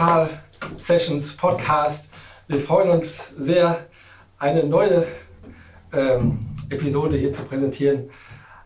Rübezahl 0.00 0.30
Sessions 0.78 1.36
Podcast. 1.36 2.10
Wir 2.48 2.58
freuen 2.58 2.88
uns 2.88 3.34
sehr, 3.38 3.86
eine 4.38 4.64
neue 4.64 5.06
ähm, 5.92 6.38
Episode 6.70 7.18
hier 7.18 7.34
zu 7.34 7.44
präsentieren. 7.44 8.08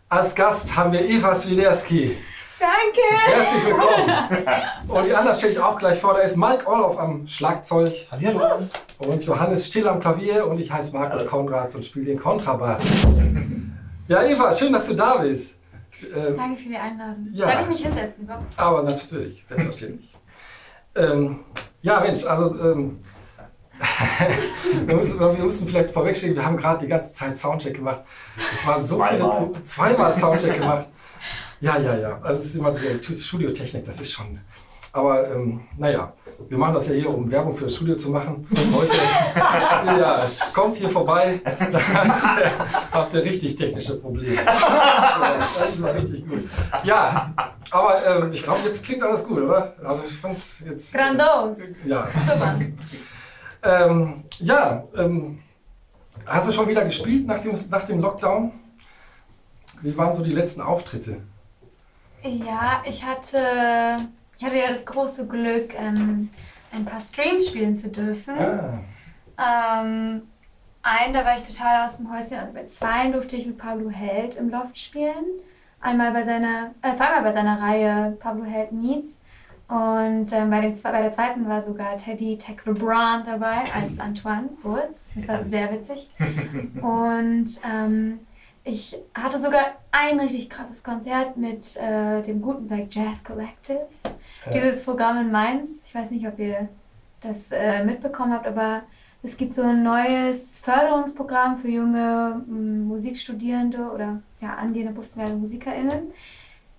Als 0.08 0.32
Gast 0.36 0.76
haben 0.76 0.92
wir 0.92 1.04
Eva 1.04 1.34
Swiderski. 1.34 2.16
Danke! 2.60 3.00
Herzlich 3.26 3.66
willkommen! 3.66 4.86
Und 4.86 5.06
die 5.06 5.14
anderen 5.14 5.36
stelle 5.36 5.54
ich 5.54 5.58
auch 5.58 5.76
gleich 5.76 5.98
vor. 5.98 6.14
Da 6.14 6.20
ist 6.20 6.36
Mike 6.36 6.68
Orloff 6.68 6.98
am 6.98 7.26
Schlagzeug. 7.26 7.92
Hallo. 8.12 8.68
Und 8.98 9.24
Johannes 9.24 9.66
Still 9.66 9.88
am 9.88 9.98
Klavier. 9.98 10.46
Und 10.46 10.60
ich 10.60 10.70
heiße 10.70 10.96
Markus 10.96 11.26
Konrads 11.26 11.74
und 11.74 11.84
spiele 11.84 12.06
den 12.06 12.20
Kontrabass. 12.20 12.80
Ja, 14.06 14.22
Eva, 14.22 14.54
schön, 14.54 14.72
dass 14.72 14.86
du 14.86 14.94
da 14.94 15.16
bist. 15.16 15.58
Ähm, 16.14 16.36
Danke 16.36 16.62
für 16.62 16.68
die 16.68 16.76
Einladung. 16.76 17.26
Ja. 17.32 17.50
Kann 17.50 17.62
ich 17.64 17.68
mich 17.70 17.82
hinsetzen? 17.82 18.28
Aber 18.56 18.82
natürlich, 18.84 19.44
selbstverständlich. 19.44 20.13
Ähm, 20.96 21.40
ja, 21.82 22.00
Mensch, 22.00 22.24
also 22.24 22.58
ähm, 22.60 23.00
wir, 24.86 24.94
müssen, 24.94 25.20
wir 25.20 25.32
müssen 25.32 25.68
vielleicht 25.68 25.90
vorwegstehen, 25.90 26.34
wir 26.34 26.44
haben 26.44 26.56
gerade 26.56 26.84
die 26.84 26.88
ganze 26.88 27.12
Zeit 27.12 27.36
Soundcheck 27.36 27.74
gemacht. 27.74 28.02
Es 28.52 28.66
waren 28.66 28.84
so 28.84 28.96
zweimal. 28.96 29.50
viele 29.50 29.64
zweimal 29.64 30.12
Soundcheck 30.12 30.58
gemacht. 30.58 30.88
Ja, 31.60 31.78
ja, 31.78 31.96
ja. 31.96 32.20
Also 32.22 32.40
es 32.40 32.46
ist 32.46 32.56
immer 32.56 32.72
diese 32.72 33.16
Studiotechnik, 33.16 33.84
das 33.84 34.00
ist 34.00 34.12
schon. 34.12 34.40
Aber 34.94 35.28
ähm, 35.28 35.60
naja, 35.76 36.12
wir 36.48 36.56
machen 36.56 36.74
das 36.74 36.86
ja 36.86 36.94
hier, 36.94 37.10
um 37.10 37.28
Werbung 37.28 37.52
für 37.52 37.64
das 37.64 37.74
Studio 37.74 37.96
zu 37.96 38.10
machen. 38.10 38.46
Und 38.48 38.76
heute 38.76 38.96
ja, 40.00 40.22
kommt 40.52 40.76
hier 40.76 40.88
vorbei, 40.88 41.40
dann 41.44 41.74
habt 41.74 42.40
ihr, 42.40 42.52
habt 42.92 43.14
ihr 43.14 43.24
richtig 43.24 43.56
technische 43.56 43.98
Probleme. 43.98 44.36
Ja, 44.36 44.44
das 45.58 45.82
war 45.82 45.94
richtig 45.94 46.24
gut. 46.28 46.48
Ja, 46.84 47.34
aber 47.72 48.06
ähm, 48.06 48.32
ich 48.32 48.44
glaube, 48.44 48.60
jetzt 48.64 48.84
klingt 48.84 49.02
alles 49.02 49.26
gut, 49.26 49.38
oder? 49.38 49.74
Also 49.82 50.02
ich 50.06 50.16
fand 50.16 50.36
jetzt. 50.64 50.94
Grandos. 50.94 51.58
Äh, 51.58 51.88
ja. 51.88 52.06
Super. 52.06 52.60
Ähm, 53.64 54.22
ja, 54.38 54.84
ähm, 54.96 55.40
hast 56.24 56.48
du 56.48 56.52
schon 56.52 56.68
wieder 56.68 56.84
gespielt 56.84 57.26
nach 57.26 57.40
dem, 57.40 57.52
nach 57.68 57.84
dem 57.84 57.98
Lockdown? 57.98 58.52
Wie 59.82 59.96
waren 59.98 60.14
so 60.14 60.22
die 60.22 60.32
letzten 60.32 60.60
Auftritte? 60.60 61.16
Ja, 62.22 62.80
ich 62.86 63.04
hatte, 63.04 64.08
ich 64.36 64.44
hatte 64.44 64.56
ja 64.56 64.70
das 64.70 64.84
große 64.84 65.26
Glück, 65.26 65.74
ähm, 65.74 66.30
ein 66.72 66.84
paar 66.84 67.00
Streams 67.00 67.48
spielen 67.48 67.74
zu 67.74 67.88
dürfen. 67.88 68.34
Ah. 68.38 68.80
Ähm, 69.38 70.22
einen, 70.82 71.14
da 71.14 71.24
war 71.24 71.34
ich 71.36 71.42
total 71.42 71.86
aus 71.86 71.96
dem 71.96 72.12
Häuschen. 72.12 72.38
Also 72.38 72.52
bei 72.52 72.66
zwei 72.66 73.10
durfte 73.10 73.36
ich 73.36 73.46
mit 73.46 73.58
Pablo 73.58 73.90
Held 73.90 74.36
im 74.36 74.50
Loft 74.50 74.76
spielen. 74.76 75.24
Einmal 75.80 76.12
bei 76.12 76.24
seiner, 76.24 76.72
äh, 76.82 76.94
zweimal 76.94 77.22
bei 77.22 77.32
seiner 77.32 77.60
Reihe 77.60 78.16
Pablo 78.20 78.44
Held 78.44 78.72
Meets. 78.72 79.20
Und 79.68 80.30
ähm, 80.32 80.50
bei, 80.50 80.60
den, 80.60 80.74
bei 80.82 81.02
der 81.02 81.10
zweiten 81.10 81.48
war 81.48 81.62
sogar 81.62 81.96
Teddy 81.96 82.36
Tech 82.36 82.64
LeBron 82.66 83.22
dabei 83.24 83.62
als 83.74 83.98
Antoine 83.98 84.50
Woods. 84.62 85.06
Das 85.14 85.28
war 85.28 85.44
sehr 85.44 85.72
witzig. 85.72 86.10
Und 86.82 87.60
ähm, 87.64 88.18
ich 88.64 88.96
hatte 89.14 89.38
sogar 89.38 89.74
ein 89.92 90.18
richtig 90.18 90.48
krasses 90.48 90.82
Konzert 90.82 91.36
mit 91.36 91.76
äh, 91.76 92.22
dem 92.22 92.40
Gutenberg 92.40 92.86
Jazz 92.90 93.22
Collective. 93.22 93.86
Ja. 94.46 94.52
Dieses 94.52 94.82
Programm 94.82 95.20
in 95.20 95.30
Mainz. 95.30 95.82
Ich 95.86 95.94
weiß 95.94 96.10
nicht, 96.10 96.26
ob 96.26 96.38
ihr 96.38 96.68
das 97.20 97.52
äh, 97.52 97.84
mitbekommen 97.84 98.32
habt, 98.32 98.46
aber 98.46 98.82
es 99.22 99.36
gibt 99.36 99.54
so 99.54 99.62
ein 99.62 99.82
neues 99.82 100.60
Förderungsprogramm 100.60 101.58
für 101.58 101.68
junge 101.68 102.42
m, 102.46 102.86
Musikstudierende 102.88 103.90
oder 103.90 104.20
ja, 104.40 104.54
angehende 104.54 104.92
professionelle 104.92 105.36
MusikerInnen, 105.36 106.12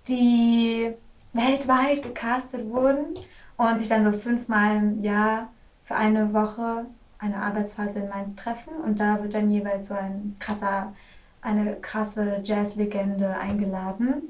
die 0.07 0.91
weltweit 1.33 2.03
gecastet 2.03 2.69
wurden 2.69 3.15
und 3.57 3.79
sich 3.79 3.89
dann 3.89 4.11
so 4.11 4.17
fünfmal 4.17 4.77
im 4.77 5.03
Jahr 5.03 5.49
für 5.83 5.95
eine 5.95 6.33
Woche 6.33 6.85
eine 7.19 7.37
Arbeitsphase 7.37 7.99
in 7.99 8.09
Mainz 8.09 8.35
treffen 8.35 8.73
und 8.83 8.99
da 8.99 9.21
wird 9.21 9.33
dann 9.33 9.49
jeweils 9.49 9.87
so 9.87 9.95
ein 9.95 10.35
krasser 10.39 10.93
eine 11.45 11.75
krasse 11.75 12.41
Jazzlegende 12.43 13.37
eingeladen. 13.37 14.23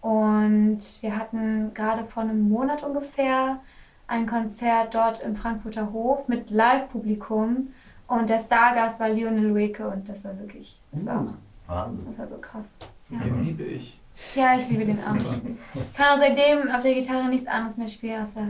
Und 0.00 0.80
wir 1.00 1.16
hatten 1.16 1.72
gerade 1.74 2.04
vor 2.04 2.22
einem 2.22 2.48
Monat 2.48 2.84
ungefähr 2.84 3.58
ein 4.06 4.26
Konzert 4.26 4.94
dort 4.94 5.20
im 5.22 5.34
Frankfurter 5.34 5.92
Hof 5.92 6.28
mit 6.28 6.50
Live-Publikum. 6.50 7.68
Und 8.06 8.30
der 8.30 8.38
Stargast 8.38 9.00
war 9.00 9.08
Lionel 9.08 9.54
Weke 9.54 9.88
und 9.88 10.08
das 10.08 10.24
war 10.24 10.38
wirklich, 10.38 10.78
das 10.92 11.04
war 11.04 11.20
auch, 11.20 11.26
Wahnsinn. 11.66 12.06
das 12.06 12.18
war 12.18 12.28
so 12.28 12.38
krass. 12.38 12.66
Ja. 13.10 13.18
Den 13.18 13.44
liebe 13.44 13.64
ich. 13.64 14.00
Ja, 14.34 14.56
ich 14.58 14.68
liebe 14.68 14.86
den 14.86 14.98
auch. 14.98 15.14
Ich 15.14 15.94
kann 15.94 16.14
auch 16.14 16.18
seitdem 16.18 16.70
auf 16.70 16.80
der 16.80 16.94
Gitarre 16.94 17.28
nichts 17.28 17.46
anderes 17.46 17.76
mehr 17.76 17.88
spielen, 17.88 18.22
außer 18.22 18.46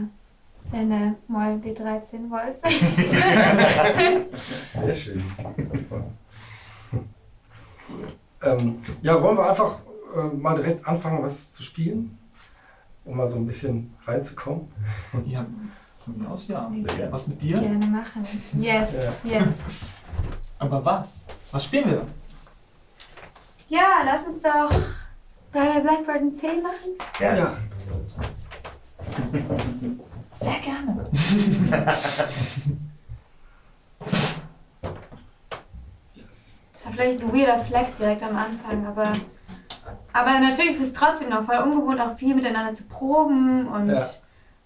seine 0.65 1.15
Moll 1.27 1.59
B13 1.63 2.29
Voice. 2.29 2.61
Sehr 4.73 4.95
schön. 4.95 5.23
Ähm, 8.41 8.77
ja, 9.01 9.21
wollen 9.21 9.37
wir 9.37 9.49
einfach 9.49 9.79
äh, 10.15 10.35
mal 10.35 10.55
direkt 10.55 10.87
anfangen, 10.87 11.23
was 11.23 11.51
zu 11.51 11.63
spielen? 11.63 12.17
Um 13.05 13.17
mal 13.17 13.27
so 13.27 13.37
ein 13.37 13.45
bisschen 13.45 13.93
reinzukommen. 14.05 14.67
Ja, 15.25 15.45
von 16.03 16.17
mir 16.17 16.29
aus 16.29 16.47
ja. 16.47 16.71
Was 17.11 17.27
mit 17.27 17.41
dir? 17.41 17.59
Gerne 17.59 17.85
machen. 17.85 18.25
Yes, 18.57 18.93
ja. 19.23 19.31
yes. 19.39 19.45
Aber 20.59 20.83
was? 20.83 21.25
Was 21.51 21.65
spielen 21.65 21.89
wir? 21.89 22.07
Ja, 23.69 24.01
lass 24.03 24.25
uns 24.25 24.41
doch 24.41 24.71
bei 25.51 25.79
Blackbird 25.79 26.21
ein 26.21 26.33
10 26.33 26.63
machen. 26.63 26.97
Ja. 27.19 27.35
ja. 27.35 27.57
Sehr 30.39 30.59
gerne. 30.59 31.09
Vielleicht 36.99 37.23
ein 37.23 37.33
weirder 37.33 37.59
Flex 37.59 37.95
direkt 37.95 38.21
am 38.23 38.35
Anfang, 38.35 38.85
aber, 38.85 39.13
aber 40.11 40.39
natürlich 40.39 40.71
ist 40.71 40.81
es 40.81 40.93
trotzdem 40.93 41.29
noch 41.29 41.43
voll 41.43 41.57
ungewohnt, 41.57 42.01
auch 42.01 42.17
viel 42.17 42.35
miteinander 42.35 42.73
zu 42.73 42.83
proben 42.83 43.67
und, 43.67 43.89
ja. 43.89 44.03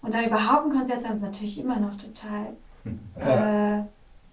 und 0.02 0.12
dann 0.12 0.24
überhaupt 0.24 0.66
ein 0.66 0.72
Konzert 0.72 1.00
zu 1.00 1.06
haben, 1.06 1.14
ist 1.14 1.22
natürlich 1.22 1.60
immer 1.60 1.78
noch 1.78 1.96
total 1.96 2.56
ja. 3.20 3.78
äh, 3.78 3.82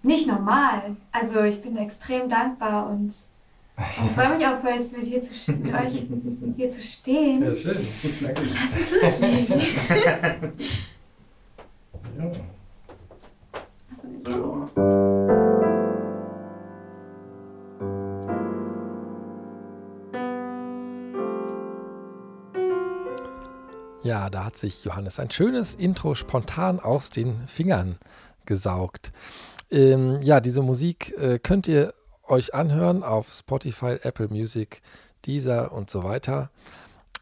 nicht 0.02 0.26
normal. 0.26 0.96
Also 1.12 1.42
ich 1.42 1.62
bin 1.62 1.76
extrem 1.76 2.28
dankbar 2.28 2.90
und 2.90 3.14
ich 3.78 4.12
freue 4.14 4.36
mich 4.36 4.44
auch, 4.46 4.64
jetzt 4.64 4.96
mit, 4.96 5.06
hier 5.06 5.22
zu, 5.22 5.52
mit 5.52 5.72
euch 5.72 6.02
hier 6.56 6.70
zu 6.70 6.82
stehen. 6.82 7.44
Ja, 7.44 7.54
schön. 7.54 7.78
Danke. 8.20 8.42
Lass 8.42 8.72
uns 8.80 8.90
loslegen. 9.20 9.62
ja. 12.18 12.30
So. 14.24 15.61
Ja, 24.04 24.30
da 24.30 24.44
hat 24.44 24.56
sich 24.56 24.84
Johannes 24.84 25.20
ein 25.20 25.30
schönes 25.30 25.74
Intro 25.74 26.16
spontan 26.16 26.80
aus 26.80 27.10
den 27.10 27.46
Fingern 27.46 27.98
gesaugt. 28.46 29.12
Ähm, 29.70 30.20
ja, 30.22 30.40
diese 30.40 30.60
Musik 30.60 31.16
äh, 31.18 31.38
könnt 31.38 31.68
ihr 31.68 31.94
euch 32.24 32.52
anhören 32.52 33.04
auf 33.04 33.32
Spotify, 33.32 33.98
Apple 34.02 34.26
Music, 34.26 34.82
Deezer 35.24 35.70
und 35.70 35.88
so 35.88 36.02
weiter. 36.02 36.50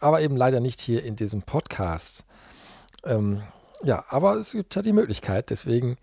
Aber 0.01 0.23
eben 0.23 0.39
leider 0.39 0.61
nicht 0.61 0.81
hier 0.81 1.05
in 1.05 1.17
diesem 1.17 1.43
Podcast. 1.43 2.25
Ähm, 3.05 3.43
ja, 3.83 4.07
aber 4.09 4.37
es 4.37 4.53
gibt 4.53 4.75
ja 4.75 4.81
die 4.81 4.95
Möglichkeit. 4.95 5.51
Deswegen, 5.51 5.99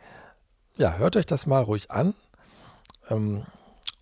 ja, 0.77 0.97
hört 0.97 1.15
euch 1.15 1.25
das 1.25 1.47
mal 1.47 1.63
ruhig 1.63 1.89
an. 1.89 2.13
Ähm, 3.09 3.47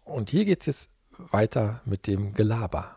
und 0.04 0.30
hier 0.30 0.44
geht 0.44 0.60
es 0.60 0.66
jetzt 0.66 0.89
weiter 1.31 1.80
mit 1.86 2.06
dem 2.06 2.33
Gelaber. 2.33 2.95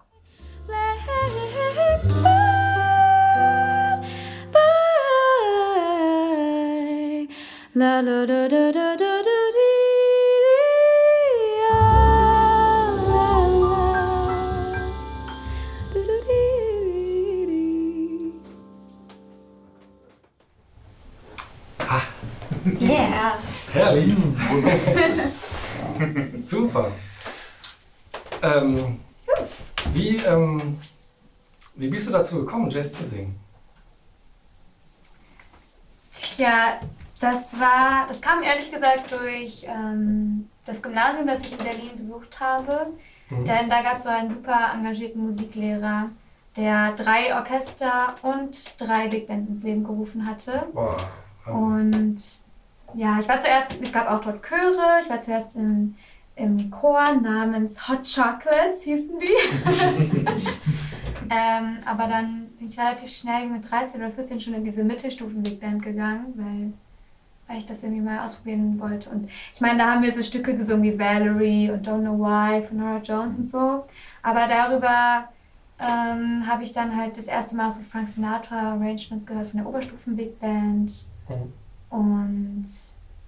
La 7.74 8.00
la 8.00 8.24
da 8.24 8.48
da 8.48 8.72
da 8.72 8.96
da 8.96 9.22
da 9.22 9.38
Yeah. 22.80 23.38
Herrlich. 23.72 24.14
Super. 26.42 26.92
Ähm, 28.42 29.00
wie, 29.92 30.16
ähm, 30.16 30.78
wie 31.74 31.88
bist 31.88 32.08
du 32.08 32.12
dazu 32.12 32.36
gekommen, 32.40 32.70
Jazz 32.70 32.92
zu 32.92 33.04
singen? 33.06 33.38
Tja, 36.12 36.80
das 37.18 37.58
war, 37.58 38.06
das 38.08 38.20
kam 38.20 38.42
ehrlich 38.42 38.70
gesagt 38.70 39.10
durch 39.10 39.66
ähm, 39.68 40.48
das 40.64 40.82
Gymnasium, 40.82 41.26
das 41.26 41.40
ich 41.40 41.52
in 41.52 41.58
Berlin 41.58 41.96
besucht 41.96 42.40
habe. 42.40 42.88
Mhm. 43.30 43.44
Denn 43.44 43.70
da 43.70 43.82
gab 43.82 43.98
es 43.98 44.04
so 44.04 44.08
einen 44.08 44.30
super 44.30 44.72
engagierten 44.74 45.26
Musiklehrer, 45.26 46.10
der 46.56 46.92
drei 46.92 47.34
Orchester 47.34 48.14
und 48.22 48.80
drei 48.80 49.08
Big 49.08 49.26
Bands 49.26 49.48
ins 49.48 49.62
Leben 49.62 49.84
gerufen 49.84 50.26
hatte. 50.26 50.66
Boah, 50.72 50.96
und 51.48 52.16
ja, 52.94 53.18
ich 53.18 53.28
war 53.28 53.38
zuerst, 53.38 53.74
es 53.80 53.92
gab 53.92 54.10
auch 54.10 54.20
dort 54.20 54.42
Chöre, 54.42 55.00
ich 55.02 55.10
war 55.10 55.20
zuerst 55.20 55.56
im, 55.56 55.94
im 56.36 56.70
Chor 56.70 57.14
namens 57.14 57.88
Hot 57.88 58.02
Chocolates, 58.02 58.82
hießen 58.82 59.18
die. 59.18 59.26
ähm, 61.30 61.78
aber 61.84 62.06
dann 62.06 62.48
bin 62.58 62.68
ich 62.68 62.78
relativ 62.78 63.10
schnell 63.10 63.48
mit 63.48 63.70
13 63.70 64.00
oder 64.00 64.10
14 64.10 64.40
schon 64.40 64.54
in 64.54 64.64
diese 64.64 64.84
Mittelstufen-Big 64.84 65.60
Band 65.60 65.82
gegangen, 65.82 66.32
weil, 66.36 66.72
weil 67.48 67.58
ich 67.58 67.66
das 67.66 67.82
irgendwie 67.82 68.02
mal 68.02 68.24
ausprobieren 68.24 68.78
wollte. 68.78 69.10
Und 69.10 69.28
ich 69.54 69.60
meine, 69.60 69.78
da 69.78 69.92
haben 69.92 70.02
wir 70.02 70.14
so 70.14 70.22
Stücke 70.22 70.56
gesungen 70.56 70.82
wie 70.82 70.98
Valerie 70.98 71.70
und 71.70 71.86
Don't 71.86 72.02
Know 72.02 72.18
Why 72.18 72.64
von 72.66 72.76
Nora 72.76 72.98
Jones 72.98 73.36
und 73.36 73.48
so. 73.48 73.84
Aber 74.22 74.46
darüber 74.46 75.28
ähm, 75.78 76.46
habe 76.46 76.62
ich 76.62 76.72
dann 76.72 76.94
halt 76.94 77.16
das 77.16 77.26
erste 77.26 77.56
Mal 77.56 77.72
so 77.72 77.82
Frank 77.82 78.08
Sinatra 78.08 78.74
Arrangements 78.74 79.26
gehört 79.26 79.48
von 79.48 79.60
der 79.60 79.68
Oberstufen-Big 79.68 80.38
Band. 80.38 80.92
Mhm. 81.28 81.52
Und 81.90 82.66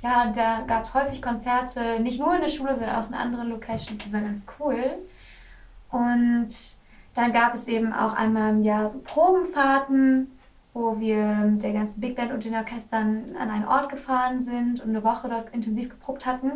ja, 0.02 0.32
da 0.34 0.62
gab 0.66 0.84
es 0.84 0.94
häufig 0.94 1.22
Konzerte, 1.22 2.00
nicht 2.00 2.20
nur 2.20 2.34
in 2.34 2.42
der 2.42 2.48
Schule, 2.48 2.74
sondern 2.74 2.96
auch 2.96 3.08
in 3.08 3.14
anderen 3.14 3.48
Locations. 3.48 4.02
Das 4.02 4.12
war 4.12 4.20
ganz 4.20 4.44
cool. 4.58 4.98
Und 5.90 6.48
dann 7.14 7.32
gab 7.32 7.54
es 7.54 7.68
eben 7.68 7.92
auch 7.92 8.12
einmal 8.12 8.50
im 8.50 8.62
Jahr 8.62 8.88
so 8.88 9.00
Probenfahrten, 9.00 10.30
wo 10.72 11.00
wir 11.00 11.24
mit 11.50 11.62
der 11.62 11.72
ganzen 11.72 12.00
Big 12.00 12.14
Band 12.14 12.32
und 12.32 12.44
den 12.44 12.54
Orchestern 12.54 13.36
an 13.38 13.50
einen 13.50 13.66
Ort 13.66 13.90
gefahren 13.90 14.40
sind 14.40 14.80
und 14.80 14.90
eine 14.90 15.02
Woche 15.02 15.28
dort 15.28 15.52
intensiv 15.52 15.90
geprobt 15.90 16.26
hatten. 16.26 16.52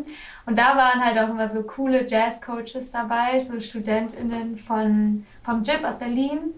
Und 0.46 0.56
da 0.56 0.76
waren 0.76 1.04
halt 1.04 1.18
auch 1.18 1.30
immer 1.30 1.48
so 1.48 1.62
coole 1.62 2.06
Jazz-Coaches 2.08 2.92
dabei, 2.92 3.40
so 3.40 3.58
StudentInnen 3.58 4.56
von, 4.56 5.24
vom 5.42 5.64
JIP 5.64 5.84
aus 5.84 5.98
Berlin. 5.98 6.54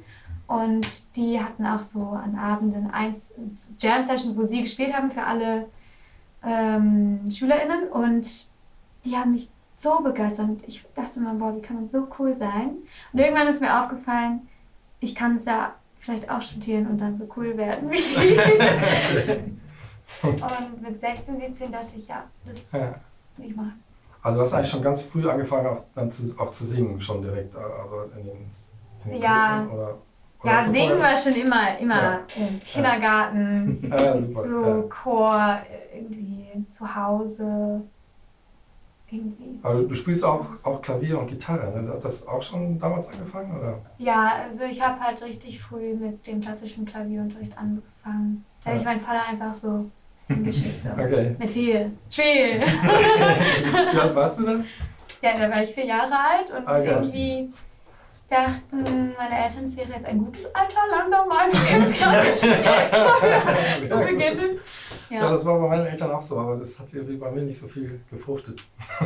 Und 0.47 1.17
die 1.17 1.43
hatten 1.43 1.67
auch 1.67 1.83
so 1.83 2.01
an 2.01 2.37
Abenden 2.39 2.91
eins 2.91 3.33
Jam-Sessions, 3.81 4.37
wo 4.37 4.45
sie 4.45 4.63
gespielt 4.63 4.95
haben 4.95 5.11
für 5.11 5.23
alle 5.23 5.69
ähm, 6.45 7.21
SchülerInnen. 7.31 7.89
Und 7.89 8.49
die 9.05 9.17
haben 9.17 9.33
mich 9.33 9.49
so 9.79 10.01
begeistert. 10.01 10.49
Und 10.49 10.69
ich 10.69 10.85
dachte 10.95 11.21
mir, 11.21 11.33
boah, 11.35 11.57
wie 11.57 11.63
kann 11.63 11.77
man 11.77 11.89
so 11.89 12.07
cool 12.19 12.35
sein? 12.35 12.77
Und 13.13 13.19
irgendwann 13.19 13.49
ist 13.49 13.63
mir 13.63 13.83
aufgefallen, 13.83 14.47
ich 15.01 15.15
kann 15.15 15.37
es 15.37 15.47
ja 15.47 15.75
vielleicht 16.07 16.31
auch 16.31 16.41
studieren 16.41 16.87
und 16.87 16.99
dann 16.99 17.17
so 17.17 17.29
cool 17.37 17.57
werden 17.57 17.91
wie 17.91 17.99
sie. 17.99 18.39
und 20.23 20.83
mit 20.83 20.99
16, 20.99 21.41
17 21.41 21.73
dachte 21.73 21.97
ich, 21.97 22.07
ja, 22.07 22.25
das 22.47 22.73
ja. 22.73 22.95
ich 23.39 23.55
machen. 23.55 23.83
Also 24.23 24.39
du 24.39 24.43
hast 24.43 24.55
eigentlich 24.55 24.71
schon 24.71 24.83
ganz 24.83 25.03
früh 25.03 25.29
angefangen, 25.29 25.67
auch, 25.67 25.83
dann 25.95 26.11
zu, 26.11 26.35
auch 26.39 26.51
zu 26.53 26.65
singen, 26.65 27.01
schon 27.01 27.23
direkt, 27.23 27.55
also 27.57 28.03
in 28.17 28.25
den, 28.25 28.51
in 29.05 29.11
den 29.13 29.23
ja. 29.23 29.69
Oder? 29.73 29.99
Ja, 30.45 30.61
singen 30.61 31.01
war 31.01 31.17
schon 31.17 31.35
immer, 31.35 31.77
immer 31.79 32.03
ja. 32.03 32.21
im 32.37 32.61
Kindergarten, 32.61 33.91
ja, 33.91 34.17
so 34.19 34.89
Chor, 34.89 35.59
irgendwie 35.93 36.65
zu 36.69 36.95
Hause. 36.95 37.83
Irgendwie. 39.11 39.59
Aber 39.63 39.83
du 39.83 39.95
spielst 39.95 40.25
auch, 40.25 40.47
auch 40.65 40.83
Klavier 40.83 41.21
und 41.21 41.29
Gitarre, 41.29 41.81
ne? 41.81 41.89
Hast 41.93 42.05
du 42.05 42.09
das 42.09 42.27
auch 42.27 42.43
schon 42.43 42.79
damals 42.79 43.09
angefangen? 43.09 43.57
Oder? 43.57 43.79
Ja, 43.99 44.33
also 44.45 44.65
ich 44.65 44.85
habe 44.85 45.01
halt 45.01 45.23
richtig 45.23 45.61
früh 45.61 45.95
mit 45.95 46.27
dem 46.27 46.41
klassischen 46.41 46.85
Klavierunterricht 46.85 47.57
angefangen. 47.57 48.45
Da 48.65 48.71
habe 48.71 48.81
ich 48.81 48.85
meinen 48.85 49.01
Vater 49.01 49.23
einfach 49.29 49.55
so 49.55 49.89
hingeschickt. 50.27 50.83
So. 50.83 50.91
Okay. 50.91 51.37
Mit 51.39 51.51
viel. 51.51 51.93
Spiel! 52.11 52.61
Wie 52.61 53.99
alt 53.99 54.15
warst 54.15 54.41
du 54.41 54.45
dann? 54.45 54.65
Ja, 55.23 55.35
da 55.35 55.51
war 55.51 55.63
ich 55.63 55.71
vier 55.71 55.87
Jahre 55.87 56.13
alt 56.13 56.51
und 56.51 56.67
ah, 56.67 56.83
irgendwie 56.83 57.51
dachten 58.29 59.13
meine 59.17 59.45
Eltern, 59.45 59.65
es 59.65 59.77
wäre 59.77 59.93
jetzt 59.93 60.07
ein 60.07 60.19
gutes 60.19 60.53
Alter, 60.55 60.81
langsam 60.91 61.29
mal 61.29 61.47
mit 61.47 61.71
dem 61.71 61.93
klassischen 61.93 62.55
zu 63.89 63.99
beginnen. 63.99 64.59
Ja. 65.11 65.17
ja. 65.17 65.31
das 65.31 65.47
war 65.47 65.59
bei 65.61 65.69
meinen 65.69 65.87
Eltern 65.87 66.11
auch 66.11 66.23
so, 66.23 66.39
aber 66.39 66.57
das 66.57 66.79
hat 66.79 66.93
irgendwie 66.93 67.17
bei 67.17 67.31
mir 67.31 67.43
nicht 67.43 67.59
so 67.59 67.69
viel 67.69 68.01
gefruchtet. 68.11 68.61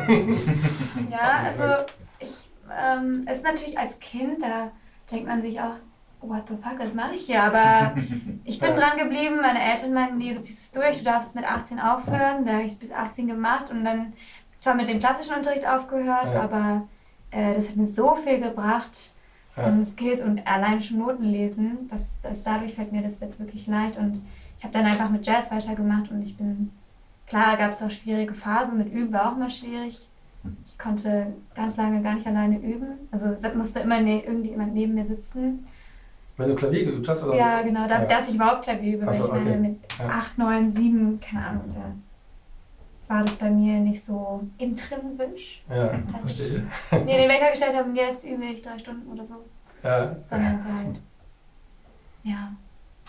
ja, 1.11 1.45
also 1.45 1.93
ich, 2.19 2.49
ähm, 2.71 3.25
es 3.27 3.39
ist 3.39 3.45
natürlich 3.45 3.79
als 3.79 3.99
Kind, 3.99 4.43
da 4.43 4.71
denkt 5.11 5.27
man 5.27 5.43
sich 5.43 5.61
auch, 5.61 5.75
what 6.23 6.49
the 6.49 6.55
fuck, 6.55 6.79
was 6.79 6.95
mache 6.95 7.15
ich 7.15 7.27
hier? 7.27 7.43
Aber 7.43 7.95
ich 8.45 8.59
bin 8.59 8.75
dran 8.75 8.97
geblieben, 8.97 9.41
meine 9.41 9.63
Eltern 9.63 9.93
meinten, 9.93 10.19
nee, 10.19 10.35
du 10.35 10.41
ziehst 10.41 10.63
es 10.63 10.73
durch, 10.73 10.99
du 10.99 11.05
darfst 11.05 11.35
mit 11.35 11.45
18 11.45 11.79
aufhören. 11.79 12.45
Da 12.45 12.53
habe 12.53 12.63
ich 12.63 12.73
es 12.73 12.79
bis 12.79 12.93
18 12.93 13.27
gemacht 13.27 13.71
und 13.71 13.85
dann 13.85 14.15
zwar 14.61 14.75
mit 14.75 14.89
dem 14.89 15.01
klassischen 15.01 15.37
Unterricht 15.37 15.67
aufgehört, 15.67 16.33
ja. 16.35 16.43
aber 16.43 16.87
äh, 17.31 17.55
das 17.55 17.69
hat 17.69 17.77
mir 17.77 17.87
so 17.87 18.15
viel 18.15 18.41
gebracht 18.41 19.11
ja. 19.57 19.65
an 19.65 19.85
Skills 19.85 20.21
und 20.21 20.47
allein 20.47 20.81
schon 20.81 20.99
Noten 20.99 21.25
lesen. 21.25 21.89
Das, 21.91 22.19
das, 22.23 22.43
dadurch 22.43 22.75
fällt 22.75 22.93
mir 22.93 23.03
das 23.03 23.21
jetzt 23.21 23.39
wirklich 23.39 23.67
leicht. 23.67 23.99
Und 23.99 24.23
ich 24.59 24.65
habe 24.65 24.73
dann 24.73 24.87
einfach 24.87 25.11
mit 25.11 25.27
Jazz 25.27 25.51
weitergemacht 25.51 26.11
und 26.11 26.23
ich 26.23 26.37
bin, 26.37 26.71
klar 27.27 27.57
gab 27.57 27.73
es 27.73 27.83
auch 27.83 27.91
schwierige 27.91 28.35
Phasen, 28.35 28.79
mit 28.79 28.93
Üben 28.93 29.13
war 29.13 29.33
auch 29.33 29.37
immer 29.37 29.51
schwierig. 29.51 30.09
Ich 30.67 30.79
konnte 30.79 31.35
ganz 31.55 31.77
lange 31.77 32.03
gar 32.03 32.15
nicht 32.15 32.27
alleine 32.27 32.59
üben. 32.59 33.09
Also 33.11 33.29
musste 33.55 33.81
immer 33.81 34.01
ne, 34.01 34.25
irgendjemand 34.25 34.75
neben 34.75 34.95
mir 34.95 35.05
sitzen. 35.05 35.67
Wenn 36.39 36.49
du 36.49 36.55
Klavier 36.55 36.87
geübt 36.87 37.07
hast? 37.07 37.25
Oder? 37.25 37.37
Ja, 37.37 37.61
genau, 37.61 37.87
da, 37.87 38.01
ja. 38.01 38.07
dass 38.07 38.31
ich 38.31 38.37
überhaupt 38.37 38.63
Klavier 38.63 38.95
übe. 38.95 39.13
So, 39.13 39.27
ich 39.27 39.31
meine, 39.31 39.57
mit 39.57 39.79
ja. 39.99 40.09
8, 40.09 40.39
9, 40.39 40.71
7, 40.71 41.21
keine 41.21 41.47
Ahnung, 41.47 41.75
da 41.75 41.93
war 43.11 43.25
das 43.25 43.35
bei 43.35 43.51
mir 43.51 43.81
nicht 43.81 44.05
so 44.05 44.41
intrinsisch. 44.57 45.63
Ja, 45.69 45.91
verstehe. 46.21 46.65
Ich 46.93 47.05
mir 47.05 47.19
den 47.19 47.29
Wecker 47.29 47.51
gestellt 47.51 47.77
habe 47.77 47.91
jetzt 47.93 48.25
übe 48.25 48.45
ich 48.45 48.63
drei 48.63 48.79
Stunden 48.79 49.11
oder 49.11 49.25
so. 49.25 49.45
Ja. 49.83 50.15
Sondern 50.27 50.61
so 50.61 50.67
halt, 50.73 51.01
ja. 52.23 52.53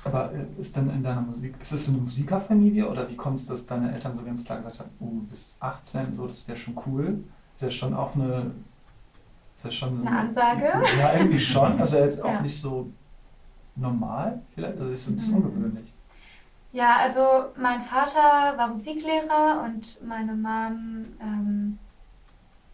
Aber 0.04 0.32
äh, 0.34 0.60
ist 0.60 0.76
denn 0.76 0.90
in 0.90 1.04
deiner 1.04 1.22
Musik, 1.22 1.54
ist 1.60 1.72
das 1.72 1.88
eine 1.88 2.00
Musikerfamilie 2.00 2.90
oder 2.90 3.08
wie 3.10 3.16
kommt 3.16 3.40
es, 3.40 3.46
dass 3.46 3.68
deine 3.68 3.94
Eltern 3.94 4.16
so 4.16 4.24
ganz 4.24 4.44
klar 4.44 4.58
gesagt 4.58 4.80
haben, 4.80 4.90
oh, 5.00 5.22
bis 5.30 5.58
18, 5.60 6.16
so, 6.16 6.26
das 6.26 6.48
wäre 6.48 6.58
schon 6.58 6.76
cool? 6.88 7.24
Ist 7.56 7.62
ja 7.62 7.70
schon 7.70 7.94
auch 7.94 8.16
eine, 8.16 8.50
ist 9.56 9.66
ja 9.66 9.72
schon 9.72 10.00
so 10.00 10.08
eine 10.08 10.18
Ansage? 10.18 10.66
Ja, 11.00 11.14
irgendwie 11.14 11.38
schon. 11.38 11.80
Also 11.80 12.00
jetzt 12.00 12.24
auch 12.24 12.34
ja. 12.34 12.42
nicht 12.42 12.60
so 12.60 12.90
normal 13.76 14.42
vielleicht, 14.56 14.80
also 14.80 14.92
ist 14.92 15.08
ein 15.08 15.16
bisschen 15.16 15.38
mhm. 15.38 15.46
ungewöhnlich. 15.46 15.91
Ja, 16.74 16.98
also 16.98 17.52
mein 17.58 17.82
Vater 17.82 18.58
war 18.58 18.68
Musiklehrer 18.68 19.64
und 19.66 20.06
meine 20.08 20.34
Mom, 20.34 21.06
ähm, 21.22 21.80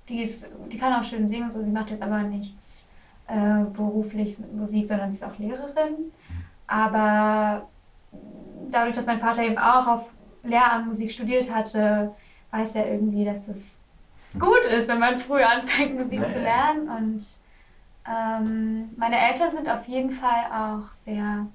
die, 0.07 0.21
ist, 0.21 0.49
die 0.71 0.77
kann 0.77 0.93
auch 0.93 1.03
schön 1.03 1.27
singen, 1.27 1.51
so, 1.51 1.63
sie 1.63 1.71
macht 1.71 1.89
jetzt 1.89 2.03
aber 2.03 2.19
nichts 2.19 2.87
äh, 3.27 3.63
beruflich 3.73 4.37
mit 4.37 4.53
Musik, 4.53 4.87
sondern 4.87 5.09
sie 5.09 5.17
ist 5.17 5.23
auch 5.23 5.37
Lehrerin. 5.39 6.11
Aber 6.67 7.67
dadurch, 8.69 8.95
dass 8.95 9.07
mein 9.07 9.19
Vater 9.19 9.43
eben 9.43 9.57
auch 9.57 9.87
auf 9.87 10.09
Lehramt 10.43 10.87
Musik 10.87 11.11
studiert 11.11 11.53
hatte, 11.53 12.13
weiß 12.51 12.75
er 12.75 12.91
irgendwie, 12.91 13.25
dass 13.25 13.47
das 13.47 13.79
gut 14.39 14.63
ist, 14.71 14.87
wenn 14.87 14.99
man 14.99 15.19
früh 15.19 15.41
anfängt, 15.41 15.97
Musik 15.97 16.25
zu 16.27 16.39
lernen. 16.39 16.87
Und 16.87 17.25
ähm, 18.07 18.89
meine 18.95 19.17
Eltern 19.17 19.51
sind 19.51 19.67
auf 19.67 19.87
jeden 19.87 20.11
Fall 20.11 20.45
auch 20.51 20.91
sehr 20.91 21.47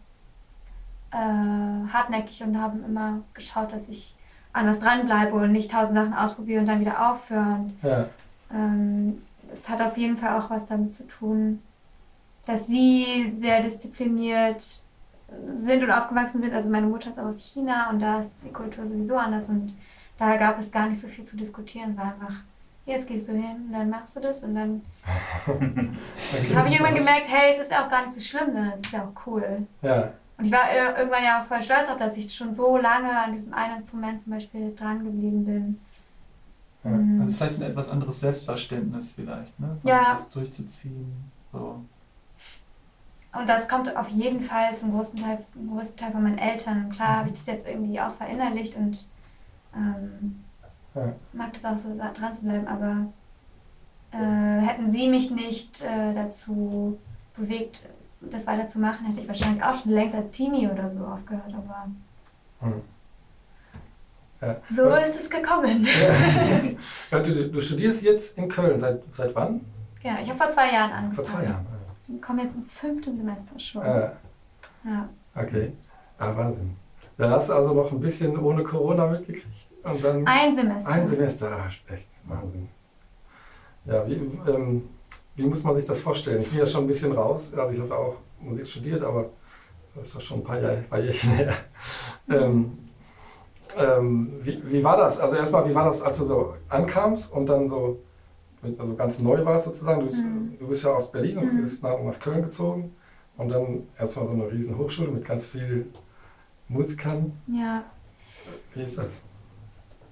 äh, 1.12 1.92
hartnäckig 1.92 2.42
und 2.42 2.60
haben 2.60 2.84
immer 2.84 3.20
geschaut, 3.34 3.72
dass 3.72 3.88
ich 3.88 4.16
an 4.52 4.66
was 4.66 4.80
dranbleibe 4.80 5.34
und 5.34 5.52
nicht 5.52 5.70
tausend 5.70 5.96
Sachen 5.96 6.14
ausprobiere 6.14 6.60
und 6.60 6.66
dann 6.66 6.80
wieder 6.80 7.12
aufhören. 7.12 7.78
Ja. 7.82 8.06
Ähm, 8.52 9.18
es 9.52 9.68
hat 9.68 9.80
auf 9.80 9.96
jeden 9.96 10.16
Fall 10.16 10.38
auch 10.38 10.50
was 10.50 10.66
damit 10.66 10.92
zu 10.92 11.06
tun, 11.06 11.62
dass 12.46 12.66
sie 12.66 13.34
sehr 13.36 13.62
diszipliniert 13.62 14.82
sind 15.52 15.82
und 15.82 15.90
aufgewachsen 15.90 16.42
sind. 16.42 16.52
Also 16.52 16.70
meine 16.70 16.86
Mutter 16.86 17.10
ist 17.10 17.18
aus 17.18 17.40
China 17.40 17.90
und 17.90 18.00
da 18.00 18.20
ist 18.20 18.44
die 18.44 18.52
Kultur 18.52 18.86
sowieso 18.86 19.16
anders 19.16 19.48
und 19.48 19.74
da 20.18 20.36
gab 20.36 20.58
es 20.58 20.70
gar 20.70 20.88
nicht 20.88 21.00
so 21.00 21.08
viel 21.08 21.24
zu 21.24 21.36
diskutieren. 21.36 21.92
Es 21.92 21.96
war 21.96 22.04
einfach, 22.06 22.34
jetzt 22.84 23.06
gehst 23.06 23.28
du 23.28 23.32
hin 23.32 23.66
und 23.66 23.72
dann 23.72 23.88
machst 23.88 24.14
du 24.16 24.20
das 24.20 24.44
und 24.44 24.54
dann 24.54 24.82
okay. 25.46 26.54
habe 26.54 26.68
ich 26.68 26.74
irgendwann 26.74 26.94
gemerkt, 26.94 27.28
hey, 27.30 27.52
es 27.52 27.58
ist 27.58 27.70
ja 27.70 27.84
auch 27.84 27.90
gar 27.90 28.02
nicht 28.02 28.14
so 28.14 28.20
schlimm, 28.20 28.52
sondern 28.52 28.72
es 28.74 28.80
ist 28.80 28.92
ja 28.92 29.02
auch 29.04 29.26
cool. 29.26 29.66
Ja. 29.80 30.12
Und 30.38 30.46
ich 30.46 30.52
war 30.52 30.72
irgendwann 30.72 31.24
ja 31.24 31.42
auch 31.42 31.46
voll 31.46 31.62
stolz 31.62 31.88
auf, 31.88 31.98
dass 31.98 32.16
ich 32.16 32.34
schon 32.34 32.52
so 32.52 32.76
lange 32.76 33.10
an 33.10 33.32
diesem 33.32 33.54
einen 33.54 33.74
Instrument 33.74 34.20
zum 34.20 34.32
Beispiel 34.32 34.74
dran 34.74 35.04
geblieben 35.04 35.44
bin. 35.44 35.80
Ja. 36.84 36.90
Mhm. 36.90 37.20
Also 37.20 37.36
vielleicht 37.36 37.60
ein 37.60 37.70
etwas 37.70 37.90
anderes 37.90 38.20
Selbstverständnis 38.20 39.12
vielleicht, 39.12 39.58
ne? 39.60 39.76
Von 39.80 39.90
ja. 39.90 40.12
Das 40.12 40.30
durchzuziehen. 40.30 41.30
So. 41.52 41.80
Und 43.34 43.48
das 43.48 43.68
kommt 43.68 43.94
auf 43.96 44.08
jeden 44.08 44.42
Fall 44.42 44.74
zum 44.74 44.92
größten 44.92 45.20
Teil, 45.20 45.44
zum 45.52 45.74
größten 45.74 45.96
Teil 45.96 46.12
von 46.12 46.22
meinen 46.22 46.38
Eltern. 46.38 46.86
Und 46.86 46.90
klar 46.90 47.12
mhm. 47.12 47.18
habe 47.18 47.28
ich 47.28 47.34
das 47.34 47.46
jetzt 47.46 47.66
irgendwie 47.66 48.00
auch 48.00 48.14
verinnerlicht 48.14 48.76
und 48.76 49.06
ähm, 49.74 50.44
ja. 50.94 51.12
mag 51.32 51.52
das 51.52 51.64
auch 51.64 51.76
so 51.76 51.96
dran 51.96 52.34
zu 52.34 52.42
bleiben, 52.42 52.66
aber 52.66 53.06
äh, 54.12 54.60
hätten 54.60 54.90
sie 54.90 55.08
mich 55.08 55.30
nicht 55.30 55.82
äh, 55.82 56.12
dazu 56.14 56.98
bewegt, 57.34 57.80
das 58.30 58.46
weiterzumachen, 58.46 59.06
hätte 59.06 59.20
ich 59.20 59.28
wahrscheinlich 59.28 59.62
auch 59.62 59.74
schon 59.74 59.92
längst 59.92 60.14
als 60.14 60.30
Teenie 60.30 60.68
oder 60.68 60.90
so 60.90 61.04
aufgehört, 61.04 61.52
aber 61.54 61.86
hm. 62.60 62.82
ja. 64.40 64.56
so 64.74 64.88
ja. 64.88 64.96
ist 64.98 65.16
es 65.20 65.30
gekommen. 65.30 65.86
Ja. 67.10 67.18
du, 67.20 67.48
du, 67.50 67.60
studierst 67.60 68.02
jetzt 68.02 68.38
in 68.38 68.48
Köln, 68.48 68.78
seit, 68.78 69.02
seit 69.10 69.34
wann? 69.34 69.60
Ja, 70.02 70.18
ich 70.20 70.28
habe 70.28 70.38
vor 70.38 70.50
zwei 70.50 70.72
Jahren 70.72 70.90
angefangen. 70.92 71.14
Vor 71.14 71.24
zwei 71.24 71.44
Jahren, 71.44 71.66
komme 72.20 72.42
jetzt 72.42 72.54
ins 72.54 72.72
fünfte 72.72 73.14
Semester 73.14 73.58
schon. 73.58 73.82
Äh, 73.82 74.10
Ja. 74.84 75.08
okay. 75.34 75.72
Ah, 76.18 76.36
Wahnsinn. 76.36 76.76
Dann 77.16 77.30
hast 77.30 77.48
du 77.48 77.54
also 77.54 77.74
noch 77.74 77.92
ein 77.92 78.00
bisschen 78.00 78.38
ohne 78.38 78.62
Corona 78.64 79.06
mitgekriegt 79.06 79.46
und 79.84 80.02
dann 80.02 80.26
Ein 80.26 80.54
Semester. 80.54 80.90
ein 80.90 81.06
Semester. 81.06 81.52
Ah, 81.52 81.92
echt 81.92 82.08
Wahnsinn. 82.24 82.68
Ja, 83.84 84.06
wie, 84.06 84.14
ähm, 84.48 84.88
wie 85.36 85.44
muss 85.44 85.62
man 85.62 85.74
sich 85.74 85.86
das 85.86 86.00
vorstellen? 86.00 86.40
Ich 86.42 86.50
bin 86.50 86.58
ja 86.58 86.66
schon 86.66 86.84
ein 86.84 86.86
bisschen 86.86 87.12
raus. 87.12 87.52
Also 87.54 87.74
ich 87.74 87.80
habe 87.80 87.96
auch 87.96 88.16
Musik 88.40 88.66
studiert, 88.66 89.02
aber 89.02 89.30
das 89.94 90.06
ist 90.08 90.16
doch 90.16 90.20
schon 90.20 90.38
ein 90.40 90.44
paar 90.44 90.60
Jahre, 90.60 90.76
paar 90.88 91.00
Jährchen 91.00 91.32
her. 91.32 91.54
Ähm, 92.28 92.78
ähm, 93.76 94.32
wie, 94.40 94.62
wie 94.70 94.84
war 94.84 94.96
das? 94.96 95.18
Also 95.18 95.36
erstmal, 95.36 95.68
wie 95.68 95.74
war 95.74 95.84
das, 95.84 96.00
als 96.02 96.18
du 96.18 96.24
so 96.24 96.54
ankamst 96.68 97.32
und 97.32 97.46
dann 97.48 97.68
so 97.68 98.00
also 98.62 98.94
ganz 98.94 99.18
neu 99.18 99.44
warst 99.44 99.64
sozusagen? 99.66 100.00
Du 100.00 100.06
bist, 100.06 100.24
Mhm. 100.24 100.56
du 100.58 100.68
bist 100.68 100.84
ja 100.84 100.90
aus 100.92 101.10
Berlin 101.10 101.38
und 101.38 101.54
Mhm. 101.56 101.60
bist 101.62 101.82
nach, 101.82 101.98
nach 102.00 102.18
Köln 102.20 102.42
gezogen 102.42 102.94
und 103.36 103.48
dann 103.48 103.86
erstmal 103.98 104.26
so 104.26 104.32
eine 104.32 104.50
riesen 104.50 104.78
Hochschule 104.78 105.10
mit 105.10 105.24
ganz 105.24 105.46
vielen 105.46 105.92
Musikern. 106.68 107.32
Ja. 107.48 107.84
Wie 108.74 108.82
ist 108.82 108.98
das? 108.98 109.20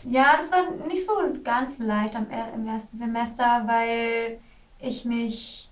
Ja, 0.05 0.37
das 0.39 0.51
war 0.51 0.87
nicht 0.87 1.05
so 1.07 1.13
ganz 1.45 1.79
leicht 1.79 2.17
am, 2.17 2.27
im 2.55 2.67
ersten 2.67 2.97
Semester, 2.97 3.63
weil 3.67 4.39
ich 4.83 5.05
mich 5.05 5.69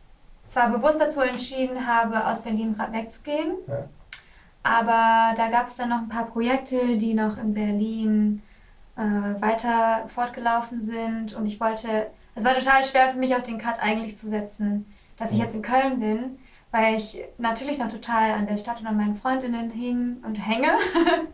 zwar 0.48 0.70
bewusst 0.70 1.00
dazu 1.00 1.20
entschieden 1.20 1.86
habe, 1.86 2.26
aus 2.26 2.42
Berlin 2.42 2.78
wegzugehen, 2.90 3.52
Ja. 3.66 3.84
aber 4.62 5.36
da 5.36 5.48
gab 5.50 5.68
es 5.68 5.76
dann 5.76 5.90
noch 5.90 5.98
ein 5.98 6.08
paar 6.08 6.26
Projekte, 6.26 6.96
die 6.98 7.14
noch 7.14 7.38
in 7.38 7.54
Berlin 7.54 8.42
äh, 8.96 9.40
weiter 9.40 10.08
fortgelaufen 10.08 10.80
sind 10.80 11.34
und 11.34 11.46
ich 11.46 11.60
wollte, 11.60 12.08
es 12.34 12.44
war 12.44 12.54
total 12.54 12.82
schwer 12.84 13.10
für 13.12 13.18
mich 13.18 13.34
auf 13.34 13.42
den 13.42 13.58
Cut 13.58 13.78
eigentlich 13.80 14.16
zu 14.16 14.28
setzen, 14.28 14.86
dass 15.18 15.32
ich 15.32 15.38
jetzt 15.38 15.54
in 15.54 15.62
Köln 15.62 16.00
bin, 16.00 16.38
weil 16.70 16.96
ich 16.96 17.20
natürlich 17.38 17.78
noch 17.78 17.88
total 17.88 18.32
an 18.32 18.46
der 18.46 18.56
Stadt 18.58 18.80
und 18.80 18.86
an 18.86 18.96
meinen 18.96 19.14
Freundinnen 19.14 19.70
hing 19.70 20.18
und 20.24 20.34
hänge. 20.36 20.72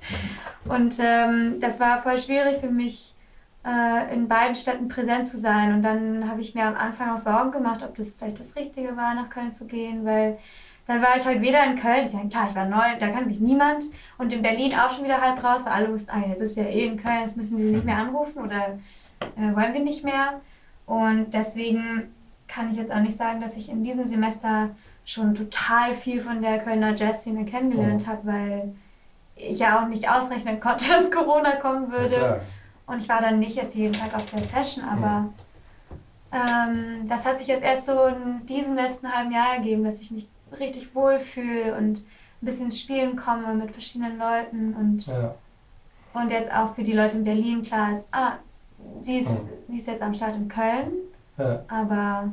und 0.69 0.97
ähm, 0.99 1.61
das 1.61 1.81
war 1.81 2.03
voll 2.03 2.19
schwierig 2.19 2.59
für 2.59 2.71
mich, 2.71 3.15
äh, 3.67 4.13
in 4.15 4.29
beiden 4.29 4.55
Städten 4.55 4.89
präsent 4.89 5.27
zu 5.27 5.39
sein. 5.39 5.73
Und 5.73 5.83
dann 5.83 6.29
habe 6.29 6.41
ich 6.41 6.55
mir 6.55 6.65
am 6.65 6.77
Anfang 6.77 7.11
auch 7.11 7.19
Sorgen 7.19 7.51
gemacht, 7.53 7.83
ob 7.83 7.97
das 7.97 8.13
vielleicht 8.19 8.41
das 8.41 8.57
Richtige 8.57 8.97
war, 8.97 9.15
nach 9.15 9.31
Köln 9.31 9.53
zu 9.53 9.67
gehen, 9.67 10.05
weil 10.05 10.39
dann 10.87 11.01
war 11.01 11.17
ich 11.17 11.25
halt 11.25 11.41
weder 11.41 11.65
in 11.65 11.77
Köln, 11.77 12.05
ich 12.07 12.13
meine, 12.13 12.29
klar, 12.29 12.47
ich 12.51 12.55
war 12.55 12.67
neu, 12.67 12.99
da 13.01 13.09
kann 13.09 13.27
mich 13.27 13.41
niemand. 13.41 13.85
Und 14.19 14.33
in 14.35 14.43
Berlin 14.43 14.75
auch 14.75 14.91
schon 14.91 15.05
wieder 15.05 15.21
halb 15.21 15.43
raus, 15.43 15.65
weil 15.65 15.73
alle 15.73 15.91
wussten, 15.93 16.11
ah, 16.11 16.23
jetzt 16.29 16.43
ist 16.43 16.57
ja 16.59 16.65
eh 16.65 16.87
in 16.87 17.03
Köln, 17.03 17.21
jetzt 17.23 17.37
müssen 17.39 17.57
wir 17.57 17.65
sie 17.65 17.73
nicht 17.73 17.87
mehr 17.87 17.97
anrufen 17.97 18.43
oder 18.45 18.79
äh, 19.37 19.55
wollen 19.57 19.73
wir 19.73 19.83
nicht 19.83 20.05
mehr. 20.05 20.41
Und 20.85 21.33
deswegen 21.33 22.13
kann 22.49 22.71
ich 22.71 22.77
jetzt 22.77 22.93
auch 22.93 23.01
nicht 23.01 23.17
sagen, 23.17 23.41
dass 23.41 23.57
ich 23.57 23.71
in 23.71 23.83
diesem 23.83 24.07
Semester 24.07 24.71
schon 25.07 25.35
total 25.35 25.95
viel 25.95 26.21
von 26.21 26.43
der 26.43 26.59
Kölner 26.59 26.95
Jazzszene 26.95 27.47
kennengelernt 27.47 28.07
Mhm. 28.07 28.11
habe, 28.11 28.21
weil 28.27 28.75
ich 29.37 29.59
ja 29.59 29.83
auch 29.83 29.89
nicht 29.89 30.09
ausrechnen 30.11 30.61
konnte, 30.61 30.85
dass 30.91 31.11
Corona 31.11 31.53
kommen 31.57 31.91
würde. 31.91 32.43
Und 32.87 33.03
ich 33.03 33.09
war 33.09 33.21
dann 33.21 33.39
nicht 33.39 33.57
jetzt 33.57 33.75
jeden 33.75 33.95
Tag 33.95 34.15
auf 34.15 34.27
der 34.31 34.43
Session, 34.45 34.85
aber 34.85 35.33
ähm, 36.33 37.07
das 37.09 37.25
hat 37.25 37.39
sich 37.39 37.47
jetzt 37.47 37.63
erst 37.63 37.87
so 37.87 38.05
in 38.07 38.45
diesem 38.47 38.75
letzten 38.75 39.11
halben 39.11 39.33
Jahr 39.33 39.55
ergeben, 39.55 39.85
dass 39.85 40.01
ich 40.01 40.11
mich 40.11 40.29
richtig 40.59 40.95
wohlfühle 40.95 41.75
und 41.77 41.99
ein 41.99 42.05
bisschen 42.47 42.67
ins 42.67 42.81
Spielen 42.81 43.17
komme 43.17 43.55
mit 43.55 43.73
verschiedenen 43.73 44.19
Leuten 44.19 44.75
und, 44.75 45.07
Ja. 45.07 45.35
und 46.13 46.31
jetzt 46.31 46.53
auch 46.53 46.75
für 46.75 46.83
die 46.85 46.93
Leute 46.93 47.17
in 47.17 47.25
Berlin 47.25 47.63
klar 47.63 47.93
ist, 47.95 48.09
ah, 48.13 48.35
sie 49.01 49.19
ist, 49.19 49.47
Mhm. 49.47 49.51
sie 49.69 49.79
ist 49.79 49.87
jetzt 49.87 50.03
am 50.03 50.13
Start 50.15 50.37
in 50.37 50.49
Köln, 50.49 50.93
Ja. 51.39 51.65
aber 51.69 52.33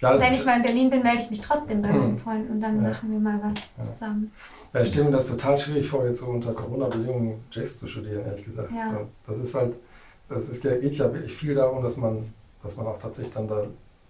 Ja, 0.00 0.20
wenn 0.20 0.32
ich 0.32 0.44
mal 0.46 0.58
in 0.58 0.62
Berlin 0.62 0.90
bin, 0.90 1.02
melde 1.02 1.22
ich 1.22 1.30
mich 1.30 1.40
trotzdem 1.40 1.82
bei 1.82 1.88
Mhm. 1.92 1.98
meinen 1.98 2.18
Freunden 2.18 2.52
und 2.52 2.60
dann 2.60 2.80
machen 2.82 3.10
wir 3.10 3.18
mal 3.18 3.40
was 3.42 3.74
zusammen. 3.92 4.32
Ja, 4.72 4.80
ich 4.80 4.88
stelle 4.88 5.06
mir 5.06 5.12
das 5.16 5.28
total 5.30 5.58
schwierig 5.58 5.88
vor, 5.88 6.06
jetzt 6.06 6.20
so 6.20 6.26
unter 6.26 6.52
Corona-Bedingungen 6.52 7.44
Jazz 7.50 7.78
zu 7.78 7.86
studieren, 7.86 8.24
ehrlich 8.26 8.44
gesagt. 8.44 8.70
Ja. 8.72 8.90
So, 8.90 9.08
das 9.26 9.38
ist 9.38 9.54
halt, 9.54 9.76
das 10.28 10.48
ist, 10.48 10.62
ja- 10.64 10.76
geht 10.76 10.94
ja 10.96 11.12
wirklich 11.12 11.34
viel 11.34 11.54
darum, 11.54 11.82
dass 11.82 11.96
man, 11.96 12.32
dass 12.62 12.76
man 12.76 12.86
auch 12.86 12.98
tatsächlich 12.98 13.34
dann 13.34 13.48
da 13.48 13.62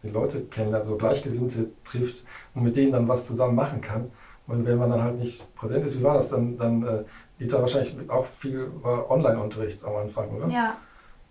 die 0.02 0.10
Leute 0.10 0.40
kennenlernt, 0.42 0.84
also 0.84 0.96
Gleichgesinnte 0.96 1.66
trifft 1.84 2.24
und 2.54 2.62
mit 2.62 2.76
denen 2.76 2.92
dann 2.92 3.08
was 3.08 3.26
zusammen 3.26 3.54
machen 3.56 3.80
kann. 3.80 4.10
Und 4.46 4.64
wenn 4.64 4.78
man 4.78 4.90
dann 4.90 5.02
halt 5.02 5.18
nicht 5.18 5.54
präsent 5.56 5.84
ist, 5.84 5.98
wie 5.98 6.02
war 6.04 6.14
das? 6.14 6.30
Dann, 6.30 6.56
dann 6.56 6.82
äh, 6.86 7.04
geht 7.38 7.52
da 7.52 7.60
wahrscheinlich 7.60 7.94
auch 8.08 8.24
viel 8.24 8.70
war 8.82 9.10
Online-Unterricht 9.10 9.84
am 9.84 9.96
Anfang, 9.96 10.30
oder? 10.30 10.48
Ja. 10.48 10.76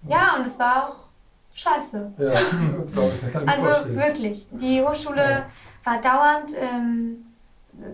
Ja, 0.08 0.36
und 0.38 0.46
es 0.46 0.60
war 0.60 0.88
auch 0.90 0.96
scheiße. 1.54 2.12
Ja, 2.18 2.30
das 2.82 2.92
glaube 2.92 3.14
ich, 3.26 3.32
kann 3.34 3.44
ich 3.44 3.50
Also 3.50 3.64
vorstellen. 3.66 3.96
wirklich, 3.96 4.48
die 4.52 4.82
Hochschule 4.84 5.22
Ja. 5.22 5.46
war 5.84 6.02
dauernd 6.02 6.52
ähm, 6.56 7.26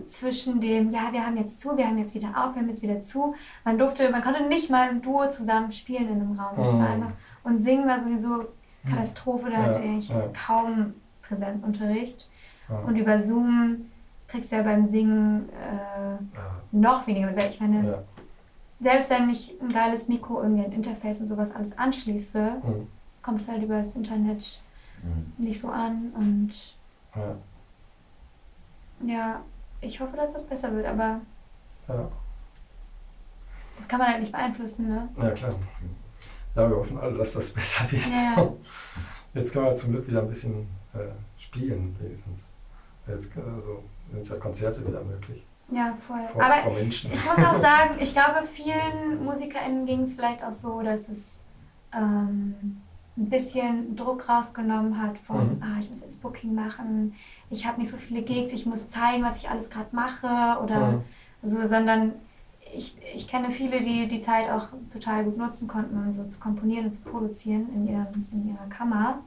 zwischen 0.06 0.60
dem, 0.60 0.90
ja, 0.90 1.12
wir 1.12 1.24
haben 1.26 1.36
jetzt 1.36 1.60
zu, 1.60 1.76
wir 1.76 1.86
haben 1.86 1.98
jetzt 1.98 2.14
wieder 2.14 2.28
auf, 2.28 2.54
wir 2.54 2.62
haben 2.62 2.68
jetzt 2.68 2.82
wieder 2.82 3.00
zu. 3.00 3.34
Man 3.64 3.78
durfte, 3.78 4.10
man 4.10 4.22
konnte 4.22 4.44
nicht 4.46 4.70
mal 4.70 4.88
im 4.90 5.02
Duo 5.02 5.28
zusammen 5.28 5.70
spielen 5.72 6.08
in 6.08 6.20
einem 6.20 6.38
Raum. 6.38 6.56
Das 6.56 6.72
war 6.74 6.88
Mhm. 6.88 7.02
einfach, 7.02 7.12
und 7.44 7.58
singen 7.60 7.86
war 7.86 8.00
sowieso 8.00 8.46
Katastrophe, 8.88 9.50
da 9.50 9.56
hatte 9.58 9.82
ich 9.82 10.08
ja. 10.08 10.22
kaum 10.46 10.94
Präsenzunterricht. 11.22 12.28
Und 12.86 12.96
über 12.96 13.18
Zoom 13.20 13.90
kriegst 14.28 14.50
du 14.52 14.56
ja 14.56 14.62
beim 14.62 14.86
Singen 14.86 15.48
äh, 15.50 16.16
noch 16.72 17.06
weniger 17.06 17.26
mit. 17.26 17.36
weil 17.36 17.50
Ich 17.50 17.60
meine, 17.60 17.86
ja. 17.86 18.02
selbst 18.80 19.10
wenn 19.10 19.28
ich 19.30 19.54
ein 19.60 19.70
geiles 19.72 20.08
Mikro, 20.08 20.42
irgendwie 20.42 20.64
ein 20.64 20.72
Interface 20.72 21.20
und 21.20 21.28
sowas 21.28 21.54
alles 21.54 21.76
anschließe, 21.78 22.52
Mhm. 22.62 22.86
kommt 23.22 23.42
es 23.42 23.48
halt 23.48 23.62
über 23.62 23.78
das 23.78 23.94
Internet 23.94 24.60
Mhm. 25.02 25.32
nicht 25.44 25.60
so 25.60 25.68
an 25.68 26.12
und 26.16 26.50
Ja, 27.14 27.36
Ja, 29.06 29.40
ich 29.84 30.00
hoffe, 30.00 30.16
dass 30.16 30.32
das 30.32 30.46
besser 30.46 30.72
wird, 30.74 30.86
aber 30.86 31.20
ja. 31.88 32.08
das 33.76 33.88
kann 33.88 33.98
man 33.98 34.08
halt 34.08 34.20
nicht 34.20 34.32
beeinflussen, 34.32 34.88
ne? 34.88 35.08
Ja, 35.16 35.30
klar. 35.30 35.54
Ja, 36.56 36.70
wir 36.70 36.76
hoffen 36.76 36.98
alle, 36.98 37.16
dass 37.18 37.32
das 37.32 37.50
besser 37.54 37.90
wird. 37.90 38.06
Ja. 38.06 38.52
Jetzt 39.34 39.52
können 39.52 39.66
wir 39.66 39.74
zum 39.74 39.90
Glück 39.92 40.06
wieder 40.06 40.20
ein 40.22 40.28
bisschen 40.28 40.68
äh, 40.94 40.98
spielen, 41.36 41.96
wenigstens. 42.00 42.50
Jetzt 43.06 43.32
also, 43.36 43.82
sind 44.12 44.28
ja 44.28 44.36
Konzerte 44.36 44.86
wieder 44.86 45.02
möglich. 45.02 45.44
Ja, 45.70 45.96
voll. 46.06 46.24
Vor, 46.26 46.42
aber 46.42 46.56
vor 46.62 46.72
Menschen. 46.74 47.12
ich 47.12 47.24
muss 47.24 47.38
auch 47.44 47.60
sagen, 47.60 47.96
ich 47.98 48.12
glaube, 48.12 48.46
vielen 48.50 49.24
MusikerInnen 49.24 49.86
ging 49.86 50.02
es 50.02 50.14
vielleicht 50.14 50.42
auch 50.44 50.52
so, 50.52 50.82
dass 50.82 51.08
es 51.08 51.42
ähm, 51.92 52.54
ein 53.16 53.28
bisschen 53.28 53.96
Druck 53.96 54.28
rausgenommen 54.28 55.00
hat 55.00 55.18
von, 55.18 55.56
Mhm. 55.56 55.62
ah, 55.62 55.78
ich 55.80 55.90
muss 55.90 56.00
jetzt 56.00 56.20
Booking 56.22 56.54
machen, 56.54 57.14
ich 57.50 57.66
habe 57.66 57.80
nicht 57.80 57.90
so 57.90 57.96
viele 57.96 58.22
Gigs, 58.22 58.52
ich 58.52 58.66
muss 58.66 58.90
zeigen, 58.90 59.22
was 59.24 59.38
ich 59.38 59.48
alles 59.50 59.70
gerade 59.70 59.94
mache 59.94 60.60
oder 60.62 60.92
Mhm. 60.92 61.02
also, 61.42 61.66
sondern 61.66 62.12
ich, 62.76 62.96
ich 63.14 63.28
kenne 63.28 63.50
viele, 63.50 63.80
die 63.82 64.08
die 64.08 64.20
Zeit 64.20 64.50
auch 64.50 64.68
total 64.92 65.24
gut 65.24 65.36
nutzen 65.38 65.68
konnten, 65.68 65.96
um 65.96 66.12
so 66.12 66.24
zu 66.26 66.40
komponieren 66.40 66.86
und 66.86 66.92
zu 66.94 67.02
produzieren 67.02 67.68
in, 67.74 67.86
ihrem, 67.86 68.06
in 68.32 68.48
ihrer 68.48 68.66
Kammer. 68.68 69.18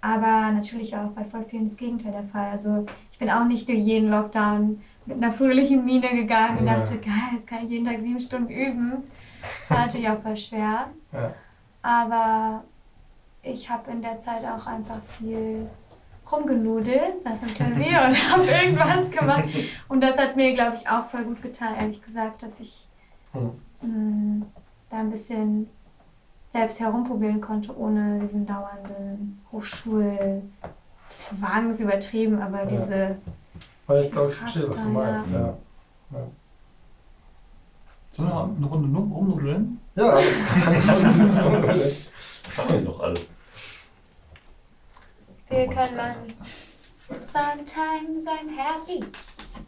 Aber 0.00 0.52
natürlich 0.52 0.96
auch 0.96 1.08
bei 1.10 1.24
voll 1.24 1.44
vielen 1.44 1.66
das 1.66 1.76
Gegenteil 1.76 2.12
der 2.12 2.22
Fall. 2.24 2.50
Also 2.52 2.86
ich 3.12 3.18
bin 3.18 3.28
auch 3.30 3.44
nicht 3.44 3.68
durch 3.68 3.78
jeden 3.80 4.10
Lockdown 4.10 4.80
mit 5.06 5.16
einer 5.16 5.32
fröhlichen 5.32 5.84
Miene 5.84 6.08
gegangen 6.10 6.58
und 6.58 6.66
Ja. 6.66 6.76
dachte, 6.78 6.98
geil, 6.98 7.12
jetzt 7.34 7.46
kann 7.46 7.64
ich 7.64 7.70
jeden 7.70 7.84
Tag 7.84 7.98
sieben 7.98 8.20
Stunden 8.20 8.48
üben. 8.48 9.02
Das 9.42 9.70
war 9.70 9.86
natürlich 9.86 10.08
auch 10.08 10.20
voll 10.22 10.36
schwer. 10.36 10.86
Ja. 11.12 11.34
Aber 11.82 12.64
ich 13.42 13.68
habe 13.68 13.90
in 13.90 14.02
der 14.02 14.20
Zeit 14.20 14.44
auch 14.44 14.66
einfach 14.66 15.00
viel 15.18 15.68
rumgenudelt, 16.32 17.22
saß 17.22 17.42
im 17.44 17.54
Klavier 17.54 18.02
und 18.08 18.30
habe 18.32 18.42
irgendwas 18.44 19.10
gemacht. 19.10 19.44
Und 19.88 20.00
das 20.02 20.18
hat 20.18 20.36
mir, 20.36 20.54
glaube 20.54 20.76
ich, 20.80 20.88
auch 20.88 21.06
voll 21.06 21.24
gut 21.24 21.40
getan, 21.42 21.74
ehrlich 21.80 22.02
gesagt, 22.02 22.42
dass 22.42 22.60
ich 22.60 22.86
mh, 23.82 24.46
da 24.90 24.96
ein 24.98 25.10
bisschen 25.10 25.68
selbst 26.50 26.80
herumprobieren 26.80 27.40
konnte, 27.40 27.76
ohne 27.78 28.20
diesen 28.20 28.46
dauernden 28.46 29.40
Hochschulzwang, 29.52 30.42
ist 31.70 31.80
übertrieben, 31.80 32.40
aber 32.40 32.58
Ja. 32.62 32.66
diese, 32.80 33.16
Aber 33.86 34.00
ich 34.00 34.10
glaube, 34.10 34.30
ich 34.30 34.36
verstehe, 34.36 34.68
was 34.68 34.78
du 34.82 34.88
ja. 34.88 34.92
meinst. 34.92 35.28
Ja, 35.30 35.54
Sollen 38.12 38.28
wir 38.30 38.34
noch 38.34 38.72
eine 38.72 38.86
Runde 38.86 39.14
rumnudeln? 39.14 39.80
ja 39.94 40.12
das 40.12 40.24
ist 40.24 42.10
Das 42.44 42.58
haben 42.58 42.70
wir 42.72 42.80
doch 42.80 43.00
alles. 43.00 43.28
Wir 45.48 45.66
können 45.66 45.96
mal 45.96 46.16
Sometimes 47.08 48.26
I'm 48.26 48.50
happy. 48.50 49.00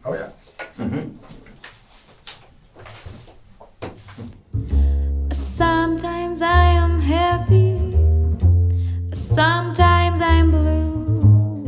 Oh 0.04 0.14
ja. 0.14 0.30
Mhm. 0.76 1.18
Sometimes 5.32 6.42
I 6.42 6.76
am 6.76 7.00
happy, 7.00 7.96
sometimes 9.14 10.20
I'm 10.20 10.50
blue. 10.50 11.64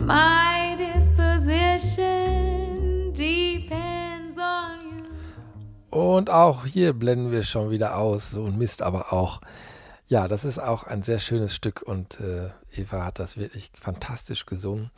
My 0.00 0.76
disposition 0.76 2.02
depends 3.12 4.36
on 4.38 4.98
you. 4.98 5.04
Und 5.90 6.28
auch 6.30 6.64
hier 6.64 6.92
blenden 6.92 7.30
wir 7.30 7.44
schon 7.44 7.70
wieder 7.70 7.96
aus. 7.98 8.30
So 8.32 8.46
ein 8.46 8.58
Mist 8.58 8.82
aber 8.82 9.12
auch. 9.12 9.40
Ja, 10.06 10.28
das 10.28 10.44
ist 10.44 10.58
auch 10.58 10.84
ein 10.84 11.02
sehr 11.02 11.18
schönes 11.18 11.54
Stück 11.54 11.82
und 11.82 12.20
äh, 12.20 12.50
Eva 12.72 13.06
hat 13.06 13.18
das 13.18 13.38
wirklich 13.38 13.70
fantastisch 13.80 14.44
gesungen. 14.44 14.90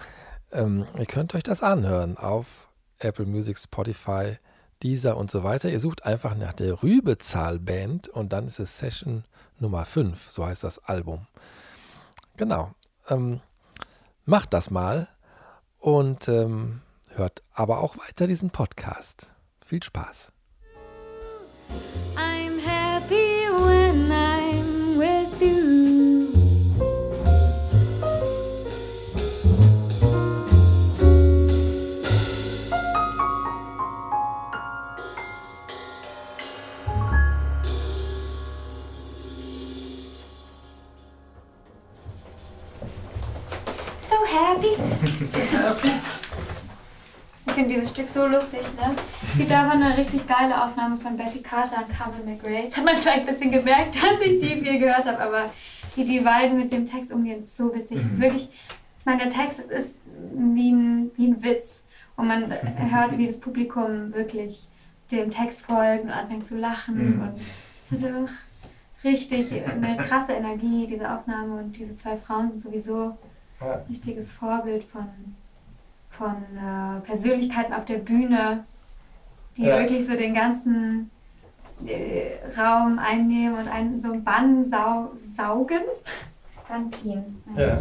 Ähm, 0.50 0.86
ihr 0.98 1.06
könnt 1.06 1.34
euch 1.34 1.44
das 1.44 1.62
anhören 1.62 2.16
auf 2.16 2.68
Apple 2.98 3.26
Music, 3.26 3.58
Spotify, 3.58 4.38
Deezer 4.82 5.16
und 5.16 5.30
so 5.30 5.44
weiter. 5.44 5.70
Ihr 5.70 5.80
sucht 5.80 6.04
einfach 6.04 6.34
nach 6.34 6.52
der 6.52 6.82
Rübezahl 6.82 7.60
Band 7.60 8.08
und 8.08 8.32
dann 8.32 8.46
ist 8.46 8.58
es 8.58 8.78
Session 8.78 9.24
Nummer 9.58 9.84
5, 9.84 10.28
so 10.28 10.44
heißt 10.44 10.64
das 10.64 10.80
Album. 10.80 11.26
Genau. 12.36 12.72
Ähm, 13.08 13.40
macht 14.24 14.52
das 14.52 14.70
mal 14.70 15.08
und 15.78 16.28
ähm, 16.28 16.82
hört 17.10 17.42
aber 17.52 17.78
auch 17.78 17.96
weiter 17.98 18.26
diesen 18.26 18.50
Podcast. 18.50 19.30
Viel 19.64 19.82
Spaß. 19.82 20.32
I'm 22.16 22.58
happy 22.58 23.48
when 23.50 24.10
I'm 24.10 24.25
Ich 47.46 47.52
finde 47.52 47.74
dieses 47.74 47.90
Stück 47.90 48.08
so 48.08 48.26
lustig, 48.26 48.60
ne? 48.76 48.94
Es 49.22 49.38
gibt 49.38 49.52
aber 49.52 49.72
eine 49.72 49.96
richtig 49.96 50.26
geile 50.26 50.62
Aufnahme 50.62 50.96
von 50.96 51.16
Betty 51.16 51.40
Carter 51.40 51.84
und 51.86 51.96
Carmen 51.96 52.24
McRae. 52.24 52.64
Jetzt 52.64 52.76
hat 52.76 52.84
man 52.84 52.96
vielleicht 52.96 53.20
ein 53.20 53.26
bisschen 53.26 53.50
gemerkt, 53.50 53.96
dass 54.02 54.20
ich 54.20 54.38
die 54.38 54.56
viel 54.56 54.78
gehört 54.78 55.06
habe, 55.06 55.20
aber 55.20 55.50
wie 55.94 56.04
die 56.04 56.20
beiden 56.20 56.58
mit 56.58 56.72
dem 56.72 56.84
Text 56.86 57.10
umgehen, 57.10 57.42
ist 57.42 57.56
so 57.56 57.74
witzig. 57.74 57.98
Es 57.98 58.14
ist 58.14 58.20
wirklich, 58.20 58.50
ich 58.50 59.04
meine, 59.06 59.22
der 59.22 59.30
Text, 59.30 59.58
es 59.58 59.70
ist 59.70 60.02
wie 60.34 60.72
ein, 60.72 61.10
wie 61.16 61.28
ein 61.28 61.42
Witz. 61.42 61.84
Und 62.16 62.28
man 62.28 62.52
hört, 62.90 63.16
wie 63.18 63.26
das 63.26 63.40
Publikum 63.40 64.12
wirklich 64.14 64.68
dem 65.10 65.30
Text 65.30 65.62
folgt 65.62 66.04
und 66.04 66.10
anfängt 66.10 66.46
zu 66.46 66.56
lachen. 66.58 67.16
Mhm. 67.16 67.22
Und 67.22 67.40
es 67.90 68.02
hat 68.02 68.10
einfach 68.10 68.34
richtig 69.04 69.52
eine 69.52 69.96
krasse 69.96 70.32
Energie, 70.32 70.86
diese 70.86 71.10
Aufnahme. 71.10 71.60
Und 71.60 71.72
diese 71.72 71.94
zwei 71.96 72.16
Frauen 72.16 72.50
sind 72.50 72.60
sowieso 72.60 73.16
Ja. 73.60 73.72
ein 73.74 73.80
richtiges 73.88 74.32
Vorbild 74.32 74.84
von, 74.84 75.06
von 76.10 76.34
äh, 76.56 77.00
Persönlichkeiten 77.00 77.72
auf 77.72 77.84
der 77.84 77.98
Bühne, 77.98 78.64
die 79.56 79.62
Ja. 79.64 79.78
wirklich 79.78 80.06
so 80.06 80.12
den 80.12 80.34
ganzen 80.34 81.10
äh, 81.86 82.32
Raum 82.58 82.98
einnehmen 82.98 83.58
und 83.58 83.68
einen 83.68 83.98
so 84.00 84.12
einen 84.12 84.24
Bann 84.24 84.62
sau 84.64 85.12
saugen, 85.34 85.80
anziehen. 86.68 87.42
Ja. 87.56 87.78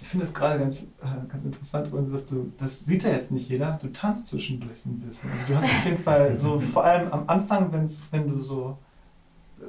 Ich 0.00 0.08
finde 0.08 0.24
es 0.26 0.34
gerade 0.34 0.58
ganz, 0.58 0.82
äh, 0.82 0.86
ganz 1.30 1.44
interessant, 1.44 1.86
übrigens, 1.88 2.10
dass 2.10 2.26
du, 2.26 2.52
das 2.58 2.84
sieht 2.84 3.04
ja 3.04 3.10
jetzt 3.10 3.30
nicht 3.30 3.48
jeder, 3.48 3.70
du 3.80 3.88
tanzt 3.92 4.26
zwischendurch 4.26 4.84
ein 4.86 5.00
bisschen. 5.00 5.30
Also 5.32 5.44
du 5.48 5.56
hast 5.56 5.64
auf 5.64 5.84
jeden 5.84 5.98
Fall 5.98 6.36
so, 6.36 6.58
vor 6.72 6.84
allem 6.84 7.12
am 7.12 7.24
Anfang, 7.28 7.72
wenn's, 7.72 8.08
wenn 8.10 8.28
du 8.28 8.40
so, 8.42 8.76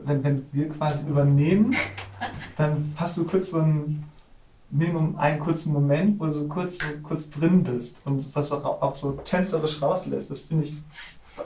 wenn, 0.03 0.23
wenn 0.23 0.45
wir 0.51 0.67
quasi 0.69 1.07
übernehmen, 1.07 1.75
dann 2.57 2.93
hast 2.97 3.17
du 3.17 3.25
kurz 3.25 3.51
so 3.51 3.59
einen, 3.59 4.03
Minimum 4.77 5.17
einen 5.17 5.39
kurzen 5.39 5.73
Moment, 5.73 6.19
wo 6.19 6.25
du 6.25 6.33
so 6.33 6.47
kurz, 6.47 6.79
so 6.79 6.99
kurz 7.01 7.29
drin 7.29 7.63
bist 7.63 8.01
und 8.05 8.17
das 8.35 8.51
auch, 8.51 8.81
auch 8.81 8.95
so 8.95 9.11
tänzerisch 9.23 9.81
rauslässt. 9.81 10.29
Das 10.29 10.41
finde 10.41 10.63
ich, 10.63 10.81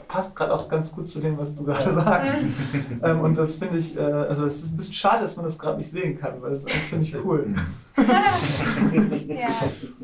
passt 0.08 0.36
gerade 0.36 0.54
auch 0.54 0.70
ganz 0.70 0.92
gut 0.92 1.10
zu 1.10 1.20
dem, 1.20 1.38
was 1.38 1.56
du 1.56 1.64
gerade 1.64 1.94
sagst. 1.94 2.36
ähm, 3.04 3.22
und 3.22 3.38
das 3.38 3.56
finde 3.56 3.78
ich, 3.78 3.98
äh, 3.98 4.02
also 4.02 4.46
es 4.46 4.64
ist 4.64 4.74
ein 4.74 4.78
bisschen 4.78 4.94
schade, 4.94 5.22
dass 5.22 5.36
man 5.36 5.46
das 5.46 5.58
gerade 5.58 5.78
nicht 5.78 5.90
sehen 5.90 6.18
kann, 6.18 6.42
weil 6.42 6.50
das 6.50 6.60
ist 6.60 6.68
eigentlich 6.68 6.90
ziemlich 6.90 7.16
cool. 7.26 7.54
ja. 7.98 9.50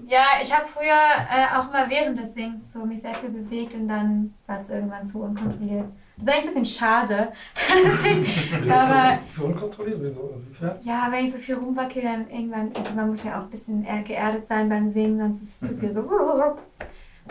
ja, 0.07 0.23
ich 0.43 0.53
habe 0.53 0.67
früher 0.67 0.85
äh, 0.85 1.57
auch 1.57 1.69
immer 1.69 1.89
während 1.89 2.19
des 2.19 2.33
Singens 2.33 2.73
so 2.73 2.85
mich 2.85 3.01
sehr 3.01 3.13
viel 3.13 3.29
bewegt 3.29 3.73
und 3.73 3.87
dann 3.87 4.33
war 4.47 4.61
es 4.61 4.69
irgendwann 4.69 5.07
zu 5.07 5.21
unkontrolliert. 5.21 5.85
Das 6.17 6.25
ist 6.27 6.29
eigentlich 6.33 6.37
ein 6.37 6.45
bisschen 6.45 6.65
schade. 6.65 7.31
Wieso 8.61 8.73
Aber 8.73 9.19
zu, 9.27 9.41
zu 9.41 9.45
unkontrolliert? 9.47 9.99
Wieso? 10.01 10.33
Inwiefern? 10.33 10.77
ja, 10.83 11.07
wenn 11.11 11.25
ich 11.25 11.31
so 11.33 11.37
viel 11.37 11.55
rumwackel, 11.55 12.01
dann 12.03 12.29
irgendwann, 12.29 12.71
also 12.77 12.93
man 12.95 13.09
muss 13.09 13.23
ja 13.23 13.37
auch 13.39 13.43
ein 13.43 13.49
bisschen 13.49 13.83
eher 13.85 14.01
geerdet 14.03 14.47
sein 14.47 14.69
beim 14.69 14.89
Singen, 14.89 15.19
sonst 15.19 15.41
ist 15.43 15.61
es 15.61 15.69
zu 15.69 15.77
viel 15.77 15.91
so. 15.91 16.09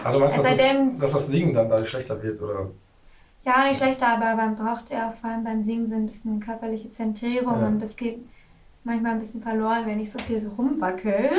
Also 0.03 0.19
meinst 0.19 0.39
du, 0.39 0.43
dass, 0.43 0.57
das, 0.59 0.99
dass 1.01 1.13
das 1.13 1.27
Singen 1.29 1.55
dann 1.55 1.69
dadurch 1.69 1.89
schlechter 1.89 2.23
wird? 2.23 2.43
Oder? 2.43 2.71
Ja, 3.45 3.65
nicht 3.69 3.79
schlechter, 3.79 4.09
aber 4.09 4.35
man 4.35 4.57
braucht 4.57 4.91
ja 4.91 5.11
auch 5.11 5.15
vor 5.15 5.31
allem 5.31 5.45
beim 5.45 5.63
Singen 5.63 5.87
so 5.87 5.95
ein 5.95 6.07
bisschen 6.07 6.41
körperliche 6.41 6.91
Zentrierung 6.91 7.61
Ja. 7.61 7.67
und 7.67 7.81
das 7.81 7.95
geht 7.97 8.19
manchmal 8.85 9.13
ein 9.13 9.19
bisschen 9.21 9.43
verloren, 9.43 9.87
wenn 9.87 10.01
ich 10.01 10.11
so 10.11 10.19
viel 10.19 10.41
so 10.41 10.51
rumwackel. 10.51 11.31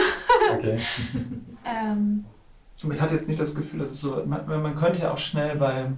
Okay. 0.58 0.80
Ähm, 1.68 2.26
Ich 2.78 3.02
hatte 3.02 3.16
jetzt 3.16 3.28
nicht 3.28 3.40
das 3.40 3.56
Gefühl, 3.56 3.80
dass 3.80 3.90
es 3.90 4.00
so, 4.00 4.22
man, 4.28 4.46
man 4.48 4.76
könnte 4.76 5.02
ja 5.02 5.12
auch 5.12 5.18
schnell 5.18 5.56
beim, 5.56 5.98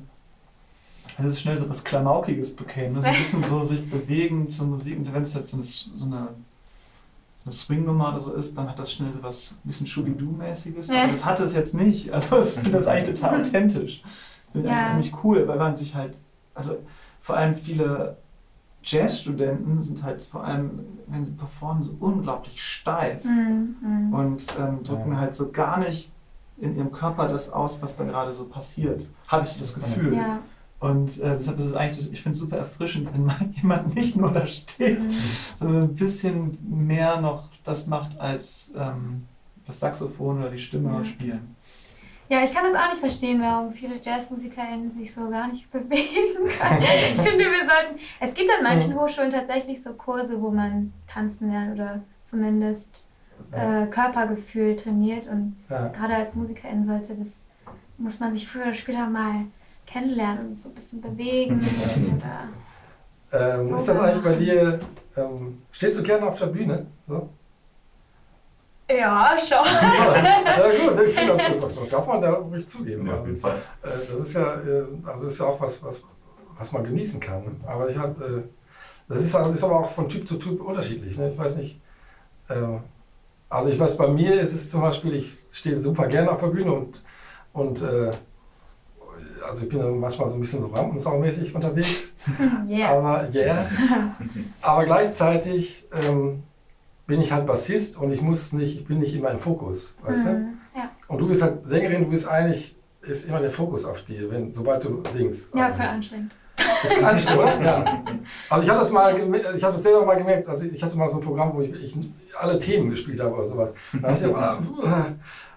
dass 1.17 1.25
es 1.25 1.41
schnell 1.41 1.57
so 1.57 1.69
was 1.69 1.83
Klamaukiges 1.83 2.55
bekäme, 2.55 2.95
ne? 2.95 3.01
so 3.01 3.07
ein 3.07 3.13
bisschen 3.17 3.43
so 3.43 3.63
sich 3.63 3.89
bewegen 3.89 4.49
zur 4.49 4.67
Musik 4.67 4.97
und 4.97 5.13
wenn 5.13 5.23
es 5.23 5.33
jetzt 5.33 5.49
so 5.51 5.57
eine, 5.57 5.63
so 5.63 6.05
eine, 6.05 6.27
so 7.37 7.43
eine 7.45 7.51
Swing-Nummer 7.51 8.09
oder 8.09 8.19
so 8.19 8.33
ist, 8.33 8.57
dann 8.57 8.69
hat 8.69 8.77
das 8.79 8.91
schnell 8.93 9.11
so 9.13 9.23
was 9.23 9.51
ein 9.53 9.67
bisschen 9.67 9.87
Schubidu-mäßiges, 9.87 10.93
Ja. 10.93 11.03
aber 11.03 11.11
das 11.11 11.25
hat 11.25 11.39
es 11.39 11.53
jetzt 11.55 11.73
nicht, 11.73 12.11
also 12.11 12.39
ich 12.39 12.49
finde 12.49 12.71
das 12.71 12.87
eigentlich 12.87 13.19
total 13.19 13.41
authentisch. 13.41 14.03
Finde 14.51 14.67
ich 14.67 14.73
Ja. 14.73 14.79
eigentlich 14.79 14.89
ziemlich 15.11 15.23
cool, 15.23 15.47
weil 15.47 15.57
man 15.57 15.75
sich 15.75 15.95
halt, 15.95 16.19
also 16.53 16.77
vor 17.19 17.35
allem 17.37 17.55
viele 17.55 18.17
Jazzstudenten 18.83 19.81
sind 19.81 20.03
halt 20.03 20.23
vor 20.23 20.43
allem, 20.43 20.79
wenn 21.07 21.25
sie 21.25 21.33
performen, 21.33 21.83
so 21.83 21.95
unglaublich 21.99 22.63
steif 22.63 23.23
mm, 23.25 24.09
mm. 24.09 24.13
und 24.13 24.45
ähm, 24.59 24.83
drücken 24.83 25.11
Ja. 25.13 25.17
halt 25.19 25.35
so 25.35 25.51
gar 25.51 25.79
nicht 25.79 26.11
in 26.57 26.75
ihrem 26.77 26.91
Körper 26.91 27.27
das 27.27 27.51
aus, 27.51 27.81
was 27.81 27.97
da 27.97 28.05
gerade 28.05 28.33
so 28.33 28.45
passiert. 28.45 29.07
Habe 29.27 29.45
ich 29.45 29.59
das 29.59 29.75
Gefühl. 29.75 30.15
Ja. 30.15 30.39
Und 30.79 31.19
äh, 31.21 31.35
deshalb 31.35 31.57
ist 31.59 31.65
es 31.65 31.75
eigentlich, 31.75 32.11
ich 32.13 32.21
finde 32.21 32.35
es 32.35 32.39
super 32.39 32.57
erfrischend, 32.57 33.11
wenn 33.13 33.25
mal 33.25 33.39
jemand 33.61 33.95
nicht 33.95 34.15
nur 34.15 34.31
da 34.31 34.45
steht, 34.45 35.01
Mm. 35.03 35.11
sondern 35.57 35.83
ein 35.83 35.95
bisschen 35.95 36.57
mehr 36.87 37.19
noch 37.19 37.49
das 37.63 37.87
macht, 37.87 38.19
als 38.19 38.73
ähm, 38.77 39.25
das 39.65 39.79
Saxophon 39.79 40.39
oder 40.39 40.51
die 40.51 40.59
Stimme 40.59 40.91
Ja. 40.93 41.03
spielen. 41.03 41.55
Ja, 42.29 42.43
ich 42.43 42.53
kann 42.53 42.65
das 42.65 42.75
auch 42.75 42.89
nicht 42.89 42.99
verstehen, 42.99 43.41
warum 43.41 43.71
viele 43.71 44.01
JazzmusikerInnen 44.03 44.91
sich 44.91 45.13
so 45.13 45.29
gar 45.29 45.47
nicht 45.47 45.71
bewegen 45.71 46.45
können. 46.45 46.81
Ich 47.15 47.21
finde, 47.21 47.45
wir 47.45 47.59
sollten. 47.65 47.99
Es 48.19 48.33
gibt 48.35 48.49
an 48.51 48.63
manchen 48.63 48.95
Hochschulen 48.99 49.31
tatsächlich 49.31 49.81
so 49.81 49.93
Kurse, 49.93 50.39
wo 50.41 50.51
man 50.51 50.91
tanzen 51.07 51.49
lernt 51.49 51.73
oder 51.73 52.03
zumindest 52.23 53.05
äh, 53.51 53.87
Körpergefühl 53.87 54.75
trainiert. 54.75 55.25
Und 55.27 55.55
Ja. 55.69 55.87
gerade 55.87 56.15
als 56.15 56.35
Musikerin 56.35 56.83
sollte 56.85 57.15
das, 57.15 57.45
muss 57.97 58.19
man 58.19 58.33
sich 58.33 58.45
früher 58.47 58.63
oder 58.63 58.73
später 58.73 59.07
mal 59.09 59.45
kennenlernen 59.87 60.49
und 60.49 60.57
so 60.57 60.69
ein 60.69 60.75
bisschen 60.75 61.01
bewegen. 61.01 61.59
Oder, 62.17 63.59
Ähm, 63.59 63.75
ist 63.75 63.87
das 63.87 63.97
eigentlich 63.97 64.23
bei 64.23 64.33
dir, 64.35 64.79
ähm, 65.15 65.61
stehst 65.71 65.99
du 65.99 66.03
gerne 66.03 66.27
auf 66.27 66.37
der 66.37 66.45
Bühne? 66.47 66.85
So? 67.05 67.29
ja, 68.89 69.37
schon. 69.37 69.57
ja 69.65 70.87
gut, 70.87 70.99
ich 71.07 71.13
finde, 71.13 71.35
das, 71.37 71.47
das, 71.47 71.59
das, 71.59 71.75
das 71.75 71.89
darf 71.89 72.07
man 72.07 72.21
da 72.21 72.33
ruhig 72.33 72.65
zugeben. 72.67 73.05
Ja, 73.07 73.15
Also, 73.15 73.29
äh, 73.29 73.35
das 73.83 74.19
ist 74.19 74.33
ja, 74.33 74.53
äh, 74.61 74.85
also 75.05 75.23
das 75.25 75.33
ist 75.33 75.39
ja 75.39 75.45
auch 75.47 75.59
was, 75.59 75.83
was, 75.83 76.03
was 76.57 76.71
man 76.71 76.83
genießen 76.83 77.19
kann. 77.19 77.61
Aber 77.65 77.89
ich 77.89 77.97
habe, 77.97 78.45
äh, 78.47 78.49
das 79.09 79.23
ist, 79.23 79.35
ist 79.35 79.63
aber 79.63 79.79
auch 79.79 79.89
von 79.89 80.07
Typ 80.07 80.27
zu 80.27 80.37
Typ 80.37 80.61
unterschiedlich. 80.61 81.17
Ne? 81.17 81.31
Ich 81.31 81.37
weiß 81.37 81.57
nicht, 81.57 81.81
ähm, 82.49 82.81
also 83.49 83.69
ich 83.69 83.79
weiß, 83.79 83.97
bei 83.97 84.07
mir 84.07 84.39
ist 84.41 84.53
es 84.53 84.69
zum 84.69 84.81
Beispiel, 84.81 85.15
ich 85.15 85.45
stehe 85.51 85.75
super 85.75 86.07
gerne 86.07 86.31
auf 86.31 86.41
der 86.41 86.47
Bühne 86.47 86.71
und, 86.73 87.03
und 87.53 87.81
äh, 87.81 88.11
also 89.47 89.63
ich 89.63 89.69
bin 89.69 89.99
manchmal 89.99 90.27
so 90.27 90.35
ein 90.35 90.39
bisschen 90.41 90.61
so 90.61 90.67
rampensaumäßig 90.67 91.53
unterwegs. 91.55 92.11
Yeah. 92.67 92.89
Aber 92.89 93.29
yeah. 93.33 93.65
Aber 94.61 94.83
gleichzeitig 94.85 95.87
ähm, 95.93 96.43
bin 97.05 97.21
ich 97.21 97.31
halt 97.31 97.45
Bassist 97.45 97.97
und 97.97 98.11
ich 98.11 98.21
muss 98.21 98.51
nicht, 98.51 98.79
ich 98.81 98.85
bin 98.85 98.99
nicht 98.99 99.15
immer 99.15 99.31
im 99.31 99.39
Fokus, 99.39 99.95
weißt 100.03 100.25
du? 100.25 100.29
Mhm. 100.31 100.57
Ja, 100.75 100.89
Und 101.07 101.19
du 101.21 101.27
bist 101.27 101.41
halt 101.41 101.65
Sängerin, 101.65 102.03
du 102.03 102.09
bist 102.09 102.27
eigentlich, 102.27 102.75
ist 103.01 103.29
immer 103.29 103.39
der 103.39 103.51
Fokus 103.51 103.85
auf 103.85 104.01
dir, 104.03 104.29
wenn, 104.29 104.51
sobald 104.53 104.83
du 104.83 105.01
singst. 105.13 105.55
ja 105.55 105.67
Also, 105.67 105.77
voll 105.77 105.87
anstrengend. 105.87 106.31
Ist 106.83 107.03
anstrengend, 107.03 107.43
oder? 107.43 107.61
Ja. 107.63 108.03
Also 108.49 108.63
ich 108.63 108.69
habe 108.69 108.79
das 108.79 108.91
mal, 108.91 109.35
ich 109.55 109.63
habe 109.63 109.73
das 109.73 109.83
selber 109.83 110.05
mal 110.05 110.17
gemerkt, 110.17 110.49
also 110.49 110.65
ich 110.65 110.83
hatte 110.83 110.97
mal 110.97 111.07
so 111.07 111.17
ein 111.17 111.23
Programm, 111.23 111.53
wo 111.55 111.61
ich, 111.61 111.71
ich 111.71 111.95
alle 112.37 112.59
Themen 112.59 112.89
gespielt 112.89 113.21
habe 113.21 113.33
oder 113.35 113.45
sowas. 113.45 113.73
Da 113.93 114.09
dachte 114.09 114.27
ich, 114.29 114.35
ah, 114.35 114.57
puh, 114.59 114.83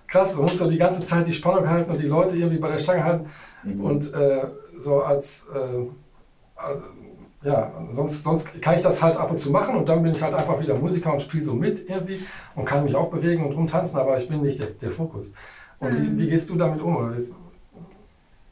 krass, 0.06 0.36
man 0.36 0.44
muss 0.46 0.58
so 0.58 0.68
die 0.70 0.78
ganze 0.78 1.04
Zeit 1.04 1.26
die 1.26 1.32
Spannung 1.32 1.68
halten 1.68 1.90
und 1.90 2.00
die 2.00 2.06
Leute 2.06 2.36
irgendwie 2.36 2.58
bei 2.58 2.70
der 2.70 2.78
Stange 2.78 3.02
halten. 3.04 3.26
Und 3.64 4.12
äh, 4.14 4.42
so 4.76 5.02
als, 5.02 5.46
äh, 5.54 5.86
also, 6.56 6.82
ja, 7.42 7.72
sonst, 7.92 8.22
sonst 8.22 8.60
kann 8.60 8.74
ich 8.76 8.82
das 8.82 9.02
halt 9.02 9.16
ab 9.16 9.30
und 9.30 9.38
zu 9.38 9.50
machen 9.50 9.74
und 9.74 9.88
dann 9.88 10.02
bin 10.02 10.12
ich 10.12 10.22
halt 10.22 10.34
einfach 10.34 10.60
wieder 10.60 10.74
Musiker 10.74 11.12
und 11.12 11.22
spiele 11.22 11.42
so 11.42 11.54
mit 11.54 11.88
irgendwie 11.88 12.20
und 12.54 12.64
kann 12.66 12.84
mich 12.84 12.94
auch 12.94 13.08
bewegen 13.10 13.44
und 13.46 13.52
rumtanzen, 13.54 13.98
aber 13.98 14.16
ich 14.18 14.28
bin 14.28 14.42
nicht 14.42 14.58
der, 14.60 14.68
der 14.68 14.90
Fokus. 14.90 15.32
Und 15.78 15.94
wie, 15.96 16.08
Mhm. 16.08 16.18
wie 16.18 16.28
gehst 16.28 16.50
du 16.50 16.56
damit 16.56 16.82
um? 16.82 16.96
Oder 16.96 17.12
wie, 17.12 17.16
ist, 17.16 17.32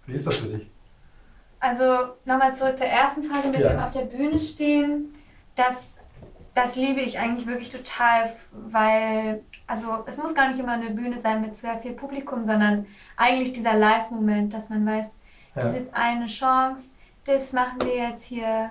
wie 0.06 0.14
ist 0.14 0.26
das 0.26 0.36
für 0.36 0.46
dich? 0.48 0.70
Also 1.60 1.84
nochmal 2.24 2.54
zurück 2.54 2.78
zur 2.78 2.86
ersten 2.86 3.24
Frage 3.24 3.48
mit 3.48 3.60
Ja. 3.60 3.70
dem 3.70 3.80
auf 3.80 3.90
der 3.90 4.02
Bühne 4.06 4.38
stehen. 4.40 5.14
Das 5.54 5.97
das 6.58 6.74
liebe 6.74 7.00
ich 7.00 7.18
eigentlich 7.20 7.46
wirklich 7.46 7.70
total, 7.70 8.32
weil, 8.50 9.44
also 9.68 10.02
es 10.06 10.16
muss 10.16 10.34
gar 10.34 10.48
nicht 10.48 10.58
immer 10.58 10.72
eine 10.72 10.90
Bühne 10.90 11.18
sein 11.20 11.40
mit 11.40 11.56
sehr 11.56 11.78
viel 11.78 11.92
Publikum, 11.92 12.44
sondern 12.44 12.86
eigentlich 13.16 13.52
dieser 13.52 13.74
Live-Moment, 13.74 14.52
dass 14.52 14.68
man 14.68 14.84
weiß, 14.84 15.14
das 15.54 15.70
ist 15.70 15.76
jetzt 15.76 15.94
eine 15.94 16.26
Chance, 16.26 16.90
das 17.26 17.52
machen 17.52 17.80
wir 17.84 17.94
jetzt 17.96 18.24
hier, 18.24 18.70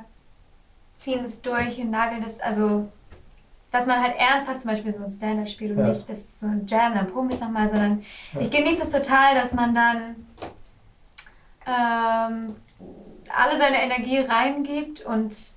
ziehen 0.95 1.23
es 1.23 1.41
durch 1.41 1.79
und 1.79 1.91
nageln 1.91 2.23
das, 2.23 2.39
also 2.41 2.91
dass 3.71 3.85
man 3.85 4.01
halt 4.01 4.15
ernsthaft 4.17 4.61
zum 4.61 4.71
Beispiel 4.71 4.93
so 4.97 5.03
ein 5.05 5.11
Stand-up 5.11 5.47
spielt 5.47 5.71
und 5.77 5.79
Ja. 5.85 5.89
nicht, 5.89 6.09
das 6.09 6.19
ist 6.19 6.39
so 6.41 6.47
ein 6.47 6.65
Jam, 6.67 6.93
dann 6.93 7.09
proben 7.09 7.29
wir 7.29 7.35
es 7.35 7.41
nochmal, 7.41 7.69
sondern 7.69 8.03
Ja. 8.33 8.41
ich 8.41 8.51
genieße 8.51 8.79
das 8.79 8.91
total, 8.91 9.35
dass 9.35 9.53
man 9.53 9.73
dann 9.73 10.27
ähm, 11.65 12.55
alle 13.33 13.57
seine 13.57 13.81
Energie 13.81 14.19
reingibt 14.19 15.01
und 15.01 15.56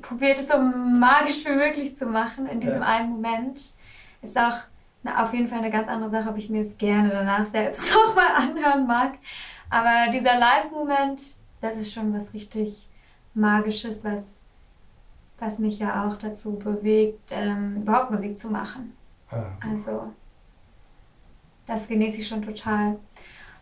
probiert 0.00 0.38
es 0.38 0.48
so 0.48 0.58
magisch 0.58 1.44
wie 1.46 1.54
möglich 1.54 1.96
zu 1.96 2.06
machen 2.06 2.46
in 2.46 2.60
diesem 2.60 2.80
Ja. 2.80 2.86
einen 2.88 3.10
Moment. 3.10 3.74
Ist 4.22 4.38
auch 4.38 4.56
na, 5.02 5.22
auf 5.22 5.32
jeden 5.32 5.48
Fall 5.48 5.58
eine 5.58 5.70
ganz 5.70 5.86
andere 5.88 6.10
Sache, 6.10 6.28
ob 6.30 6.36
ich 6.36 6.50
mir 6.50 6.62
es 6.62 6.76
gerne 6.76 7.10
danach 7.10 7.46
selbst 7.46 7.92
nochmal 7.94 8.32
anhören 8.34 8.86
mag. 8.86 9.12
Aber 9.70 10.10
dieser 10.12 10.38
Live-Moment, 10.38 11.22
das 11.60 11.76
ist 11.76 11.92
schon 11.92 12.12
was 12.14 12.32
richtig 12.34 12.88
Magisches, 13.34 14.02
was, 14.04 14.40
was 15.38 15.58
mich 15.60 15.78
ja 15.78 16.04
auch 16.06 16.16
dazu 16.16 16.58
bewegt, 16.58 17.30
ähm, 17.30 17.76
überhaupt 17.76 18.10
Musik 18.10 18.38
zu 18.38 18.50
machen. 18.50 18.96
Ah. 19.30 19.44
Also, 19.70 20.12
das 21.66 21.86
genieße 21.86 22.18
ich 22.20 22.26
schon 22.26 22.42
total. 22.42 22.98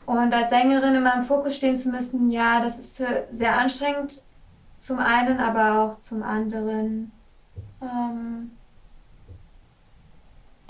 Und 0.07 0.33
als 0.33 0.51
Sängerin 0.51 0.95
in 0.95 1.03
meinem 1.03 1.25
Fokus 1.25 1.57
stehen 1.57 1.77
zu 1.77 1.91
müssen, 1.91 2.31
ja, 2.31 2.63
das 2.63 2.79
ist 2.79 3.01
äh, 3.01 3.25
sehr 3.33 3.59
anstrengend. 3.59 4.23
Zum 4.79 4.99
einen, 4.99 5.39
aber 5.41 5.81
auch 5.81 6.01
zum 6.01 6.23
anderen 6.23 7.11
ähm, 7.81 8.53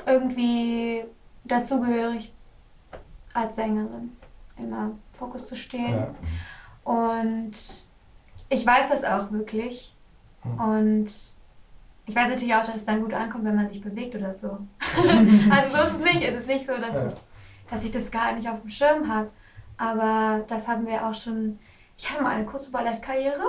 irgendwie 0.06 1.04
dazugehörig 1.44 2.32
als 3.34 3.56
Sängerin 3.56 4.16
immer 4.58 4.84
im 4.86 4.98
Fokus 5.12 5.46
zu 5.46 5.56
stehen. 5.56 5.94
Ja. 5.96 6.14
Und 6.84 7.52
ich 8.48 8.64
weiß 8.66 8.88
das 8.88 9.04
auch 9.04 9.30
wirklich. 9.32 9.94
Mhm. 10.44 10.60
Und 10.60 11.06
ich 12.06 12.14
weiß 12.14 12.28
natürlich 12.28 12.54
auch, 12.54 12.64
dass 12.64 12.76
es 12.76 12.84
dann 12.84 13.02
gut 13.02 13.12
ankommt, 13.12 13.44
wenn 13.44 13.56
man 13.56 13.68
sich 13.68 13.82
bewegt 13.82 14.14
oder 14.14 14.32
so. 14.32 14.58
also 15.50 15.76
so 15.76 15.82
ist 15.82 15.92
es 15.94 16.04
nicht. 16.04 16.22
Es 16.22 16.36
ist 16.36 16.46
nicht 16.46 16.66
so, 16.66 16.72
dass, 16.76 16.94
Ja. 16.94 17.04
es, 17.04 17.26
dass 17.68 17.84
ich 17.84 17.90
das 17.92 18.10
gar 18.10 18.32
nicht 18.32 18.48
auf 18.48 18.60
dem 18.60 18.70
Schirm 18.70 19.12
habe. 19.12 19.30
Aber 19.76 20.44
das 20.48 20.68
haben 20.68 20.86
wir 20.86 21.06
auch 21.06 21.14
schon. 21.14 21.58
Ich 21.98 22.10
hatte 22.10 22.22
mal 22.22 22.30
eine 22.34 22.44
kurze 22.44 22.70
Ballettkarriere. 22.70 23.40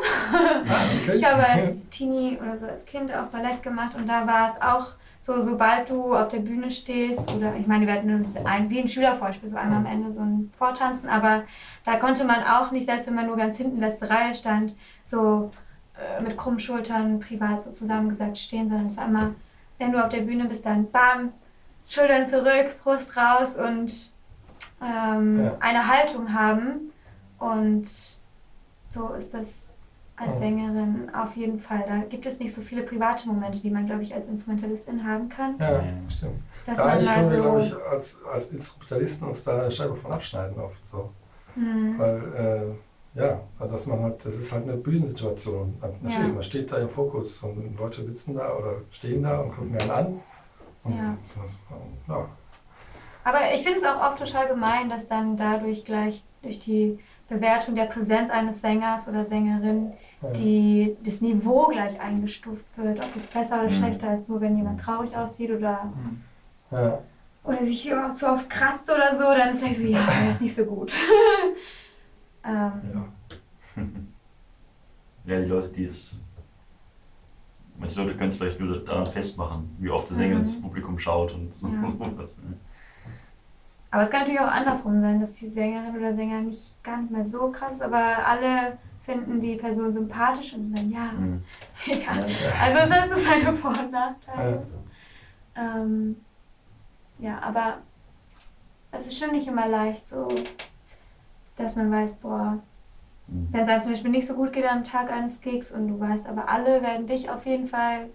Okay. 1.04 1.16
Ich 1.16 1.24
habe 1.24 1.46
als 1.46 1.88
Teenie 1.90 2.38
oder 2.42 2.58
so 2.58 2.66
als 2.66 2.86
Kind 2.86 3.14
auch 3.14 3.26
Ballett 3.26 3.62
gemacht 3.62 3.96
und 3.96 4.08
da 4.08 4.26
war 4.26 4.50
es 4.50 4.62
auch 4.62 4.94
so, 5.20 5.42
sobald 5.42 5.90
du 5.90 6.16
auf 6.16 6.30
der 6.30 6.40
Bühne 6.40 6.72
stehst 6.72 7.30
oder 7.34 7.54
ich 7.60 7.68
meine, 7.68 7.86
wir 7.86 7.94
hatten 7.94 8.14
uns 8.14 8.38
ein, 8.38 8.70
wie 8.70 8.80
ein 8.80 8.88
Schülervorspiel, 8.88 9.50
so 9.50 9.58
einmal 9.58 9.80
am 9.80 9.86
Ende 9.86 10.14
so 10.14 10.22
ein 10.22 10.54
Vortanzen, 10.58 11.10
aber 11.10 11.44
da 11.84 11.98
konnte 11.98 12.24
man 12.24 12.44
auch 12.44 12.72
nicht, 12.72 12.86
selbst 12.86 13.08
wenn 13.08 13.16
man 13.16 13.26
nur 13.28 13.36
ganz 13.36 13.58
hinten 13.58 13.80
letzte 13.82 14.10
Reihe 14.10 14.34
stand, 14.34 14.74
so 15.06 15.52
äh, 15.98 16.22
mit 16.22 16.38
krummen 16.38 16.60
Schultern 16.60 17.20
privat 17.20 17.64
so 17.64 17.72
zusammengesagt 17.72 18.38
stehen, 18.38 18.70
sondern 18.70 18.88
es 18.88 18.96
war 18.96 19.08
immer, 19.08 19.32
wenn 19.80 19.92
du 19.92 20.02
auf 20.02 20.10
der 20.10 20.22
Bühne 20.22 20.46
bist, 20.46 20.66
dann 20.66 20.90
bam, 20.92 21.34
Schultern 21.90 22.26
zurück, 22.26 22.82
Brust 22.84 23.18
raus 23.18 23.56
und 23.56 24.12
ähm, 24.82 25.44
Ja. 25.44 25.58
eine 25.60 25.88
Haltung 25.88 26.34
haben 26.34 26.92
und 27.40 27.86
so 28.90 29.10
ist 29.14 29.34
das 29.34 29.74
als 30.16 30.38
Mhm. 30.40 30.42
Sängerin 30.44 31.12
auf 31.14 31.36
jeden 31.36 31.60
Fall. 31.60 31.84
Da 31.88 31.98
gibt 32.10 32.26
es 32.26 32.40
nicht 32.40 32.54
so 32.54 32.62
viele 32.62 32.82
private 32.84 33.28
Momente, 33.28 33.60
die 33.60 33.70
man, 33.70 33.86
glaube 33.86 34.02
ich, 34.02 34.14
als 34.16 34.28
Instrumentalistin 34.28 35.06
haben 35.08 35.30
kann. 35.30 35.56
Ja, 35.60 35.84
stimmt. 36.10 36.42
Dass 36.66 36.78
Ja, 36.80 36.86
eigentlich 36.86 37.08
können 37.14 37.30
wir, 37.30 37.38
so, 37.38 37.42
glaube 37.44 37.62
ich, 37.62 37.76
als, 37.92 38.24
als 38.26 38.52
Instrumentalisten 38.52 39.28
uns 39.28 39.44
da 39.44 39.60
eine 39.62 39.70
Scheibe 39.72 39.96
von 39.96 40.12
abschneiden 40.12 40.60
oft 40.60 40.84
so. 40.86 41.12
Hm, 41.54 42.00
Weil, 42.00 42.78
äh, 43.16 43.20
ja, 43.20 43.40
also 43.60 43.76
dass 43.76 43.86
man 43.88 44.00
halt, 44.02 44.26
das 44.26 44.36
ist 44.38 44.52
halt 44.52 44.64
eine 44.64 44.78
Bühnensituation. 44.78 45.76
Natürlich, 45.82 46.14
Ja. 46.16 46.28
man 46.34 46.44
steht 46.44 46.72
da 46.72 46.78
im 46.78 46.90
Fokus 46.90 47.42
und 47.44 47.78
Leute 47.78 48.02
sitzen 48.04 48.36
da 48.36 48.56
oder 48.56 48.74
stehen 48.92 49.22
da 49.24 49.40
und 49.40 49.52
gucken 49.56 49.78
einen 49.80 49.92
an. 49.92 50.20
Ja. 50.86 51.18
das, 51.42 51.58
ja. 52.08 52.28
Aber 53.24 53.40
ich 53.54 53.62
finde 53.62 53.80
es 53.80 53.86
auch 53.86 54.02
oft 54.02 54.20
total 54.20 54.48
gemein, 54.48 54.90
dass 54.90 55.08
dann 55.08 55.36
dadurch 55.36 55.84
gleich 55.84 56.24
durch 56.42 56.60
die 56.60 56.98
Bewertung 57.30 57.76
der 57.76 57.86
Präsenz 57.86 58.30
eines 58.30 58.62
Sängers 58.62 59.08
oder 59.08 59.26
Sängerin 59.26 59.92
die, 60.36 60.96
das 61.04 61.22
Niveau 61.22 61.66
gleich 61.68 62.00
eingestuft 62.00 62.66
wird, 62.76 63.00
ob 63.00 63.16
es 63.16 63.28
besser 63.28 63.60
oder 63.62 63.70
Mhm. 63.70 63.74
schlechter 63.76 64.14
ist, 64.14 64.28
nur 64.30 64.42
wenn 64.42 64.58
jemand 64.58 64.80
traurig 64.80 65.16
aussieht 65.16 65.52
oder, 65.52 65.86
Mhm. 65.86 66.22
Ja. 66.72 67.00
oder 67.44 67.64
sich 67.66 67.94
auch 67.94 68.14
zu 68.14 68.32
oft 68.32 68.50
kratzt 68.50 68.90
oder 68.90 69.16
so, 69.16 69.24
dann 69.26 69.50
ist 69.50 69.60
gleich 69.60 69.78
so, 69.78 69.84
ja, 69.84 70.00
der 70.06 70.32
ist 70.32 70.42
nicht 70.42 70.56
so 70.56 70.66
gut. 70.66 70.92
ähm, 72.46 72.72
Ja. 72.94 73.08
Ja, 75.26 75.40
die 75.42 75.46
Leute, 75.46 75.68
die 75.70 75.84
es. 75.84 76.22
Manche 77.78 78.02
Leute 78.02 78.16
können 78.16 78.30
es 78.30 78.38
vielleicht 78.38 78.60
nur 78.62 78.78
daran 78.84 79.06
festmachen, 79.06 79.76
wie 79.78 79.90
oft 79.90 80.10
der 80.10 80.16
Sänger 80.16 80.36
Mhm. 80.36 80.40
ins 80.40 80.62
Publikum 80.62 80.98
schaut 80.98 81.34
und 81.34 81.54
so, 81.56 81.68
Ja. 81.68 81.86
sowas. 81.88 82.38
ne? 82.40 82.58
Aber 83.98 84.04
es 84.04 84.12
kann 84.12 84.20
natürlich 84.20 84.40
auch 84.42 84.52
andersrum 84.52 85.02
sein, 85.02 85.20
dass 85.20 85.34
die 85.34 85.50
Sängerin 85.50 85.98
oder 85.98 86.14
Sänger 86.16 86.42
nicht 86.42 86.84
gar 86.84 86.98
nicht 86.98 87.10
mehr 87.10 87.26
so 87.26 87.50
krass 87.52 87.74
ist, 87.74 87.82
aber 87.82 87.98
alle 88.28 88.78
finden 89.04 89.42
die 89.42 89.56
Person 89.56 89.92
sympathisch 89.92 90.54
und 90.54 90.62
sind 90.62 90.78
dann, 90.78 90.92
ja, 90.92 91.12
Mhm. 91.14 91.44
mega. 91.88 92.12
Also 92.12 92.78
es 92.78 92.92
hat 92.92 93.10
so 93.10 93.16
seine 93.16 93.56
Vor- 93.56 93.72
und 93.72 93.92
Nachteile. 93.92 94.68
Ähm, 95.56 96.16
ja, 97.18 97.40
aber 97.42 97.78
es 98.92 99.08
ist 99.08 99.18
schon 99.18 99.32
nicht 99.32 99.48
immer 99.48 99.68
leicht 99.68 100.08
so, 100.08 100.28
dass 101.56 101.76
man 101.76 101.92
weiß, 101.92 102.18
boah, 102.18 102.60
Mhm. 103.26 103.48
wenn 103.52 103.62
es 103.64 103.68
einem 103.70 103.82
zum 103.82 103.92
Beispiel 103.94 104.12
nicht 104.12 104.28
so 104.28 104.36
gut 104.36 104.54
geht 104.54 104.72
am 104.72 104.84
Tag 104.84 105.12
eines 105.12 105.42
Gigs 105.42 105.72
und 105.72 105.88
du 105.88 106.00
weißt, 106.00 106.28
aber 106.28 106.48
alle 106.50 106.84
werden 106.84 107.08
dich 107.08 107.32
auf 107.32 107.48
jeden 107.48 107.68
Fall 107.68 108.10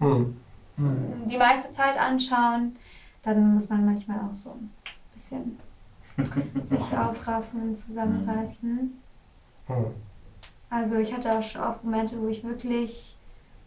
Hm. 0.00 0.36
Mhm. 0.76 1.28
die 1.28 1.38
meiste 1.38 1.70
Zeit 1.70 1.96
anschauen, 1.96 2.74
dann 3.22 3.54
muss 3.54 3.68
man 3.68 3.86
manchmal 3.86 4.18
auch 4.18 4.34
so 4.34 4.56
bisschen 5.32 5.58
sich 6.66 6.80
aufraffen 6.98 7.62
und 7.62 7.74
zusammenreißen. 7.74 9.02
Hm. 9.66 9.84
Also 10.70 10.96
ich 10.96 11.12
hatte 11.12 11.32
auch 11.32 11.42
schon 11.42 11.62
oft 11.62 11.84
Momente, 11.84 12.20
wo 12.20 12.28
ich 12.28 12.42
wirklich 12.44 13.16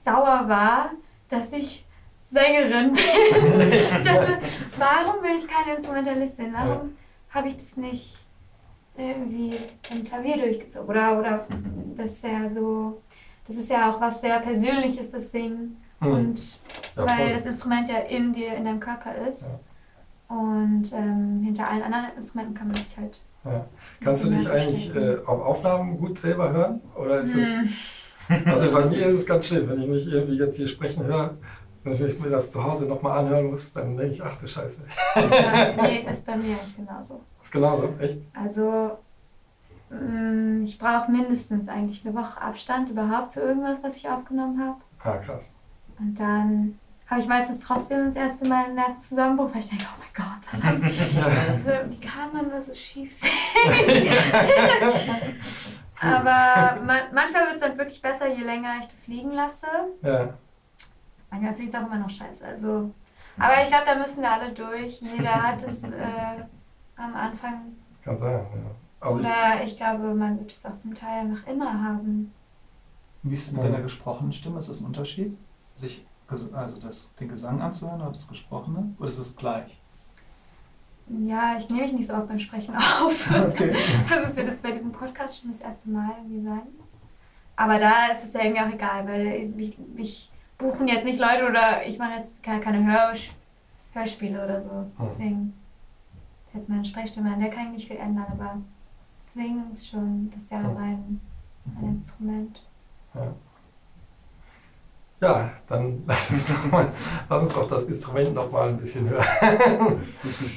sauer 0.04 0.48
war, 0.48 0.92
dass 1.30 1.52
ich 1.52 1.86
Sängerin 2.30 2.94
bin. 2.94 3.72
ich 3.72 4.04
dachte, 4.04 4.40
warum 4.78 5.22
bin 5.22 5.36
ich 5.38 5.48
keine 5.48 5.78
Instrumentalistin? 5.78 6.54
Warum 6.54 6.98
habe 7.30 7.48
ich 7.48 7.58
das 7.58 7.78
nicht 7.78 8.18
irgendwie 8.98 9.60
im 9.92 10.04
Klavier 10.04 10.38
durchgezogen? 10.38 10.90
Oder, 10.90 11.20
oder 11.20 11.48
das 11.96 12.14
ist 12.14 12.24
ja 12.24 12.50
so, 12.50 13.00
das 13.48 13.58
ist 13.58 13.70
ja 13.70 13.92
auch 13.92 14.02
was 14.02 14.22
sehr 14.22 14.40
Persönliches, 14.40 15.12
das 15.12 15.32
Singen. 15.32 15.82
Hm. 16.00 16.12
Und 16.12 16.60
Ja, 16.96 17.08
weil 17.08 17.34
das 17.36 17.46
Instrument 17.46 17.88
ja 17.88 18.00
in 18.00 18.34
dir, 18.34 18.56
in 18.56 18.66
deinem 18.66 18.80
Körper 18.80 19.16
ist. 19.28 19.60
Und 20.28 20.92
ähm, 20.94 21.42
hinter 21.44 21.70
allen 21.70 21.84
anderen 21.84 22.06
Instrumenten 22.16 22.56
kann 22.56 22.68
man 22.68 22.78
sich 22.78 22.98
halt. 22.98 23.20
Ja. 23.44 23.66
Kannst 24.04 24.26
du 24.26 24.30
dich 24.30 24.50
eigentlich 24.50 24.96
äh, 24.96 25.18
auf 25.26 25.42
Aufnahmen 25.42 25.98
gut 26.00 26.18
selber 26.18 26.52
hören? 26.52 26.82
Oder 26.96 27.22
ist 27.22 27.36
Hm. 27.36 27.70
also 28.46 28.72
bei 28.72 28.86
mir 28.86 29.06
ist 29.06 29.20
es 29.20 29.26
ganz 29.26 29.48
schlimm, 29.48 29.70
wenn 29.70 29.82
ich 29.82 29.88
mich 29.88 30.08
irgendwie 30.08 30.38
jetzt 30.38 30.58
hier 30.58 30.68
sprechen 30.68 31.06
höre, 31.06 31.36
wenn 31.84 31.94
ich 31.94 32.20
mir 32.20 32.30
das 32.30 32.52
zu 32.52 32.64
Hause 32.64 32.88
nochmal 32.88 33.20
anhören 33.20 33.52
muss, 33.52 33.72
dann 33.74 33.96
denke 33.96 34.16
ich, 34.16 34.24
ach 34.24 34.36
du 34.38 34.48
Scheiße. 34.48 34.82
Ja, 35.16 35.74
nee, 35.84 36.04
das 36.04 36.18
ist 36.18 36.26
bei 36.26 36.36
mir 36.36 36.58
eigentlich 36.58 36.76
genauso. 36.76 37.22
Das 37.38 37.48
ist 37.48 37.52
genauso, 37.52 37.90
echt? 38.00 38.18
Also 38.34 38.98
mm, 39.92 40.64
ich 40.64 40.80
brauche 40.80 41.12
mindestens 41.12 41.68
eigentlich 41.68 42.04
eine 42.06 42.16
Woche 42.16 42.42
Abstand 42.42 42.90
überhaupt 42.90 43.34
zu 43.34 43.42
irgendwas, 43.42 43.78
was 43.84 43.98
ich 43.98 44.10
aufgenommen 44.10 44.60
habe. 44.60 44.78
Ah, 45.04 45.18
krass. 45.18 45.54
Und 46.00 46.20
dann 46.20 46.80
habe 47.08 47.22
ich 47.22 47.28
meistens 47.28 47.60
trotzdem 47.60 48.06
das 48.06 48.16
erste 48.16 48.48
Mal 48.48 48.66
einen 48.66 48.76
Nervenzusammenbruch, 48.76 49.50
weil 49.54 49.60
ich 49.60 49.70
denke, 49.70 49.86
oh 49.86 50.00
mein 50.00 50.10
Gott, 50.14 50.42
was 50.52 50.90
ich, 50.92 51.18
also, 51.24 51.92
wie 51.92 52.00
kann 52.00 52.34
man 52.34 52.50
nur 52.50 52.62
so 52.62 52.74
schief 52.74 53.14
sehen? 53.14 53.32
Aber 56.02 56.82
man, 56.82 57.00
manchmal 57.14 57.46
wird 57.46 57.56
es 57.56 57.62
dann 57.62 57.78
wirklich 57.78 58.02
besser, 58.02 58.28
je 58.28 58.44
länger 58.44 58.76
ich 58.82 58.88
das 58.88 59.08
liegen 59.08 59.32
lasse. 59.32 59.68
Ja, 60.02 60.34
Manchmal 61.32 61.54
finde 61.54 61.70
ich 61.70 61.76
es 61.76 61.82
auch 61.82 61.88
immer 61.88 61.98
noch 62.00 62.10
scheiße. 62.10 62.46
Also, 62.46 62.92
aber 63.38 63.62
ich 63.62 63.68
glaube, 63.68 63.84
da 63.86 63.96
müssen 63.96 64.22
wir 64.22 64.32
alle 64.32 64.52
durch. 64.54 65.02
Jeder 65.02 65.44
hat 65.44 65.62
es 65.64 65.84
äh, 65.84 66.44
am 66.96 67.14
Anfang. 67.14 67.74
das 67.90 68.02
kann 68.02 68.18
sein. 68.18 68.32
Ja. 68.32 68.72
Also 69.02 69.20
ich, 69.20 69.26
Oder 69.26 69.64
ich 69.64 69.78
glaube, 69.78 70.14
man 70.16 70.40
wird 70.40 70.52
es 70.52 70.66
auch 70.66 70.78
zum 70.78 70.94
Teil 70.94 71.26
noch 71.26 71.46
immer 71.46 71.84
haben. 71.84 72.34
Wie 73.24 73.34
ist 73.34 73.48
es 73.48 73.52
mit 73.52 73.64
deiner 73.64 73.82
gesprochenen 73.82 74.32
Stimme? 74.32 74.60
Ist 74.60 74.70
das 74.70 74.80
ein 74.80 74.86
Unterschied? 74.86 75.38
Sich, 75.74 76.06
also 76.28 76.80
das, 76.80 77.14
den 77.16 77.30
Gesang 77.30 77.62
anzuhören 77.62 78.02
oder 78.02 78.12
das 78.12 78.28
Gesprochene? 78.28 78.94
Oder 78.98 79.08
ist 79.08 79.20
es 79.20 79.36
gleich? 79.36 79.80
Ja, 81.08 81.56
ich 81.58 81.70
nehme 81.70 81.84
mich 81.84 81.94
nicht 81.94 82.08
so 82.08 82.16
oft 82.16 82.28
beim 82.28 82.40
Sprechen 82.40 82.76
auf. 82.78 83.30
Okay. 83.32 83.76
Also 84.10 84.28
es 84.28 84.36
wird 84.36 84.48
jetzt 84.48 84.64
bei 84.64 84.72
diesem 84.72 84.92
Podcast 84.92 85.40
schon 85.40 85.52
das 85.52 85.62
erste 85.62 85.90
Mal 85.90 86.12
irgendwie 86.18 86.44
sein. 86.44 86.64
Aber 87.56 87.80
da 87.80 88.08
ist 88.08 88.24
es 88.24 88.34
ja 88.34 88.42
irgendwie 88.44 88.62
auch 88.62 88.74
egal, 88.74 89.08
weil 89.08 89.54
ich, 89.58 89.78
ich 89.96 90.32
buchen 90.58 90.88
jetzt 90.88 91.06
nicht 91.06 91.20
Leute 91.20 91.48
oder 91.48 91.86
ich 91.86 91.98
mache 91.98 92.14
jetzt 92.18 92.42
keine, 92.42 92.60
keine 92.60 92.84
Hör 92.86 93.14
Hörspiele 93.94 94.44
oder 94.44 94.62
so. 94.62 94.70
Hm. 94.72 94.92
Deswegen 95.00 95.54
ist 96.48 96.56
jetzt 96.56 96.70
meine 96.70 96.84
Sprechstimme, 96.84 97.34
an 97.34 97.40
der 97.40 97.50
kann 97.50 97.68
ich 97.68 97.72
nicht 97.72 97.88
viel 97.88 97.98
ändern, 97.98 98.26
aber 98.32 98.58
singen 99.30 99.72
ist 99.72 99.90
schon 99.90 100.32
das 100.38 100.50
Jahr 100.50 100.64
Hm. 100.64 100.74
mein, 100.74 101.22
mein 101.76 101.90
Instrument. 101.96 102.62
Ja, 103.14 103.34
dann 105.20 106.04
lass 106.08 106.30
uns 106.30 106.48
doch, 106.50 106.72
mal, 106.72 106.92
lass 107.30 107.42
uns 107.44 107.54
doch 107.54 107.68
das 107.68 107.84
Instrument 107.86 108.34
noch 108.34 108.52
mal 108.52 108.70
ein 108.70 108.78
bisschen 108.78 109.10
hören. 109.10 109.26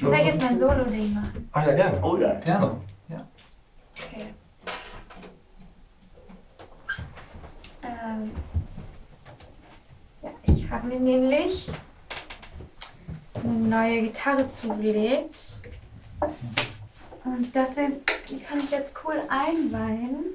Soll 0.01 0.15
ich 0.15 0.25
jetzt 0.25 0.41
mein 0.41 0.59
Solo-Ding 0.59 1.13
machen? 1.13 1.49
Ach 1.51 1.65
ja, 1.65 1.73
gerne. 1.73 1.99
Oh 2.03 2.17
ja. 2.17 2.37
Ja. 2.45 2.79
Okay. 3.95 4.33
Ähm, 7.83 8.31
ja, 10.21 10.29
ich 10.43 10.69
habe 10.69 10.87
mir 10.87 10.99
nämlich 10.99 11.69
eine 13.33 13.53
neue 13.53 14.01
Gitarre 14.03 14.45
zugelegt. 14.45 15.59
Und 17.23 17.41
ich 17.41 17.51
dachte, 17.51 17.91
die 18.29 18.39
kann 18.39 18.57
ich 18.57 18.71
jetzt 18.71 18.93
cool 19.03 19.21
einweihen. 19.29 20.25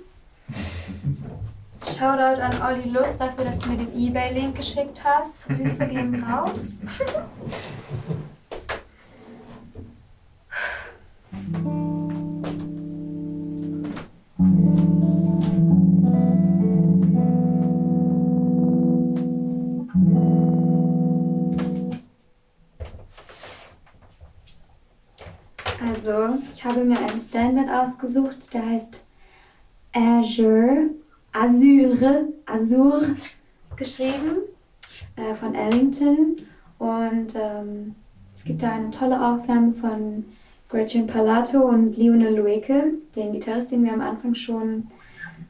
Shoutout 1.97 2.41
an 2.41 2.61
Olli 2.61 2.89
Lutz 2.89 3.19
dafür, 3.19 3.45
dass 3.45 3.61
du 3.61 3.69
mir 3.69 3.77
den 3.77 3.97
Ebay-Link 3.97 4.57
geschickt 4.57 5.01
hast. 5.05 5.47
Grüße 5.47 5.87
gehen 5.87 6.25
raus. 6.25 6.51
Also, 25.87 26.39
ich 26.55 26.65
habe 26.65 26.83
mir 26.83 26.99
einen 26.99 27.21
Standard 27.21 27.71
ausgesucht, 27.71 28.53
der 28.53 28.67
heißt 28.67 29.05
Azure, 29.93 30.91
Azure, 31.35 32.29
Azure 32.47 33.17
geschrieben 33.77 34.45
äh, 35.17 35.35
von 35.35 35.55
Ellington. 35.55 36.37
Und 36.79 37.35
ähm, 37.35 37.95
es 38.37 38.45
gibt 38.45 38.63
da 38.63 38.73
eine 38.73 38.91
tolle 38.91 39.21
Aufnahme 39.21 39.75
von 39.75 40.25
Gretchen 40.69 41.07
Palato 41.07 41.61
und 41.61 41.97
Lionel 41.97 42.37
Lueke, 42.37 42.95
den 43.17 43.33
Gitarrist, 43.33 43.73
den 43.73 43.85
wir 43.85 43.93
am 43.93 44.01
Anfang 44.01 44.35
schon 44.35 44.89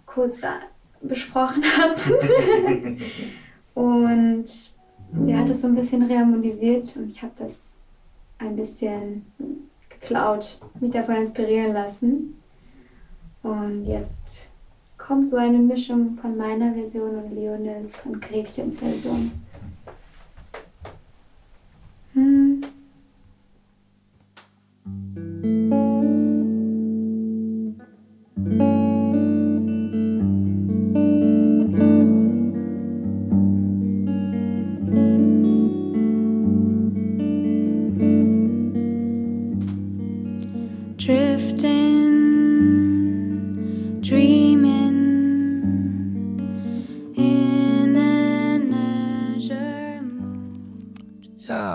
kurz 0.06 0.42
äh, 0.42 0.48
besprochen 1.02 1.62
hatten. 1.76 3.00
und 3.74 4.44
der 5.12 5.38
hat 5.38 5.50
es 5.50 5.60
so 5.60 5.66
ein 5.66 5.74
bisschen 5.74 6.02
reharmonisiert 6.02 6.96
und 6.96 7.10
ich 7.10 7.22
habe 7.22 7.32
das 7.36 7.74
ein 8.38 8.56
bisschen 8.56 9.26
geklaut, 9.88 10.60
mich 10.80 10.90
davon 10.90 11.16
inspirieren 11.16 11.74
lassen. 11.74 12.40
Und 13.42 13.84
jetzt 13.84 14.53
kommt 15.06 15.28
so 15.28 15.36
eine 15.36 15.58
Mischung 15.58 16.16
von 16.20 16.36
meiner 16.36 16.72
Version 16.72 17.16
und 17.16 17.34
Leonels 17.34 17.92
und 18.06 18.22
Gretchens 18.22 18.78
Version. 18.78 19.32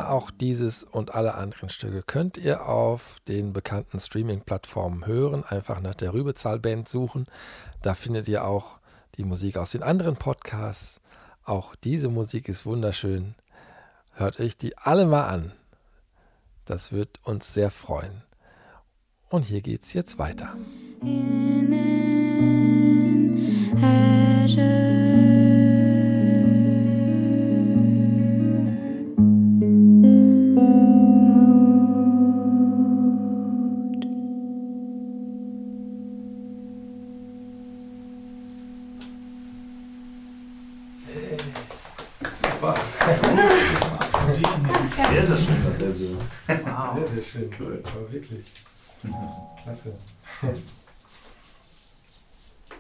Auch 0.10 0.32
dieses 0.32 0.84
und 0.84 1.14
alle 1.16 1.36
anderen 1.36 1.70
Stücke 1.70 2.04
könnt 2.04 2.38
ihr 2.38 2.68
auf 2.68 3.18
den 3.28 3.54
bekannten 3.54 4.00
Streaming-Plattformen 4.00 5.06
hören. 5.06 5.44
Einfach 5.44 5.80
nach 5.80 5.96
der 5.96 6.14
Rübezahl-Band 6.14 6.90
suchen. 6.90 7.26
Da 7.82 7.94
findet 7.94 8.28
ihr 8.28 8.44
auch 8.44 8.80
die 9.16 9.24
Musik 9.24 9.58
aus 9.58 9.72
den 9.72 9.84
anderen 9.84 10.18
Podcasts. 10.18 11.02
Auch 11.44 11.76
diese 11.76 12.10
Musik 12.10 12.50
ist 12.50 12.66
wunderschön. 12.66 13.36
Hört 14.14 14.40
euch 14.40 14.58
die 14.58 14.78
alle 14.78 15.06
mal 15.06 15.28
an. 15.28 15.54
Das 16.66 16.92
wird 16.92 17.20
uns 17.24 17.54
sehr 17.54 17.72
freuen. 17.72 18.24
Und 19.30 19.46
hier 19.46 19.62
geht's 19.62 19.94
jetzt 19.94 20.20
weiter. 20.20 20.56
in 21.02 21.74
an 23.74 23.84
azure 23.84 24.89
Wow. 46.50 46.98
Sehr, 46.98 47.08
sehr 47.16 47.24
schön. 47.24 47.50
Cool. 47.60 47.84
Aber 47.86 48.12
wirklich. 48.12 48.44
Klasse. 49.64 49.94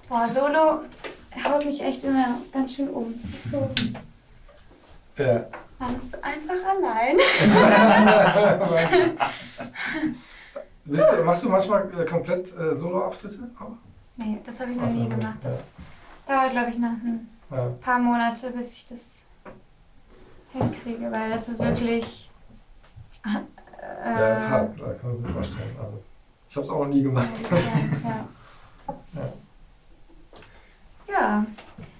Boah, 0.07 0.27
Solo 0.33 0.81
haut 1.45 1.65
mich 1.65 1.81
echt 1.81 2.03
immer 2.03 2.41
ganz 2.51 2.73
schön 2.75 2.89
um. 2.89 3.13
Es 3.15 3.23
ist 3.23 3.51
so, 3.51 3.69
Ja. 5.17 5.45
man 5.77 5.97
ist 5.97 6.21
einfach 6.23 6.55
allein. 6.65 7.17
Bist 10.85 11.11
du, 11.13 11.23
machst 11.23 11.43
du 11.45 11.49
manchmal 11.49 12.01
äh, 12.01 12.05
komplett 12.05 12.47
äh, 12.57 12.75
Solo-Auftritte 12.75 13.49
auch? 13.59 13.73
Nee, 14.17 14.39
das 14.43 14.59
habe 14.59 14.71
ich 14.71 14.77
noch 14.77 14.85
Ach 14.87 14.91
so, 14.91 14.99
nie 15.03 15.09
gemacht. 15.09 15.37
Das 15.43 15.59
dauert, 16.27 16.51
glaube 16.51 16.71
ich, 16.71 16.77
noch 16.79 16.89
ein 16.89 17.29
Ja. 17.51 17.69
paar 17.79 17.99
Monate, 17.99 18.49
bis 18.51 18.73
ich 18.73 18.87
das 18.87 19.19
hinkriege, 20.51 21.11
weil 21.11 21.29
das 21.29 21.47
ist 21.47 21.59
wirklich. 21.59 22.29
Äh, 24.03 24.11
Ja, 24.19 24.33
ist 24.35 24.49
hart, 24.49 24.79
da 24.79 24.93
kann 24.93 25.13
man 25.13 25.23
sich 25.23 25.33
vorstellen. 25.33 25.75
Also, 25.79 25.99
ich 26.49 26.55
habe 26.55 26.65
es 26.65 26.71
auch 26.71 26.79
noch 26.79 26.87
nie 26.87 27.03
gemacht. 27.03 27.29
Ja. 27.51 28.25
Ja. 29.15 29.33
ja, 31.07 31.45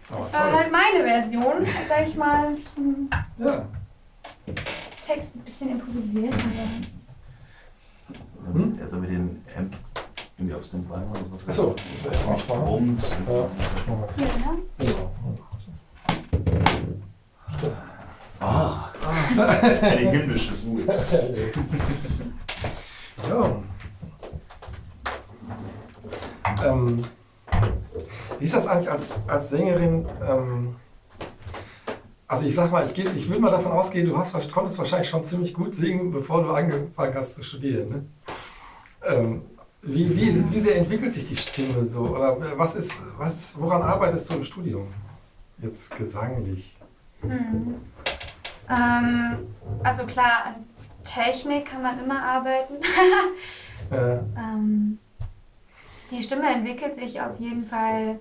das 0.17 0.33
war 0.33 0.41
toll. 0.49 0.51
halt 0.59 0.71
meine 0.71 1.03
Version, 1.03 1.65
sag 1.87 2.07
ich 2.07 2.15
mal. 2.15 2.51
Ich 2.55 2.73
den 2.75 3.09
Ja. 3.37 3.65
Text 5.05 5.35
ein 5.35 5.39
bisschen 5.41 5.71
improvisiert, 5.71 6.33
aber. 6.33 6.69
Hm? 8.53 8.79
Also 8.81 8.95
mit 8.97 9.09
dem 9.11 9.41
Amp 9.57 9.75
irgendwie 10.37 10.55
auf 10.55 10.63
Standby 10.63 10.93
machen. 10.93 11.09
Also 11.13 11.31
was 11.33 11.47
Achso, 11.47 11.75
das 11.75 11.85
ist 11.95 12.05
jetzt 12.05 12.27
auch 12.27 12.47
mal. 12.47 12.59
Brummt. 12.65 13.01
Ja. 13.27 13.49
Hier, 14.17 14.27
ne? 14.27 14.61
Genau. 14.77 15.11
Ah, 18.39 18.89
eine 19.07 20.09
himmlische 20.11 20.53
Ruhe. 20.65 20.83
Ja. 23.29 23.61
Ähm, 26.65 27.03
wie 28.39 28.43
ist 28.45 28.53
das 28.55 28.67
eigentlich 28.67 28.91
als, 28.91 29.23
als 29.27 29.49
Sängerin? 29.49 30.05
Ähm, 30.27 30.75
also 32.27 32.45
ich 32.47 32.55
sag 32.55 32.71
mal, 32.71 32.85
ich, 32.85 32.93
geh- 32.93 33.07
ich 33.15 33.27
würde 33.29 33.41
mal 33.41 33.51
davon 33.51 33.71
ausgehen, 33.71 34.07
du 34.07 34.17
hast, 34.17 34.33
konntest 34.51 34.77
wahrscheinlich 34.77 35.09
schon 35.09 35.23
ziemlich 35.23 35.53
gut 35.53 35.73
singen, 35.75 36.11
bevor 36.11 36.43
du 36.43 36.51
angefangen 36.51 37.15
hast 37.15 37.35
zu 37.35 37.43
studieren. 37.43 37.89
Ne? 37.89 38.05
Ähm, 39.05 39.41
wie, 39.81 40.09
wie, 40.15 40.51
wie 40.51 40.59
sehr 40.59 40.75
entwickelt 40.77 41.13
sich 41.13 41.25
die 41.25 41.35
Stimme 41.37 41.85
so? 41.85 42.01
Oder 42.01 42.37
was 42.57 42.75
ist, 42.75 43.01
was 43.17 43.35
ist, 43.37 43.59
woran 43.61 43.81
arbeitest 43.81 44.29
du 44.29 44.35
im 44.35 44.43
Studium? 44.43 44.87
Jetzt 45.57 45.95
gesanglich. 45.97 46.75
Hm. 47.21 47.75
Ähm, 48.69 49.47
also 49.83 50.05
klar, 50.05 50.45
an 50.47 50.55
Technik 51.03 51.65
kann 51.65 51.81
man 51.81 51.99
immer 51.99 52.21
arbeiten. 52.23 52.75
Äh, 53.91 54.17
ähm, 54.37 54.99
die 56.11 56.21
Stimme 56.21 56.47
entwickelt 56.53 56.93
sich 56.93 57.19
auf 57.19 57.39
jeden 57.39 57.65
Fall 57.65 58.19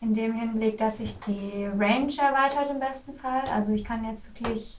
in 0.00 0.14
dem 0.14 0.32
Hinblick, 0.32 0.78
dass 0.78 0.98
sich 0.98 1.18
die 1.18 1.64
Range 1.76 2.12
erweitert 2.16 2.70
im 2.70 2.78
besten 2.78 3.14
Fall. 3.14 3.42
Also 3.52 3.72
ich 3.72 3.84
kann 3.84 4.04
jetzt 4.04 4.28
wirklich 4.28 4.78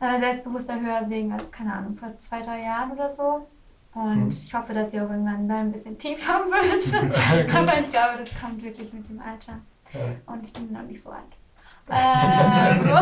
äh, 0.00 0.18
selbstbewusster 0.18 0.80
höher 0.80 1.04
singen 1.04 1.30
als, 1.32 1.52
keine 1.52 1.74
Ahnung, 1.74 1.94
vor 1.98 2.16
zwei, 2.16 2.40
drei 2.40 2.62
Jahren 2.62 2.92
oder 2.92 3.10
so. 3.10 3.46
Und 3.92 4.16
Mhm. 4.24 4.28
ich 4.30 4.54
hoffe, 4.54 4.72
dass 4.72 4.92
sie 4.92 5.00
auch 5.00 5.10
irgendwann 5.10 5.46
dann 5.46 5.58
ein 5.58 5.72
bisschen 5.72 5.98
tiefer 5.98 6.40
wird. 6.46 7.54
Aber 7.54 7.78
ich 7.78 7.90
glaube, 7.90 8.18
das 8.20 8.30
kommt 8.40 8.62
wirklich 8.62 8.90
mit 8.94 9.06
dem 9.10 9.20
Alter. 9.20 9.58
ja. 9.92 10.00
Und 10.32 10.42
ich 10.44 10.52
bin 10.54 10.72
noch 10.72 10.82
nicht 10.84 11.02
so 11.02 11.10
alt. 11.10 11.22
Äh, 11.88 12.82
so. 12.82 12.96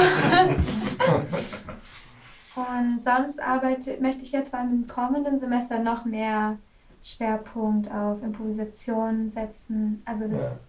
Und 2.61 3.03
sonst 3.03 3.40
arbeite, 3.40 3.99
möchte 4.01 4.23
ich 4.23 4.33
jetzt 4.33 4.51
vor 4.51 4.61
allem 4.61 4.73
im 4.73 4.87
kommenden 4.87 5.40
Semester 5.40 5.81
noch 5.81 6.05
mehr 6.05 6.59
Schwerpunkt 7.03 7.90
auf 7.90 8.23
Improvisation 8.23 9.31
setzen. 9.31 10.03
Also 10.05 10.29
das 10.29 10.61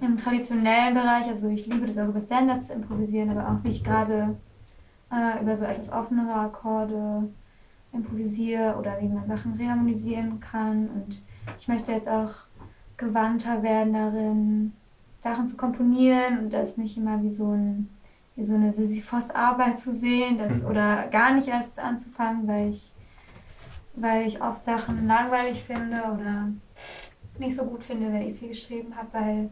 im 0.00 0.16
traditionellen 0.16 0.94
Bereich, 0.94 1.26
also 1.26 1.48
ich 1.48 1.66
liebe 1.66 1.86
das 1.86 1.98
auch 1.98 2.08
über 2.08 2.20
Standards 2.20 2.68
zu 2.68 2.74
improvisieren, 2.74 3.30
aber 3.30 3.48
auch 3.48 3.64
wie 3.64 3.70
ich 3.70 3.82
gerade 3.82 4.36
äh, 5.10 5.42
über 5.42 5.56
so 5.56 5.64
etwas 5.64 5.90
offenere 5.90 6.34
Akkorde 6.34 7.28
improvisiere 7.92 8.76
oder 8.78 9.00
wie 9.00 9.08
man 9.08 9.26
Sachen 9.26 9.54
reharmonisieren 9.54 10.40
kann. 10.40 10.88
Und 10.90 11.22
ich 11.58 11.68
möchte 11.68 11.92
jetzt 11.92 12.08
auch 12.08 12.32
gewandter 12.96 13.62
werden 13.62 13.92
darin, 13.92 14.72
Sachen 15.24 15.48
zu 15.48 15.56
komponieren 15.56 16.38
und 16.38 16.52
das 16.52 16.76
nicht 16.76 16.98
immer 16.98 17.20
wie 17.22 17.30
so, 17.30 17.50
ein, 17.50 17.88
wie 18.36 18.44
so 18.44 18.54
eine 18.54 18.74
Sisyphos-Arbeit 18.74 19.80
zu 19.80 19.96
sehen 19.96 20.36
das, 20.36 20.62
oder 20.62 21.06
gar 21.08 21.32
nicht 21.32 21.48
erst 21.48 21.80
anzufangen, 21.80 22.46
weil 22.46 22.68
ich, 22.68 22.92
weil 23.94 24.26
ich 24.26 24.42
oft 24.42 24.62
Sachen 24.62 25.06
langweilig 25.06 25.64
finde 25.64 25.96
oder 26.12 26.48
nicht 27.38 27.56
so 27.56 27.64
gut 27.64 27.82
finde, 27.82 28.12
wenn 28.12 28.20
ich 28.22 28.38
sie 28.38 28.48
geschrieben 28.48 28.94
habe, 28.94 29.08
weil, 29.12 29.50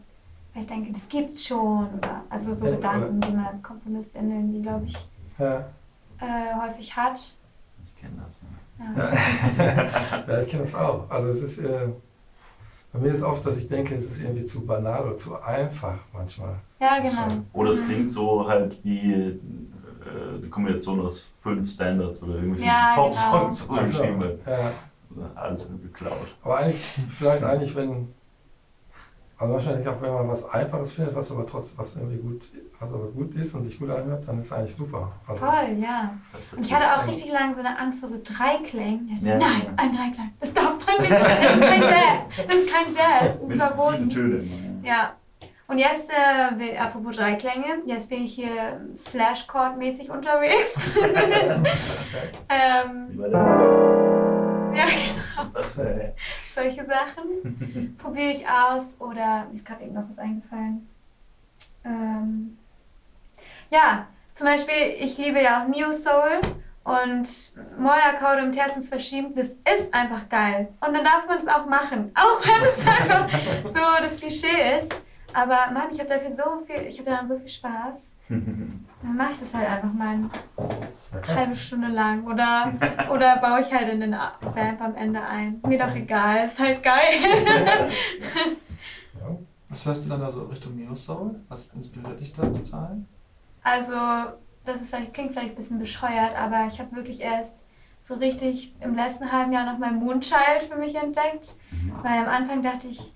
weil 0.52 0.62
ich 0.62 0.66
denke, 0.66 0.92
das 0.92 1.08
gibt's 1.08 1.46
schon. 1.46 1.88
Oder, 1.94 2.22
also 2.28 2.54
so 2.54 2.66
Gedanken, 2.66 3.18
die 3.22 3.32
man 3.32 3.46
als 3.46 3.62
Komponistin 3.62 4.30
irgendwie, 4.30 4.60
glaube 4.60 4.84
ich, 4.84 4.96
Ja. 5.38 5.60
äh, 6.20 6.54
häufig 6.60 6.94
hat. 6.94 7.18
Ich 7.82 7.96
kenne 7.96 8.12
das. 8.22 8.42
Ne? 8.42 8.48
Ja. 10.28 10.34
ja, 10.34 10.42
ich 10.42 10.48
kenne 10.48 10.64
das 10.64 10.74
auch. 10.74 11.08
Also 11.10 11.28
es 11.28 11.40
ist, 11.42 11.58
äh, 11.60 11.88
bei 12.92 12.98
mir 12.98 13.12
ist 13.12 13.22
oft, 13.22 13.44
dass 13.46 13.56
ich 13.58 13.68
denke, 13.68 13.94
es 13.94 14.04
ist 14.04 14.20
irgendwie 14.22 14.44
zu 14.44 14.66
banal 14.66 15.04
oder 15.06 15.16
zu 15.16 15.40
einfach 15.40 15.98
manchmal. 16.12 16.56
Ja, 16.80 16.98
genau. 17.00 17.26
Oder 17.52 17.70
es 17.70 17.80
Mhm. 17.82 17.86
klingt 17.86 18.10
so 18.12 18.46
halt 18.48 18.76
wie 18.84 19.12
äh, 19.12 19.38
eine 20.38 20.48
Kombination 20.50 21.00
aus 21.00 21.30
fünf 21.42 21.70
Standards 21.70 22.22
oder 22.22 22.34
irgendwelchen 22.34 22.66
Ja, 22.68 22.92
Pop-Songs 22.94 23.66
genau. 23.68 23.80
Also, 23.80 23.98
geschrieben 23.98 24.20
wird. 24.20 24.40
ja. 24.46 24.72
Alles 25.34 25.68
geklaut. 25.82 26.26
Aber 26.42 26.56
eigentlich, 26.58 26.80
vielleicht 27.08 27.44
eigentlich, 27.44 27.74
wenn, 27.76 28.08
also 29.42 29.54
wahrscheinlich 29.54 29.88
auch, 29.88 30.00
wenn 30.00 30.12
man 30.12 30.28
was 30.28 30.48
Einfaches 30.50 30.92
findet, 30.92 31.14
was 31.16 31.32
aber 31.32 31.44
trotzdem, 31.44 31.78
was 31.78 31.96
irgendwie 31.96 32.18
gut, 32.18 32.48
was 32.78 32.92
aber 32.92 33.06
gut 33.08 33.34
ist 33.34 33.54
und 33.54 33.64
sich 33.64 33.78
gut 33.78 33.90
anhört, 33.90 34.26
dann 34.26 34.38
ist 34.38 34.46
es 34.46 34.52
eigentlich 34.52 34.74
super. 34.74 35.12
Also, 35.26 35.44
Voll, 35.44 35.78
ja. 35.80 36.14
Und 36.56 36.64
ich 36.64 36.72
hatte 36.72 36.94
auch 36.94 37.06
richtig 37.08 37.32
lange 37.32 37.52
so 37.52 37.60
eine 37.60 37.76
Angst 37.76 38.00
vor 38.00 38.08
so 38.08 38.20
Dreiklängen. 38.22 39.08
Ich 39.08 39.20
dachte, 39.20 39.28
Ja, 39.30 39.38
Nein, 39.38 39.62
ja. 39.64 39.72
ein 39.76 39.90
Dreiklang. 39.90 40.32
Das 40.38 40.54
darf 40.54 40.74
man 40.86 40.96
nicht. 41.00 41.10
Das 41.10 41.54
ist 41.54 41.60
kein 41.60 41.82
Jazz. 41.82 42.24
Das 42.46 42.54
ist 42.54 42.72
kein 42.72 42.94
Jazz. 42.94 43.40
Das 43.40 43.50
ist 43.50 43.62
verboten. 43.62 44.08
Töne 44.08 44.36
immer. 44.36 44.86
Ja. 44.86 44.92
Ja. 44.92 45.12
Und 45.66 45.78
jetzt, 45.78 46.10
äh, 46.10 46.76
apropos 46.76 47.16
Dreiklänge, 47.16 47.82
jetzt 47.86 48.10
bin 48.10 48.24
ich 48.24 48.34
hier 48.34 48.80
Slash-Chord-mäßig 48.96 50.10
unterwegs. 50.10 50.90
ähm, 52.48 53.08
Wie 53.08 53.16
bei 53.16 53.28
der 53.28 54.12
ja, 54.74 54.84
genau. 54.84 55.11
Äh, 55.78 56.12
Solche 56.54 56.84
Sachen 56.84 57.96
probiere 57.98 58.32
ich 58.32 58.48
aus. 58.48 58.94
Oder 58.98 59.46
mir 59.50 59.54
ist 59.54 59.66
gerade 59.66 59.84
eben 59.84 59.94
noch 59.94 60.08
was 60.08 60.18
eingefallen. 60.18 60.88
Ähm, 61.84 62.58
ja, 63.70 64.06
zum 64.34 64.46
Beispiel, 64.46 64.96
ich 64.98 65.18
liebe 65.18 65.42
ja 65.42 65.62
auch 65.62 65.68
Neo 65.68 65.92
Soul 65.92 66.40
und 66.84 67.52
Mollakkorde 67.78 68.42
im 68.42 68.52
Terzen 68.52 68.82
verschieben. 68.82 69.34
Das 69.34 69.48
ist 69.48 69.92
einfach 69.92 70.28
geil. 70.28 70.68
Und 70.80 70.94
dann 70.94 71.04
darf 71.04 71.26
man 71.26 71.38
es 71.38 71.48
auch 71.48 71.66
machen. 71.66 72.12
Auch 72.14 72.44
wenn 72.44 72.68
es 72.68 72.86
einfach 73.10 73.28
so 73.62 74.04
das 74.06 74.16
Klischee 74.16 74.78
ist. 74.78 74.94
Aber 75.34 75.70
Mann, 75.72 75.90
ich 75.90 75.98
habe 75.98 76.10
dafür 76.10 76.34
so 76.34 76.64
viel, 76.66 76.86
ich 76.86 76.98
habe 76.98 77.10
daran 77.10 77.26
so 77.26 77.38
viel 77.38 77.48
Spaß. 77.48 78.16
Dann 79.02 79.16
mache 79.16 79.32
ich 79.32 79.40
das 79.40 79.52
halt 79.54 79.68
einfach 79.68 79.92
mal 79.92 80.14
eine 80.14 80.30
halbe 81.36 81.56
Stunde 81.56 81.88
lang 81.88 82.24
oder, 82.24 82.72
oder 83.12 83.36
baue 83.38 83.60
ich 83.60 83.72
halt 83.72 83.88
in 83.88 84.00
den 84.00 84.12
Vamp 84.12 84.80
am 84.80 84.94
Ende 84.94 85.20
ein. 85.20 85.60
Mir 85.66 85.78
doch 85.78 85.94
egal, 85.94 86.46
ist 86.46 86.58
halt 86.58 86.82
geil. 86.82 87.90
Was 89.68 89.86
hörst 89.86 90.04
du 90.04 90.10
dann 90.10 90.20
da 90.20 90.30
so 90.30 90.44
Richtung 90.44 90.76
Neo 90.76 90.94
Soul? 90.94 91.40
Was 91.48 91.68
inspiriert 91.68 92.20
dich 92.20 92.32
da 92.32 92.42
total? 92.42 92.98
Also, 93.62 93.94
das 94.64 94.82
ist 94.82 94.94
vielleicht, 94.94 95.14
klingt 95.14 95.32
vielleicht 95.32 95.50
ein 95.50 95.56
bisschen 95.56 95.78
bescheuert, 95.78 96.36
aber 96.36 96.66
ich 96.66 96.78
habe 96.78 96.94
wirklich 96.94 97.20
erst 97.20 97.66
so 98.02 98.14
richtig 98.14 98.74
im 98.80 98.94
letzten 98.94 99.30
halben 99.32 99.52
Jahr 99.52 99.64
noch 99.64 99.78
mein 99.78 99.96
Moonchild 99.96 100.64
für 100.68 100.76
mich 100.76 100.94
entdeckt. 100.94 101.56
Weil 102.02 102.18
am 102.18 102.28
Anfang 102.28 102.62
dachte 102.62 102.88
ich, 102.88 103.14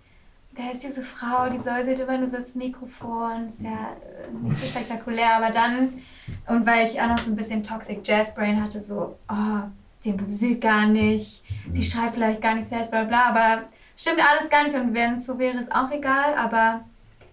wer 0.56 0.72
ist 0.72 0.82
diese 0.82 1.02
Frau, 1.02 1.48
die 1.50 1.58
säuselt 1.58 2.00
immer 2.00 2.18
nur 2.18 2.28
so 2.28 2.38
ins 2.38 2.54
Mikrofon, 2.54 3.48
ist 3.48 3.60
ja 3.60 3.70
äh, 3.70 4.32
nicht 4.42 4.56
so 4.56 4.66
spektakulär, 4.66 5.36
aber 5.36 5.50
dann, 5.50 6.00
und 6.46 6.66
weil 6.66 6.86
ich 6.86 7.00
auch 7.00 7.08
noch 7.08 7.18
so 7.18 7.30
ein 7.30 7.36
bisschen 7.36 7.62
Toxic 7.62 8.06
Jazz 8.06 8.34
Brain 8.34 8.62
hatte, 8.62 8.82
so, 8.82 9.18
oh, 9.28 9.60
sie 10.00 10.10
improvisiert 10.10 10.60
gar 10.60 10.86
nicht, 10.86 11.44
sie 11.70 11.84
schreibt 11.84 12.14
vielleicht 12.14 12.40
gar 12.40 12.54
nicht 12.54 12.68
selbst, 12.68 12.90
bla 12.90 13.04
bla, 13.04 13.26
aber 13.26 13.64
stimmt 13.96 14.20
alles 14.20 14.48
gar 14.48 14.64
nicht. 14.64 14.74
Und 14.74 14.94
wenn 14.94 15.14
es 15.14 15.26
so 15.26 15.38
wäre, 15.38 15.58
ist 15.58 15.72
auch 15.72 15.90
egal, 15.90 16.34
aber 16.36 16.84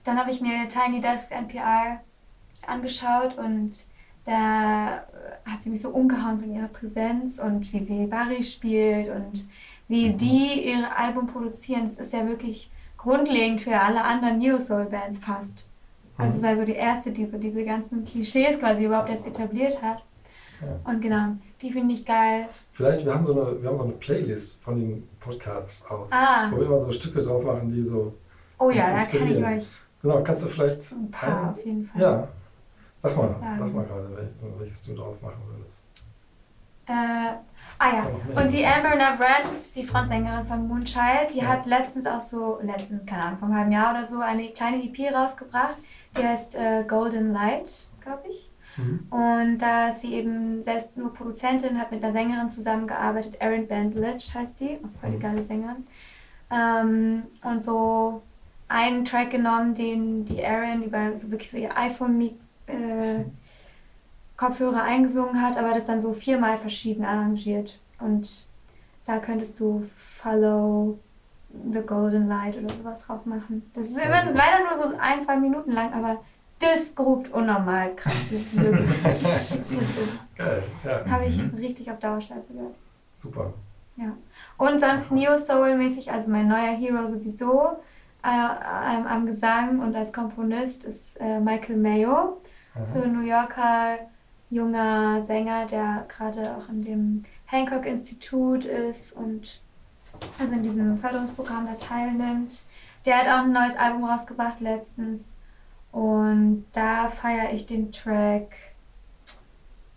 dann 0.03 0.19
habe 0.19 0.31
ich 0.31 0.41
mir 0.41 0.67
Tiny 0.67 0.99
Desk 0.99 1.31
NPR 1.31 2.01
angeschaut 2.67 3.38
und 3.38 3.71
da 4.25 5.03
hat 5.45 5.62
sie 5.62 5.69
mich 5.69 5.81
so 5.81 5.89
umgehauen 5.89 6.39
von 6.39 6.53
ihrer 6.53 6.67
Präsenz 6.67 7.39
und 7.39 7.71
wie 7.73 7.83
sie 7.83 8.05
Barry 8.07 8.43
spielt 8.43 9.09
und 9.09 9.47
wie 9.88 10.13
die 10.13 10.69
ihre 10.69 10.95
Album 10.95 11.27
produzieren. 11.27 11.88
Das 11.88 11.97
ist 11.97 12.13
ja 12.13 12.25
wirklich 12.25 12.71
grundlegend 13.04 13.62
für 13.62 13.80
alle 13.80 14.04
anderen 14.04 14.39
Neo 14.39 14.60
Soul 14.60 14.86
Bands 14.86 15.20
fast. 15.20 15.68
Also 16.18 16.38
es 16.38 16.44
war 16.44 16.56
so 16.56 16.63
die 16.63 16.74
erste, 16.76 17.12
die 17.12 17.26
so 17.26 17.38
diese 17.38 17.63
ganzen 17.66 18.06
Klischees 18.06 18.60
quasi 18.60 18.86
überhaupt 18.86 19.10
erst 19.10 19.26
etabliert 19.28 19.82
hat. 19.82 20.04
Ja. 20.62 20.92
Und 20.92 21.02
genau, 21.02 21.30
die 21.62 21.72
finde 21.72 21.94
ich 21.96 22.06
geil. 22.06 22.46
Vielleicht, 22.72 23.04
wir 23.06 23.13
haben, 23.13 23.26
so 23.26 23.34
eine, 23.48 23.62
wir 23.62 23.68
haben 23.70 23.78
so 23.78 23.84
eine 23.84 23.94
Playlist 23.94 24.62
von 24.63 24.76
den 24.80 25.08
Podcasts 25.20 25.86
aus, 25.88 26.10
Ah, 26.12 26.50
wo 26.52 26.58
wir 26.58 26.66
immer 26.68 26.80
so 26.80 26.92
Stücke 26.92 27.22
drauf 27.22 27.44
machen, 27.44 27.72
die 27.74 27.84
so, 27.84 28.13
oh 28.60 28.70
ja, 28.70 28.89
da 28.98 29.06
kann 29.06 29.28
ich 29.30 29.44
euch 29.44 29.66
genau, 30.02 30.22
kannst 30.24 30.44
du 30.44 30.48
vielleicht 30.48 30.92
ein 30.92 31.12
paar 31.12 31.50
auf 31.52 31.66
jeden 31.66 31.86
Fall. 31.88 32.02
Ja, 32.02 32.28
sag 32.98 33.18
mal, 33.18 33.30
Sagen. 33.39 33.60
sag 33.60 33.74
mal 33.74 33.86
gerade, 33.86 34.08
wel- 34.16 34.60
welches 34.60 34.82
du 34.84 34.96
drauf 34.96 35.16
machen 35.22 35.42
würdest. 35.58 35.82
Äh, 36.86 37.34
ah 37.84 37.96
ja, 37.96 38.41
und 38.41 38.54
die 38.54 38.65
Amber 38.65 38.96
Navrant, 38.96 39.76
die 39.76 39.84
Frontsängerin 39.86 40.46
von 40.46 40.67
Moonchild, 40.67 41.34
die 41.34 41.39
Ja. 41.39 41.48
hat 41.48 41.65
letztens 41.65 42.06
auch 42.06 42.22
so, 42.22 42.60
letztens, 42.62 43.06
keine 43.06 43.24
Ahnung, 43.24 43.39
vor 43.39 43.48
einem 43.50 43.58
halben 43.58 43.72
Jahr 43.72 43.91
oder 43.91 44.06
so, 44.06 44.19
eine 44.22 44.48
kleine 44.50 44.84
EP 44.84 45.13
rausgebracht, 45.13 45.76
die 46.17 46.24
heißt 46.24 46.56
äh, 46.56 46.84
Golden 46.88 47.34
Light, 47.34 47.88
glaube 48.02 48.24
ich. 48.30 48.50
Mhm. 48.78 49.08
Und 49.12 49.58
da 49.60 49.89
ist 49.89 50.02
sie 50.02 50.13
eben 50.15 50.63
selbst 50.63 50.96
nur 50.98 51.13
Produzentin, 51.13 51.80
hat 51.80 51.91
mit 51.91 52.04
einer 52.04 52.13
Sängerin 52.13 52.50
zusammengearbeitet, 52.50 53.36
Erin 53.39 53.67
Bandlich 53.67 54.34
heißt 54.34 54.60
die, 54.60 54.78
auch 54.84 54.99
voll 55.01 55.12
die 55.12 55.18
Mhm. 55.18 55.22
geile 55.22 55.43
Sängerin. 55.43 55.88
Ähm, 56.51 57.24
und 57.43 57.64
so 57.64 58.22
einen 58.68 59.05
Track 59.05 59.32
genommen, 59.32 59.76
den 59.76 60.26
die 60.26 60.39
Erin 60.39 60.84
über 60.84 61.16
so 61.18 61.30
wirklich 61.30 61.51
so 61.51 61.57
ihr 61.57 61.76
iPhone 61.78 62.20
äh, 62.22 63.26
Kopfhörer 64.38 64.82
eingesungen 64.84 65.41
hat, 65.41 65.57
aber 65.57 65.74
das 65.76 65.86
dann 65.86 66.01
so 66.01 66.14
viermal 66.14 66.57
verschieden 66.57 67.05
arrangiert. 67.05 67.78
Und 68.04 68.47
da 69.06 69.20
könntest 69.20 69.60
du 69.60 69.86
Follow 69.95 70.97
the 71.72 71.82
Golden 71.82 72.28
Light 72.28 72.58
oder 72.58 72.74
sowas 72.74 73.06
drauf 73.06 73.26
machen. 73.26 73.70
Das 73.74 73.86
ist 73.86 73.97
immer 73.97 74.24
leider 74.32 74.64
nur 74.68 74.76
so 74.78 74.97
ein, 74.99 75.22
zwei 75.22 75.38
Minuten 75.38 75.72
lang, 75.72 75.93
aber 75.93 76.20
das 76.60 76.93
ruft 76.97 77.32
unnormal 77.32 77.95
krass. 77.95 78.30
Das 78.32 78.39
ist 78.39 78.58
wirklich, 78.58 79.04
das 79.04 79.60
ist, 79.60 80.38
Geil, 80.38 80.64
ja, 80.84 81.06
habe 81.10 81.26
ich 81.26 81.39
richtig 81.58 81.91
auf 81.91 81.99
Dauerschleife 81.99 82.54
gehört. 82.54 82.76
super. 83.16 83.54
Und 84.58 84.80
sonst 84.80 85.12
Neo 85.12 85.38
Soul 85.38 85.78
mäßig, 85.78 86.12
also 86.12 86.32
mein 86.32 86.47
neuer 86.47 86.76
Hero 86.76 87.08
sowieso 87.08 87.78
äh, 88.24 88.28
ähm, 88.28 89.06
am 89.06 89.26
Gesang 89.26 89.80
und 89.80 89.95
als 89.95 90.12
Komponist 90.12 90.84
ist 90.84 91.20
äh, 91.20 91.39
Michael 91.39 91.78
Mayo. 91.78 92.41
so 92.88 92.99
Aha. 92.99 93.06
ein 93.06 93.14
New 93.14 93.22
Yorker 93.28 93.97
junger 94.49 95.22
Sänger, 95.24 95.66
der 95.66 96.06
gerade 96.08 96.56
auch 96.56 96.70
in 96.70 96.82
dem 96.84 97.26
Hancock-Institut 97.54 98.66
ist 98.66 99.14
und 99.14 99.62
also 100.39 100.54
in 100.54 100.64
diesem 100.64 100.97
Förderungsprogramm 100.97 101.68
da 101.68 101.76
teilnimmt. 101.76 102.64
Der 103.06 103.18
hat 103.18 103.28
auch 103.28 103.45
ein 103.45 103.51
neues 103.51 103.76
Album 103.78 104.06
rausgebracht 104.06 104.60
letztens 104.60 105.34
und 105.91 106.66
da 106.74 107.10
feiere 107.10 107.54
ich 107.54 107.68
den 107.68 107.91
Track 107.91 108.51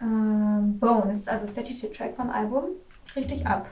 ähm, 0.01 0.79
Bones, 0.79 1.27
also 1.29 1.47
ist 1.47 1.57
der 1.57 1.65
Titeltrack 1.65 2.15
vom 2.17 2.31
Album, 2.31 2.65
richtig 3.15 3.47
ab. 3.47 3.67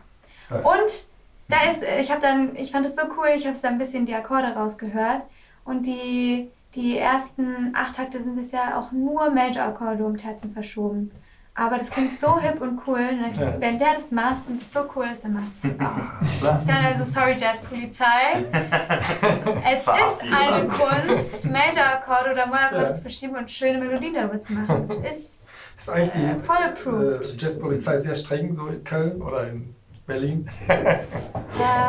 Ja. 0.48 0.56
Und 0.56 1.06
da 1.48 1.70
ist, 1.70 1.82
ich 2.00 2.10
habe 2.10 2.22
dann, 2.22 2.56
ich 2.56 2.70
fand 2.70 2.86
es 2.86 2.96
so 2.96 3.02
cool, 3.18 3.28
ich 3.36 3.46
habe 3.46 3.58
da 3.60 3.68
ein 3.68 3.78
bisschen 3.78 4.06
die 4.06 4.14
Akkorde 4.14 4.54
rausgehört 4.54 5.22
und 5.64 5.84
die, 5.84 6.48
die 6.74 6.96
ersten 6.96 7.74
acht 7.74 7.96
Takte 7.96 8.22
sind 8.22 8.36
bisher 8.36 8.78
auch 8.78 8.92
nur 8.92 9.30
Major-Akkorde 9.30 10.06
um 10.06 10.16
Terzen 10.16 10.52
verschoben. 10.52 11.10
Aber 11.56 11.78
das 11.78 11.88
klingt 11.90 12.18
so 12.18 12.40
hip 12.40 12.60
und 12.60 12.80
cool. 12.86 12.98
Und 12.98 13.20
dann, 13.22 13.34
Ja. 13.38 13.60
Wenn 13.60 13.78
der 13.78 13.94
das 13.94 14.10
macht 14.10 14.42
und 14.48 14.60
es 14.60 14.72
so 14.72 14.80
cool 14.96 15.06
ist, 15.12 15.22
dann 15.24 15.34
macht 15.34 15.52
es 15.52 15.64
auch. 16.44 16.66
Dann 16.66 16.84
also, 16.84 17.04
sorry, 17.04 17.36
Jazzpolizei. 17.38 18.44
Es 19.72 19.80
ist 19.80 19.88
eine 20.32 20.68
Kunst, 20.68 21.50
Major-Akkorde 21.50 22.32
oder 22.32 22.82
Ja. 22.88 22.92
zu 22.92 23.02
verschieben 23.02 23.36
und 23.36 23.50
schöne 23.50 23.78
Melodien 23.78 24.14
darüber 24.14 24.40
zu 24.40 24.52
machen. 24.54 24.88
Es 25.04 25.16
ist 25.16 25.30
Ist 25.76 25.90
eigentlich 25.90 26.10
die 26.10 26.24
Äh, 26.24 27.36
Jazzpolizei 27.38 27.98
sehr 27.98 28.14
streng 28.16 28.52
so 28.52 28.66
in 28.66 28.82
Köln 28.84 29.22
oder 29.22 29.48
in 29.48 29.74
Berlin? 30.06 30.48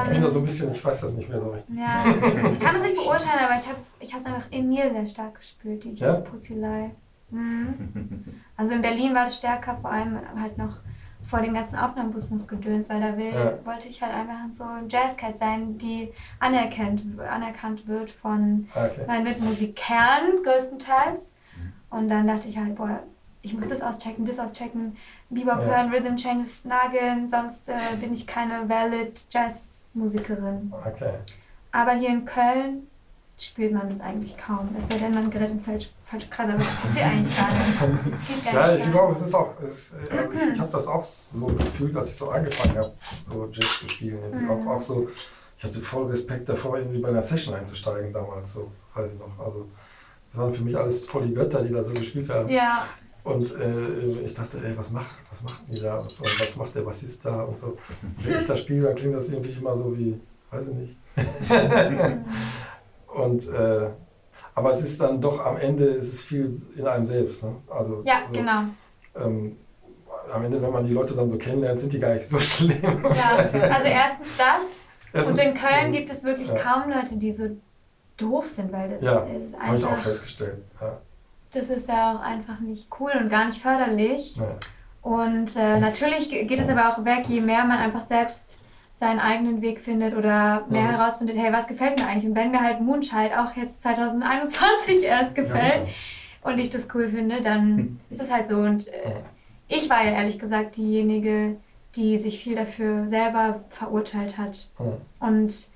Ich 0.05 0.09
bin 0.11 0.22
da 0.22 0.30
so 0.30 0.39
ein 0.39 0.45
bisschen, 0.45 0.72
ich 0.72 0.86
weiß 0.86 1.01
das 1.01 1.13
nicht 1.13 1.28
mehr 1.28 1.39
so 1.41 1.49
richtig. 1.49 1.76
Ja, 1.76 2.03
ich 2.05 2.59
kann 2.59 2.76
es 2.76 2.82
nicht 2.84 2.95
beurteilen, 2.97 3.45
aber 3.49 3.59
ich 3.59 3.68
habe 3.68 3.80
es 3.80 3.97
ich 3.99 4.13
hab's 4.13 4.26
einfach 4.28 4.45
in 4.51 4.70
mir 4.70 4.91
sehr 4.91 5.07
stark 5.07 5.36
gespürt, 5.36 5.84
die 5.84 5.93
Ja? 5.95 6.13
Mhm. 7.36 8.42
Also 8.58 8.74
in 8.74 8.82
Berlin 8.82 9.14
war 9.14 9.26
das 9.26 9.38
stärker, 9.38 9.78
vor 9.82 9.92
allem 9.92 10.18
halt 10.40 10.58
noch 10.58 10.78
vor 11.28 11.42
den 11.42 11.54
ganzen 11.56 11.76
Aufnahmeprüfungsgedöns, 11.76 12.88
weil 12.88 13.02
da 13.02 13.18
will, 13.18 13.34
Ja. 13.34 13.66
wollte 13.66 13.88
ich 13.88 14.02
halt 14.02 14.14
einfach 14.14 14.36
so 14.54 14.64
ein 14.64 14.88
Jazzcat 14.88 15.38
sein, 15.40 15.78
die 15.78 16.14
anerkannt, 16.40 17.02
anerkannt 17.20 17.88
wird 17.88 18.12
von 18.12 18.68
Okay. 18.76 19.02
meinen 19.08 19.24
Mitmusikern 19.24 20.44
größtenteils. 20.44 21.34
Und 21.90 22.10
dann 22.10 22.28
dachte 22.28 22.48
ich 22.48 22.58
halt, 22.58 22.76
boah, 22.76 23.00
ich 23.42 23.54
muss 23.54 23.68
das 23.68 23.82
auschecken, 23.82 24.26
das 24.26 24.40
auschecken, 24.40 24.98
Bebop 25.30 25.60
Ja. 25.62 25.66
hören, 25.66 25.92
Rhythm 25.94 26.16
Changes 26.16 26.64
nageln, 26.66 27.30
sonst 27.30 27.70
äh, 27.70 27.74
bin 28.00 28.14
ich 28.14 28.28
keine 28.28 28.68
valid 28.70 29.26
Jazzmusikerin. 29.32 30.72
Okay. 30.86 31.14
Aber 31.72 31.92
hier 31.94 32.10
in 32.10 32.26
Köln 32.26 32.88
spürt 33.38 33.74
man 33.74 33.90
das 33.90 34.00
eigentlich 34.00 34.38
kaum. 34.38 34.70
Es 34.78 34.88
sei 34.88 34.98
denn, 34.98 35.14
man 35.14 35.30
gerät 35.30 35.52
in 35.52 35.60
falsch, 35.62 35.90
falsche 36.06 36.28
Kreise, 36.30 36.54
aber 36.54 36.60
das 36.60 36.76
passiert 36.76 37.06
eigentlich 37.06 37.38
gar 37.38 37.52
nicht. 37.52 38.46
Gar 38.46 38.54
Ja, 38.54 38.72
nicht 38.74 38.86
ich 38.86 38.92
glaube, 38.92 39.12
es 39.12 39.22
ist 39.22 39.34
auch, 39.34 39.54
es 39.62 39.72
ist, 39.72 39.96
äh, 40.12 40.18
also 40.18 40.34
ich, 40.34 40.54
ich 40.54 40.60
habe 40.60 40.72
das 40.72 40.88
auch 40.88 41.04
so 41.04 41.46
gefühlt, 41.48 41.96
als 41.98 42.10
ich 42.10 42.16
so 42.16 42.30
angefangen 42.30 42.78
habe, 42.78 42.94
so 43.00 43.50
Jazz 43.52 43.80
zu 43.80 43.90
spielen. 43.90 44.20
Mhm. 44.44 44.50
Auch, 44.50 44.66
auch 44.68 44.82
so, 44.82 45.08
ich 45.58 45.64
hatte 45.64 45.82
voll 45.82 46.06
Respekt 46.06 46.48
davor, 46.48 46.78
irgendwie 46.78 47.00
bei 47.00 47.10
einer 47.10 47.22
Session 47.24 47.56
einzusteigen 47.56 48.14
damals, 48.14 48.54
so, 48.54 48.72
weiß 48.94 49.12
ich 49.12 49.20
noch. 49.20 49.46
Also, 49.46 49.68
das 50.32 50.42
waren 50.42 50.54
für 50.54 50.64
mich 50.64 50.78
alles 50.78 51.06
voll 51.06 51.28
die 51.28 51.34
Götter, 51.34 51.62
die 51.62 51.74
da 51.74 51.84
so 51.84 51.94
gespielt 51.94 52.30
haben. 52.30 52.48
Ja, 52.50 52.86
Und 53.24 53.54
äh, 53.56 54.22
ich 54.26 54.34
dachte, 54.34 54.60
ey, 54.64 54.78
was 54.78 54.92
macht, 54.92 55.08
was 55.30 55.44
macht 55.44 55.62
die 55.68 55.80
da? 55.80 56.04
Was, 56.04 56.22
was 56.22 56.56
macht 56.56 56.76
der 56.76 56.82
Bassist 56.82 57.26
da? 57.26 57.44
Und 57.44 57.58
so. 57.58 57.78
Wenn 58.20 58.38
ich 58.38 58.46
das 58.46 58.60
spiele, 58.60 58.88
dann 58.88 58.96
klingt 58.96 59.16
das 59.16 59.30
irgendwie 59.30 59.52
immer 59.52 59.76
so 59.76 59.98
wie, 59.98 60.20
weiß 60.52 60.70
ich 60.70 60.76
nicht. 60.76 60.98
Und, 63.16 63.47
äh, 63.49 63.89
aber 64.53 64.72
es 64.72 64.82
ist 64.82 64.99
dann 65.01 65.22
doch 65.22 65.45
am 65.45 65.57
Ende, 65.57 65.86
ist 65.86 66.11
es 66.13 66.24
viel 66.24 66.53
in 66.76 66.86
einem 66.88 67.05
selbst. 67.05 67.43
Ne? 67.43 67.55
Also, 67.70 68.01
ja, 68.05 68.22
so, 68.28 68.34
genau. 68.34 68.61
ähm, 69.16 69.57
am 70.34 70.43
Ende, 70.43 70.61
wenn 70.61 70.72
man 70.72 70.86
die 70.86 70.93
Leute 70.93 71.13
dann 71.13 71.30
so 71.30 71.38
kennenlernt, 71.38 71.80
sind 71.80 71.93
die 71.93 71.99
gar 71.99 72.13
nicht 72.13 72.28
so 72.28 72.39
schlimm. 72.51 72.82
Ja. 72.84 73.70
Also 73.74 73.88
erstens 73.88 74.38
das. 74.38 74.63
Es 75.13 75.28
Und 75.30 75.36
ist- 75.39 75.43
in 75.45 75.53
Köln 75.53 75.91
gibt 75.93 76.09
es 76.11 76.24
wirklich 76.24 76.49
Ja. 76.49 76.55
kaum 76.55 76.89
Leute, 76.91 77.16
die 77.16 77.32
so 77.32 77.43
doof 78.18 78.49
sind, 78.49 78.72
weil 78.72 78.89
das 78.89 79.01
Ja, 79.01 79.20
ist 79.20 79.57
Habe 79.59 79.78
ich 79.78 79.86
auch 79.86 79.91
einfach, 79.91 80.03
festgestellt. 80.03 80.57
Ja. 80.82 80.97
das 81.53 81.70
ist 81.70 81.88
ja 81.88 82.16
auch 82.16 82.20
einfach 82.22 82.59
nicht 82.59 82.89
cool 82.99 83.11
und 83.20 83.30
gar 83.30 83.45
nicht 83.45 83.61
förderlich. 83.61 84.36
Naja. 84.38 84.55
Und 85.01 85.55
äh, 85.55 85.80
natürlich 85.80 86.30
geht 86.30 86.59
es 86.59 86.68
aber 86.68 86.89
auch 86.89 87.05
weg, 87.05 87.26
je 87.28 87.39
mehr 87.41 87.63
man 87.66 87.78
einfach 87.78 88.05
selbst 88.07 88.59
seinen 88.98 89.20
eigenen 89.20 89.62
Weg 89.62 89.82
findet 89.82 90.16
oder 90.16 90.66
mehr 90.70 90.84
Mhm. 90.84 90.96
herausfindet, 90.98 91.38
hey, 91.38 91.52
was 91.52 91.68
gefällt 91.68 92.00
mir 92.00 92.08
eigentlich? 92.08 92.26
Und 92.30 92.36
wenn 92.36 92.52
mir 92.52 92.62
halt 92.62 92.80
Moonchild 92.82 93.38
auch 93.38 93.56
jetzt 93.56 93.82
2021 93.84 95.04
erst 95.04 95.36
gefällt 95.36 95.88
Ja, 95.88 96.50
und 96.52 96.60
ich 96.60 96.70
das 96.70 96.88
cool 96.93 97.10
finde, 97.10 97.41
dann 97.41 98.00
ist 98.10 98.22
es 98.22 98.32
halt 98.32 98.48
so. 98.48 98.58
Und 98.58 98.88
äh, 98.88 99.22
ich 99.68 99.89
war 99.89 100.04
ja 100.06 100.12
ehrlich 100.12 100.39
gesagt 100.39 100.78
diejenige, 100.78 101.58
die 101.96 102.20
sich 102.20 102.41
viel 102.41 102.56
dafür 102.56 103.08
selber 103.10 103.66
verurteilt 103.70 104.38
hat. 104.38 104.68
Mhm. 104.80 104.93
Und 105.20 105.68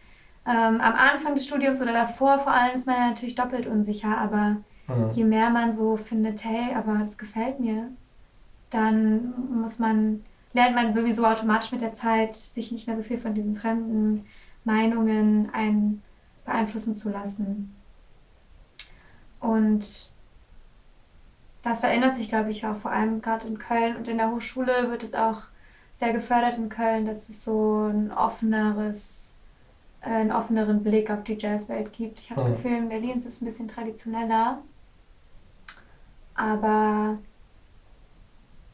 ähm, 0.47 0.79
am 0.81 0.95
Anfang 0.95 1.33
des 1.35 1.45
Studiums 1.45 1.81
oder 1.81 1.91
davor 1.93 2.39
vor 2.39 2.53
allem 2.53 2.75
ist 2.75 2.87
man 2.87 2.95
ja 2.95 3.07
natürlich 3.09 3.35
doppelt 3.35 3.67
unsicher, 3.67 4.17
aber 4.17 4.57
Mhm. 4.87 5.11
je 5.13 5.23
mehr 5.23 5.49
man 5.51 5.71
so 5.73 5.97
findet, 5.97 6.43
hey, 6.43 6.73
aber 6.75 6.97
das 6.99 7.17
gefällt 7.17 7.59
mir, 7.59 7.89
dann 8.71 9.33
muss 9.61 9.77
man, 9.79 10.23
lernt 10.53 10.75
man 10.75 10.93
sowieso 10.93 11.25
automatisch 11.25 11.71
mit 11.71 11.81
der 11.81 11.93
Zeit, 11.93 12.35
sich 12.35 12.71
nicht 12.71 12.87
mehr 12.87 12.97
so 12.97 13.03
viel 13.03 13.17
von 13.19 13.33
diesen 13.33 13.55
fremden 13.55 14.25
Meinungen 14.63 15.49
ein, 15.53 16.01
beeinflussen 16.45 16.95
zu 16.95 17.09
lassen. 17.09 17.75
Und 19.39 20.11
das 21.61 21.81
verändert 21.81 22.15
sich, 22.15 22.29
glaube 22.29 22.51
ich, 22.51 22.65
auch 22.65 22.77
vor 22.77 22.91
allem 22.91 23.21
gerade 23.21 23.47
in 23.47 23.59
Köln 23.59 23.95
und 23.97 24.07
in 24.07 24.17
der 24.17 24.31
Hochschule 24.31 24.89
wird 24.89 25.03
es 25.03 25.13
auch 25.13 25.43
sehr 25.95 26.13
gefördert 26.13 26.57
in 26.57 26.69
Köln, 26.69 27.05
dass 27.05 27.27
es 27.29 27.43
so 27.43 27.87
ein 27.91 28.11
offeneres, 28.11 29.35
äh, 30.01 30.09
einen 30.09 30.31
offeneren 30.31 30.83
Blick 30.83 31.09
auf 31.11 31.23
die 31.23 31.37
Jazzwelt 31.37 31.91
gibt. 31.93 32.19
Ich 32.21 32.31
habe 32.31 32.41
das 32.41 32.49
Mhm. 32.49 32.55
Gefühl, 32.55 32.77
in 32.77 32.89
Berlin 32.89 33.17
ist 33.17 33.25
es 33.25 33.41
ein 33.41 33.45
bisschen 33.45 33.67
traditioneller. 33.67 34.59
Aber 36.35 37.17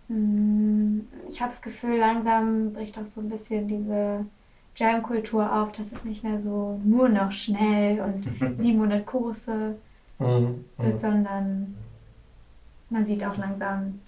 ich 0.07 1.41
habe 1.41 1.51
das 1.51 1.61
Gefühl, 1.61 1.97
langsam 1.97 2.73
bricht 2.73 2.97
auch 2.97 3.05
so 3.05 3.21
ein 3.21 3.29
bisschen 3.29 3.67
diese 3.67 4.25
Jam-Kultur 4.75 5.51
auf, 5.51 5.71
dass 5.71 5.91
es 5.91 6.05
nicht 6.05 6.23
mehr 6.23 6.39
so 6.39 6.79
nur 6.83 7.09
noch 7.09 7.31
schnell 7.31 8.01
und 8.01 8.23
700 8.59 9.05
Kurse 9.05 9.75
Mhm. 10.17 10.63
wird, 10.77 10.95
Mhm. 10.95 10.99
sondern 10.99 11.75
man 12.89 13.05
sieht 13.05 13.25
auch 13.25 13.35
langsam 13.37 13.99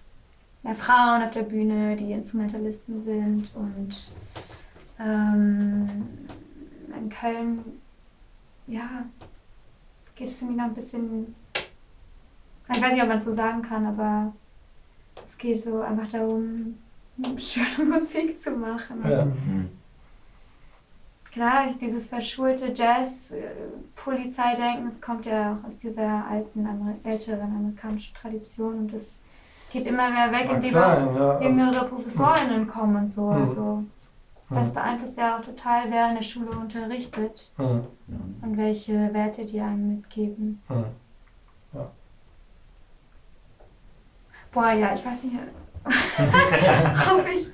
mehr 0.63 0.75
Frauen 0.75 1.21
auf 1.23 1.31
der 1.31 1.41
Bühne, 1.43 1.97
die 1.97 2.11
Instrumentalisten 2.13 3.03
sind 3.03 3.51
und 3.55 4.11
ähm, 4.99 5.87
in 6.97 7.09
Köln, 7.09 7.59
ja, 8.67 9.05
geht 10.15 10.29
es 10.29 10.39
für 10.39 10.45
mich 10.45 10.55
noch 10.55 10.65
ein 10.65 10.73
bisschen, 10.73 11.35
ich 12.73 12.81
weiß 12.81 12.93
nicht, 12.93 13.01
ob 13.03 13.09
man 13.09 13.17
es 13.17 13.25
so 13.25 13.33
sagen 13.33 13.61
kann, 13.61 13.85
aber 13.85 14.31
es 15.25 15.37
geht 15.37 15.63
so 15.63 15.81
einfach 15.81 16.07
darum, 16.09 16.77
schöne 17.37 17.89
Musik 17.89 18.37
zu 18.39 18.51
machen. 18.51 19.03
Ja. 19.09 19.25
Mhm. 19.25 19.69
Klar, 21.31 21.67
dieses 21.79 22.07
verschulte 22.07 22.71
Jazz-Polizeidenken, 22.73 24.85
das 24.85 24.99
kommt 25.01 25.25
ja 25.25 25.53
auch 25.53 25.63
aus 25.67 25.77
dieser 25.77 26.25
alten, 26.29 26.65
älteren 27.03 27.55
amerikanischen 27.55 28.13
Tradition 28.15 28.79
und 28.79 28.93
das 28.93 29.21
geht 29.71 29.85
immer 29.85 30.09
mehr 30.09 30.31
weg, 30.31 30.45
Mag 30.45 30.55
indem 30.55 30.71
sein, 30.71 31.15
ja. 31.15 31.31
Also, 31.37 31.47
jüngere 31.47 31.83
Professorinnen 31.85 32.67
kommen 32.67 32.95
und 32.95 33.13
so. 33.13 33.27
Mhm. 33.29 33.41
Also 33.41 33.83
das 34.49 34.69
Mhm. 34.71 34.75
beeinflusst 34.75 35.17
ja 35.17 35.37
auch 35.37 35.41
total, 35.41 35.83
wer 35.91 36.09
in 36.09 36.15
der 36.15 36.23
Schule 36.23 36.49
unterrichtet 36.51 37.51
Mhm. 37.57 37.83
Ja. 38.07 38.17
und 38.41 38.57
welche 38.57 39.13
Werte 39.13 39.45
die 39.45 39.59
einem 39.61 39.97
mitgeben. 39.97 40.61
Mhm. 40.69 40.85
Boah, 44.57 44.73
ja, 44.73 44.91
ich 44.95 45.05
weiß 45.05 45.25
nicht, 45.25 45.35
ob 45.85 47.27
ich, 47.27 47.45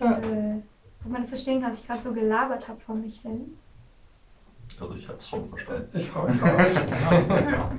äh, 0.00 0.58
ob 1.04 1.12
man 1.12 1.20
das 1.20 1.28
verstehen 1.28 1.60
kann, 1.60 1.70
dass 1.70 1.78
ich 1.78 1.86
gerade 1.86 2.02
so 2.02 2.12
gelabert 2.12 2.66
habe 2.66 2.80
vor 2.80 2.96
mich 2.96 3.20
hin. 3.20 3.56
Also 4.80 4.96
ich 4.96 5.06
habe 5.06 5.18
es 5.18 5.28
schon 5.28 5.48
verstanden. 5.48 5.88
Ich. 5.92 6.08
Ich 6.08 6.16
auch. 6.16 6.28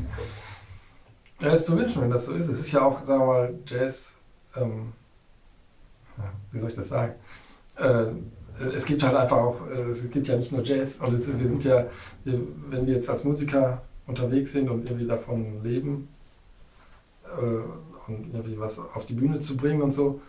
Ja, 1.41 1.49
ist 1.49 1.65
zu 1.65 1.77
wünschen, 1.77 2.01
wenn 2.01 2.11
das 2.11 2.27
so 2.27 2.33
ist. 2.33 2.47
Es 2.47 2.61
ist 2.61 2.71
ja 2.71 2.81
auch, 2.81 3.01
sagen 3.01 3.19
wir 3.19 3.25
mal, 3.25 3.59
Jazz, 3.65 4.15
ähm, 4.55 4.93
ja, 6.17 6.31
wie 6.53 6.59
soll 6.59 6.69
ich 6.69 6.75
das 6.77 6.87
sagen? 6.87 7.15
Äh, 7.75 8.05
es 8.73 8.85
gibt 8.85 9.03
halt 9.03 9.17
einfach 9.17 9.37
auch, 9.37 9.67
äh, 9.67 9.89
es 9.89 10.09
gibt 10.09 10.29
ja 10.29 10.37
nicht 10.37 10.53
nur 10.53 10.63
Jazz 10.63 10.95
und 10.95 11.13
es, 11.13 11.37
wir 11.37 11.47
sind 11.47 11.65
ja, 11.65 11.87
wir, 12.23 12.39
wenn 12.69 12.87
wir 12.87 12.93
jetzt 12.93 13.09
als 13.09 13.25
Musiker 13.25 13.81
unterwegs 14.07 14.53
sind 14.53 14.69
und 14.69 14.85
irgendwie 14.85 15.07
davon 15.07 15.61
leben 15.61 16.07
äh, 17.37 17.88
und 18.10 18.34
irgendwie 18.34 18.60
was 18.60 18.80
auf 18.80 19.05
die 19.05 19.14
Bühne 19.14 19.39
zu 19.39 19.55
bringen 19.57 19.82
und 19.82 19.93
so, 19.93 20.20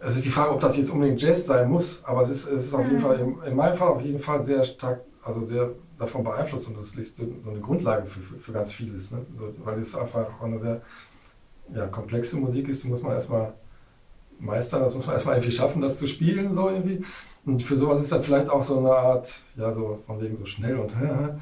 es 0.00 0.16
ist 0.16 0.24
die 0.24 0.30
Frage, 0.30 0.52
ob 0.52 0.60
das 0.60 0.76
jetzt 0.78 0.90
unbedingt 0.90 1.20
Jazz 1.20 1.46
sein 1.46 1.68
muss, 1.70 2.02
aber 2.04 2.22
es 2.22 2.30
ist, 2.30 2.46
es 2.46 2.66
ist 2.66 2.74
auf 2.74 2.84
jeden 2.84 2.96
Mhm. 2.96 3.00
Fall, 3.00 3.20
in, 3.20 3.42
in 3.42 3.56
meinem 3.56 3.76
Fall 3.76 3.88
auf 3.88 4.00
jeden 4.02 4.18
Fall 4.18 4.42
sehr 4.42 4.64
stark, 4.64 5.00
also 5.22 5.44
sehr 5.44 5.70
davon 5.98 6.24
beeinflusst 6.24 6.68
und 6.68 6.78
das 6.78 6.94
liegt 6.96 7.16
so 7.16 7.26
so 7.44 7.50
eine 7.50 7.60
Grundlage 7.60 8.06
für, 8.06 8.20
für, 8.20 8.38
für 8.38 8.52
ganz 8.52 8.72
vieles, 8.72 9.10
ne? 9.10 9.18
so, 9.36 9.52
weil 9.64 9.78
es 9.78 9.94
einfach 9.94 10.26
auch 10.40 10.44
eine 10.44 10.58
sehr 10.58 10.80
ja, 11.74 11.86
komplexe 11.86 12.36
Musik 12.38 12.68
ist, 12.68 12.82
die 12.84 12.88
muss 12.88 13.02
man 13.02 13.12
erstmal 13.12 13.52
meistern, 14.38 14.80
das 14.82 14.94
muss 14.94 15.04
man 15.06 15.14
erstmal 15.16 15.36
irgendwie 15.36 15.52
schaffen, 15.52 15.82
das 15.82 15.98
zu 15.98 16.08
spielen, 16.08 16.52
so 16.54 16.68
irgendwie. 16.70 17.04
Und 17.44 17.62
für 17.62 17.76
sowas 17.76 18.00
ist 18.02 18.12
dann 18.12 18.22
vielleicht 18.22 18.48
auch 18.50 18.62
so 18.62 18.78
eine 18.78 18.92
Art, 18.92 19.40
ja, 19.56 19.72
so 19.72 19.98
von 20.06 20.20
wegen 20.20 20.36
so 20.38 20.46
schnell 20.46 20.78
und 20.78 20.94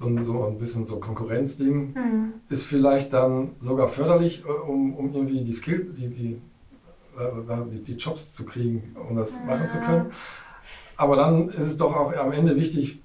so, 0.00 0.06
ein- 0.06 0.24
so 0.24 0.44
ein 0.46 0.58
bisschen 0.58 0.86
so 0.86 0.98
Konkurrenzding 0.98 1.94
Hm. 1.94 2.32
ist 2.48 2.64
vielleicht 2.66 3.12
dann 3.12 3.50
sogar 3.60 3.86
förderlich, 3.88 4.44
äh, 4.44 4.48
um, 4.50 4.94
um 4.94 5.12
irgendwie 5.12 5.44
die 5.44 5.52
Skill, 5.52 5.92
die, 5.96 6.08
die, 6.08 6.32
äh, 7.18 7.66
die, 7.70 7.82
die 7.84 7.94
Jobs 7.94 8.32
zu 8.32 8.44
kriegen, 8.46 8.96
um 9.08 9.16
das 9.16 9.38
machen 9.44 9.68
zu 9.68 9.78
können. 9.80 10.10
Aber 10.96 11.16
dann 11.16 11.48
ist 11.50 11.66
es 11.66 11.76
doch 11.76 11.94
auch 11.94 12.12
am 12.14 12.32
Ende 12.32 12.56
wichtig, 12.56 13.02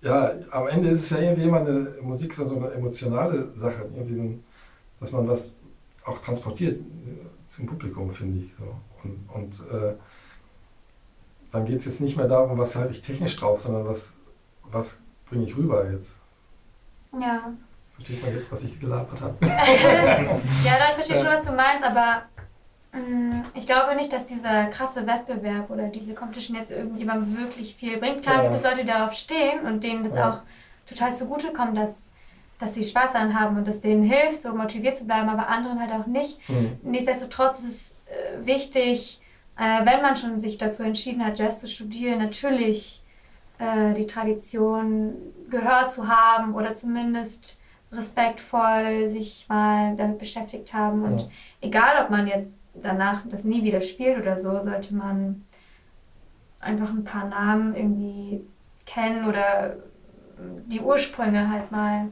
ja, 0.00 0.32
am 0.50 0.66
Ende 0.68 0.88
ist 0.88 1.00
es 1.04 1.10
ja 1.10 1.18
irgendwie 1.20 1.44
immer 1.44 1.60
eine 1.60 1.94
Musik, 2.02 2.34
so 2.34 2.56
eine 2.56 2.70
emotionale 2.72 3.52
Sache, 3.54 3.84
irgendwie, 3.94 4.38
dass 5.00 5.12
man 5.12 5.28
was 5.28 5.54
auch 6.04 6.18
transportiert 6.18 6.76
äh, 6.78 7.26
zum 7.46 7.66
Publikum, 7.66 8.10
finde 8.12 8.38
ich. 8.44 8.50
So. 8.58 8.64
Und, 9.04 9.28
und 9.34 9.70
äh, 9.70 9.94
dann 11.52 11.66
geht 11.66 11.78
es 11.80 11.84
jetzt 11.84 12.00
nicht 12.00 12.16
mehr 12.16 12.26
darum, 12.28 12.56
was 12.58 12.74
habe 12.76 12.90
ich 12.90 13.02
technisch 13.02 13.36
drauf, 13.36 13.60
sondern 13.60 13.84
was, 13.86 14.14
was 14.70 15.00
bringe 15.28 15.44
ich 15.44 15.56
rüber 15.56 15.90
jetzt. 15.90 16.16
Ja. 17.20 17.52
Versteht 17.94 18.22
man 18.22 18.34
jetzt, 18.34 18.50
was 18.50 18.64
ich 18.64 18.80
gelabert 18.80 19.20
habe? 19.20 19.36
ja, 19.46 20.74
verstehe 20.94 21.16
ich 21.16 21.22
schon, 21.22 21.32
was 21.32 21.46
du 21.46 21.52
meinst, 21.52 21.84
aber 21.84 22.22
mh, 22.92 23.42
ich 23.54 23.66
glaube 23.66 23.94
nicht, 23.94 24.12
dass 24.12 24.24
dieser 24.26 24.66
krasse 24.66 25.06
Wettbewerb 25.06 25.70
oder 25.70 25.88
diese 25.88 26.14
Competition 26.14 26.56
jetzt 26.56 26.70
irgendjemandem 26.70 27.38
wirklich 27.38 27.74
viel 27.76 27.98
bringt. 27.98 28.22
Klar 28.22 28.36
Ja. 28.36 28.42
gibt 28.44 28.56
es 28.56 28.62
Leute, 28.62 28.78
die 28.82 28.86
darauf 28.86 29.12
stehen 29.12 29.60
und 29.66 29.84
denen 29.84 30.04
das 30.04 30.14
Ja. 30.14 30.30
auch 30.30 30.38
total 30.88 31.14
zugutekommt, 31.14 31.76
dass, 31.76 32.10
dass 32.58 32.74
sie 32.74 32.82
Spaß 32.84 33.12
daran 33.12 33.38
haben 33.38 33.56
und 33.58 33.68
das 33.68 33.80
denen 33.80 34.02
hilft, 34.04 34.42
so 34.42 34.54
motiviert 34.54 34.96
zu 34.96 35.06
bleiben, 35.06 35.28
aber 35.28 35.48
anderen 35.48 35.78
halt 35.80 35.92
auch 35.92 36.06
nicht. 36.06 36.40
Hm. 36.48 36.78
Nichtsdestotrotz 36.82 37.60
ist 37.60 37.68
es 37.68 37.96
äh, 38.06 38.46
wichtig, 38.46 39.20
äh, 39.58 39.84
wenn 39.84 40.00
man 40.02 40.16
schon 40.16 40.40
sich 40.40 40.56
dazu 40.58 40.82
entschieden 40.82 41.24
hat, 41.24 41.38
Jazz 41.38 41.60
zu 41.60 41.68
studieren, 41.68 42.18
natürlich 42.18 43.01
äh, 43.58 43.94
die 43.94 44.06
Tradition 44.06 45.14
gehört 45.50 45.92
zu 45.92 46.08
haben 46.08 46.54
oder 46.54 46.74
zumindest 46.74 47.60
respektvoll 47.90 49.08
sich 49.08 49.46
mal 49.48 49.94
damit 49.96 50.18
beschäftigt 50.18 50.72
haben. 50.72 51.04
Und 51.04 51.20
Ja. 51.20 51.28
egal, 51.60 52.04
ob 52.04 52.10
man 52.10 52.26
jetzt 52.26 52.54
danach 52.74 53.22
das 53.26 53.44
nie 53.44 53.62
wieder 53.62 53.82
spielt 53.82 54.18
oder 54.18 54.38
so, 54.38 54.60
sollte 54.62 54.94
man 54.94 55.44
einfach 56.60 56.90
ein 56.90 57.04
paar 57.04 57.28
Namen 57.28 57.74
irgendwie 57.74 58.40
kennen 58.86 59.26
oder 59.26 59.76
die 60.66 60.80
Ursprünge 60.80 61.50
halt 61.50 61.70
mal 61.70 62.08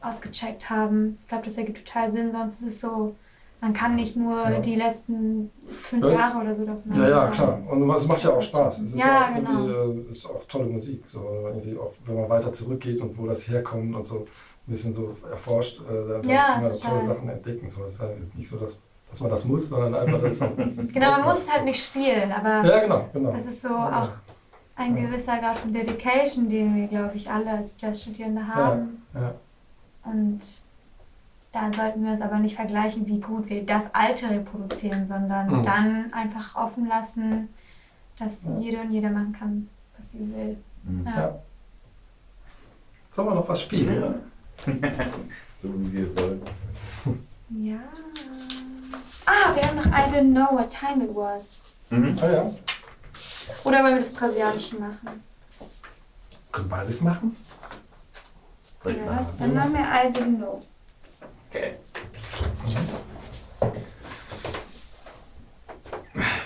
ausgecheckt 0.00 0.70
haben. 0.70 1.18
Ich 1.22 1.28
glaube, 1.28 1.44
das 1.44 1.58
ergibt 1.58 1.86
total 1.86 2.10
Sinn, 2.10 2.32
sonst 2.32 2.62
ist 2.62 2.68
es 2.68 2.80
so, 2.80 3.16
man 3.60 3.72
kann 3.72 3.94
nicht 3.94 4.16
nur 4.16 4.48
Ja. 4.48 4.58
die 4.60 4.74
letzten 4.76 5.50
fünf 5.68 6.04
Ja, 6.04 6.10
Jahre 6.12 6.40
oder 6.40 6.56
so 6.56 6.64
davon 6.64 6.92
Ja, 6.94 7.08
ja, 7.08 7.26
klar. 7.28 7.58
Und 7.68 7.90
es 7.90 8.06
macht 8.06 8.22
ja 8.24 8.30
auch 8.30 8.42
Spaß. 8.42 8.80
Es 8.80 8.92
ist 8.94 8.98
Ja, 9.00 9.28
auch 9.30 9.34
genau. 9.34 9.66
irgendwie, 9.66 10.08
äh, 10.08 10.10
ist 10.10 10.26
auch 10.26 10.42
tolle 10.44 10.64
Musik. 10.66 11.04
So, 11.06 11.20
irgendwie 11.46 11.76
auch, 11.78 11.92
wenn 12.06 12.20
man 12.20 12.28
weiter 12.30 12.52
zurückgeht 12.52 13.00
und 13.00 13.16
wo 13.18 13.26
das 13.26 13.48
herkommt 13.48 13.94
und 13.94 14.06
so 14.06 14.20
ein 14.20 14.24
bisschen 14.66 14.92
so 14.94 15.14
erforscht, 15.30 15.80
äh, 15.90 16.26
Ja, 16.26 16.54
kann 16.54 16.62
man 16.62 16.72
total. 16.72 16.90
tolle 16.90 17.02
Sachen 17.04 17.28
entdecken. 17.28 17.68
So, 17.68 17.84
es 17.84 17.94
ist 17.94 18.00
halt 18.00 18.34
nicht 18.36 18.48
so, 18.48 18.56
dass, 18.56 18.78
dass 19.10 19.20
man 19.20 19.30
das 19.30 19.44
muss, 19.44 19.68
sondern 19.68 19.94
einfach 19.94 20.20
das. 20.22 20.40
Genau, 20.92 21.10
man 21.12 21.24
muss 21.24 21.38
es 21.38 21.52
halt 21.52 21.64
nicht 21.64 21.84
spielen, 21.84 22.30
aber 22.32 22.64
Ja, 22.66 22.80
genau, 22.80 23.04
genau. 23.12 23.32
das 23.32 23.46
ist 23.46 23.62
so 23.62 23.68
auch 23.68 24.08
ein 24.76 24.96
gewisser 24.96 25.36
Grad 25.38 25.58
von 25.58 25.72
Dedication, 25.74 26.48
den 26.48 26.74
wir, 26.76 26.86
glaube 26.88 27.12
ich, 27.14 27.30
alle 27.30 27.50
als 27.50 27.76
Jazzstudierende 27.78 28.46
haben. 28.46 29.02
ja. 29.14 29.34
Und 30.10 30.40
dann 31.52 31.72
sollten 31.72 32.04
wir 32.04 32.12
uns 32.12 32.20
aber 32.22 32.38
nicht 32.38 32.54
vergleichen, 32.56 33.06
wie 33.06 33.20
gut 33.20 33.48
wir 33.48 33.64
das 33.66 33.92
Alte 33.92 34.30
reproduzieren, 34.30 35.06
sondern 35.06 35.48
Mhm. 35.60 35.64
dann 35.64 36.12
einfach 36.12 36.54
offen 36.54 36.86
lassen, 36.86 37.48
dass 38.18 38.44
Ja. 38.44 38.58
jede 38.58 38.80
und 38.80 38.92
jeder 38.92 39.10
machen 39.10 39.32
kann, 39.32 39.68
was 39.96 40.10
sie 40.10 40.20
will. 40.34 40.56
Mhm. 40.84 41.06
Ja. 41.06 41.16
Ja. 41.20 41.38
Sollen 43.12 43.28
wir 43.28 43.34
noch 43.34 43.48
was 43.48 43.62
spielen? 43.62 44.00
Ja. 44.00 44.14
so 45.54 45.68
wie 45.80 45.92
wir 45.92 46.16
wollen. 46.16 46.42
Ja. 47.50 47.78
Ah, 49.26 49.54
wir 49.54 49.66
haben 49.66 49.76
noch 49.76 49.86
I 49.86 50.10
didn't 50.12 50.30
know 50.32 50.56
what 50.56 50.70
time 50.70 51.04
it 51.04 51.14
was. 51.14 51.60
Mhm. 51.90 52.14
Ah 52.22 52.30
ja. 52.30 52.50
Oder 53.64 53.82
wollen 53.82 53.94
wir 53.94 54.00
das 54.00 54.12
Brasilianische 54.12 54.76
machen? 54.76 55.22
Können 56.52 56.68
beides 56.68 57.00
machen? 57.00 57.34
Soll 58.84 58.92
ich 58.92 58.98
Ja, 58.98 59.04
machen? 59.06 59.18
was? 59.18 59.36
Dann 59.36 59.54
machen 59.54 59.72
wir 59.72 59.80
I 59.80 60.08
didn't 60.12 60.36
know. 60.36 60.62
Okay. 61.50 61.74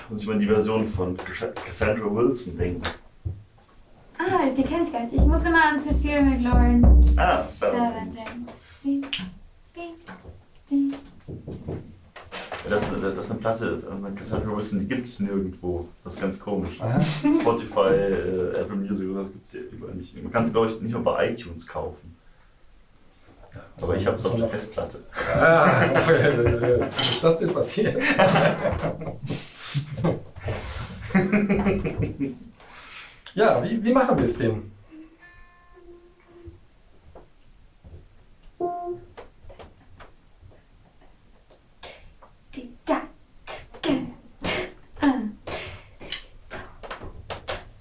Muss 0.09 0.21
ich 0.23 0.27
mal 0.27 0.35
an 0.35 0.41
die 0.41 0.47
Version 0.47 0.87
von 0.87 1.17
Cassandra 1.17 2.15
Wilson 2.15 2.57
denken. 2.57 2.83
Ah, 4.19 4.47
die 4.57 4.63
kenne 4.63 4.85
ich 4.85 4.93
gar 4.93 5.03
nicht. 5.03 5.15
Ich 5.15 5.21
muss 5.27 5.43
immer 5.43 5.63
an 5.65 5.81
Cecile 5.81 6.23
McLaurin 6.23 6.85
Ah, 7.17 7.45
so. 7.51 7.67
Seven 7.67 8.13
denken. 8.13 8.47
Das, 12.69 12.83
ist 12.85 12.89
eine- 12.95 13.13
das 13.13 13.27
ist 13.27 13.31
eine 13.33 13.41
Platte 13.41 13.79
von 13.81 14.15
Cassandra 14.15 14.57
Wilson, 14.57 14.79
die 14.81 14.87
gibt 14.87 15.07
es 15.07 15.21
nirgendwo. 15.21 15.89
Das 16.03 16.15
ist 16.15 16.21
ganz 16.21 16.41
komisch. 16.41 16.81
Aha. 16.81 17.01
Spotify, 17.01 17.81
äh, 17.89 18.61
Apple 18.61 18.77
Music 18.77 19.11
oder 19.11 19.21
das 19.21 19.33
gibt 19.33 19.45
es 19.45 19.53
ja 19.53 19.61
überall 19.71 19.95
nicht. 19.95 20.17
Man 20.23 20.33
kann 20.33 20.45
es, 20.45 20.53
glaube 20.53 20.69
ich, 20.71 20.81
nicht 20.81 20.93
nur 20.93 21.03
bei 21.03 21.31
iTunes 21.31 21.67
kaufen. 21.67 22.14
Aber 23.81 23.97
ich 23.97 24.07
habe 24.07 24.17
es 24.17 24.25
auf 24.25 24.37
der 24.37 24.49
Festplatte. 24.49 25.01
Ah, 25.39 25.83
wie 25.91 26.85
ist 27.03 27.23
das 27.23 27.37
denn 27.39 27.53
passiert? 27.53 28.01
ja, 33.35 33.63
wie, 33.63 33.85
wie 33.85 33.93
machen 33.93 34.17
wir 34.19 34.25
es 34.25 34.37
denn? 34.37 34.71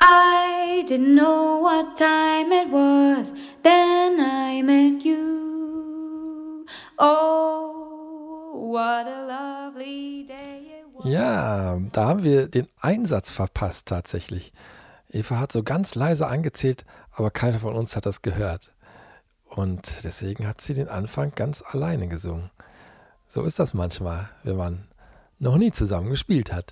I 0.06 0.84
didn't 0.86 1.16
know 1.16 1.60
what 1.60 1.96
time 1.96 2.52
it 2.52 2.70
was. 2.70 3.32
Then 3.64 4.20
I 4.20 4.62
met 4.62 5.06
you. 5.06 5.23
Oh, 7.06 8.72
what 8.72 9.06
a 9.06 9.68
lovely 9.68 10.26
day. 10.26 10.70
Ja, 11.04 11.78
da 11.92 12.06
haben 12.06 12.24
wir 12.24 12.48
den 12.48 12.70
Einsatz 12.80 13.30
verpasst 13.30 13.90
tatsächlich. 13.90 14.54
Eva 15.10 15.38
hat 15.38 15.52
so 15.52 15.64
ganz 15.64 15.96
leise 15.96 16.28
angezählt, 16.28 16.86
aber 17.12 17.30
keiner 17.30 17.60
von 17.60 17.76
uns 17.76 17.98
hat 17.98 18.06
das 18.06 18.22
gehört. 18.22 18.72
Und 19.50 20.06
deswegen 20.06 20.48
hat 20.48 20.62
sie 20.62 20.76
den 20.76 20.88
Anfang 20.88 21.34
ganz 21.36 21.62
alleine 21.68 22.08
gesungen. 22.08 22.52
So 23.28 23.44
ist 23.44 23.60
das 23.60 23.74
manchmal, 23.74 24.30
wenn 24.44 24.56
man 24.56 24.88
noch 25.40 25.58
nie 25.58 25.74
zusammen 25.74 26.10
gespielt 26.10 26.54
hat. 26.54 26.72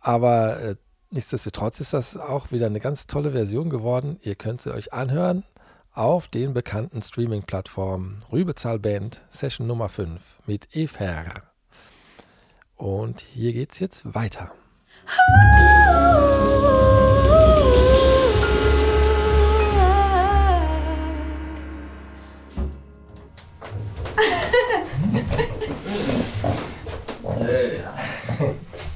Aber 0.00 0.60
äh, 0.60 0.76
nichtsdestotrotz 1.10 1.80
ist 1.80 1.94
das 1.94 2.18
auch 2.18 2.52
wieder 2.52 2.66
eine 2.66 2.80
ganz 2.80 3.06
tolle 3.06 3.32
Version 3.32 3.70
geworden. 3.70 4.18
Ihr 4.20 4.34
könnt 4.34 4.60
sie 4.60 4.74
euch 4.74 4.92
anhören 4.92 5.44
auf 6.00 6.28
den 6.28 6.54
bekannten 6.54 7.02
Streaming-Plattformen 7.02 8.16
Rübezahl 8.32 8.78
Band 8.78 9.20
Session 9.28 9.66
Nummer 9.66 9.90
5 9.90 10.18
mit 10.46 10.74
Efer. 10.74 11.42
Und 12.74 13.20
hier 13.20 13.52
geht's 13.52 13.80
jetzt 13.80 14.14
weiter. 14.14 14.50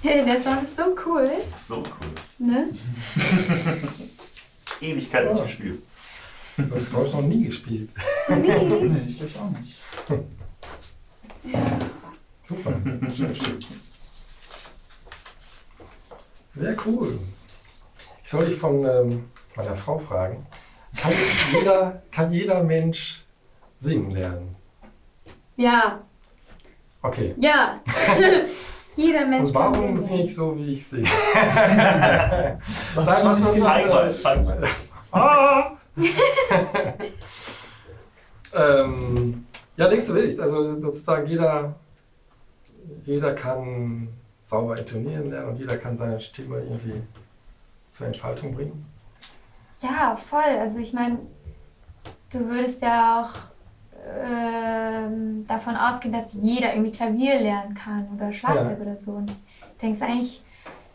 Hey, 0.01 0.25
der 0.25 0.43
Song 0.43 0.63
ist 0.63 0.75
so 0.75 0.97
cool. 1.05 1.29
So 1.51 1.77
cool. 1.81 2.15
Ne? 2.39 2.71
Ewigkeit 4.81 5.31
nicht 5.31 5.43
gespielt. 5.43 5.83
Das 6.57 6.93
habe 6.93 7.07
ich 7.07 7.13
noch 7.13 7.23
nie 7.23 7.45
gespielt. 7.45 7.91
Nee, 8.29 9.05
ich 9.07 9.17
glaube 9.19 9.33
auch 9.41 9.51
nicht. 9.59 9.81
Super. 12.43 12.73
Schön, 13.17 13.35
schön. 13.35 13.59
Sehr 16.55 16.77
cool. 16.87 17.19
Ich 18.23 18.31
soll 18.31 18.47
dich 18.47 18.55
von 18.57 18.85
ähm, 18.85 19.31
meiner 19.57 19.75
Frau 19.75 19.99
fragen. 19.99 20.47
Kann 20.97 21.13
jeder, 21.53 22.03
kann 22.13 22.33
jeder 22.33 22.63
Mensch 22.63 23.25
singen 23.79 24.11
lernen? 24.13 24.57
Ja, 25.57 26.01
Okay. 27.05 27.35
ja. 27.39 27.81
Jeder 28.97 29.27
Mensch 29.27 29.49
Und 29.51 29.55
warum 29.55 29.97
kann 29.97 30.05
singe 30.05 30.23
ich 30.23 30.35
so, 30.35 30.57
wie 30.57 30.73
ich 30.73 30.87
singe? 30.87 31.03
Was 32.95 33.09
Nein, 33.09 33.27
was 33.27 33.45
was 33.45 33.57
ist 33.57 33.63
Zeig 33.63 33.89
mal, 33.89 34.15
zeig 34.15 34.45
mal. 34.45 34.69
Ah! 35.13 35.73
ähm, 38.55 39.47
ja, 39.77 39.89
links 39.89 40.11
und 40.11 40.17
rechts. 40.17 40.41
Also 40.41 40.81
sozusagen 40.81 41.27
jeder, 41.27 41.75
jeder 43.05 43.35
kann 43.35 44.09
sauber 44.43 44.79
intonieren 44.79 45.31
lernen 45.31 45.51
und 45.51 45.57
jeder 45.57 45.77
kann 45.77 45.97
seine 45.97 46.21
Stimme 46.21 46.61
irgendwie 46.61 47.03
zur 47.91 48.09
Entfaltung 48.09 48.55
bringen. 48.55 48.87
Ja, 49.81 50.17
voll. 50.17 50.59
Also 50.61 50.79
ich 50.79 50.93
meine, 50.93 51.19
du 52.31 52.41
würdest 52.49 52.83
ja 52.83 53.23
auch 53.23 53.31
ähm, 54.07 55.47
davon 55.47 55.77
ausgehen, 55.77 56.13
dass 56.13 56.35
jeder 56.35 56.75
irgendwie 56.75 56.93
Klavier 56.93 57.41
lernen 57.41 57.75
kann 57.75 58.09
oder 58.15 58.33
Schlagzeug 58.33 58.81
oder 58.81 58.99
so. 58.99 59.13
Und 59.13 59.31
ich 59.31 59.37
denke, 59.81 59.95
es 59.95 60.01
ist 60.01 60.03
eigentlich 60.03 60.43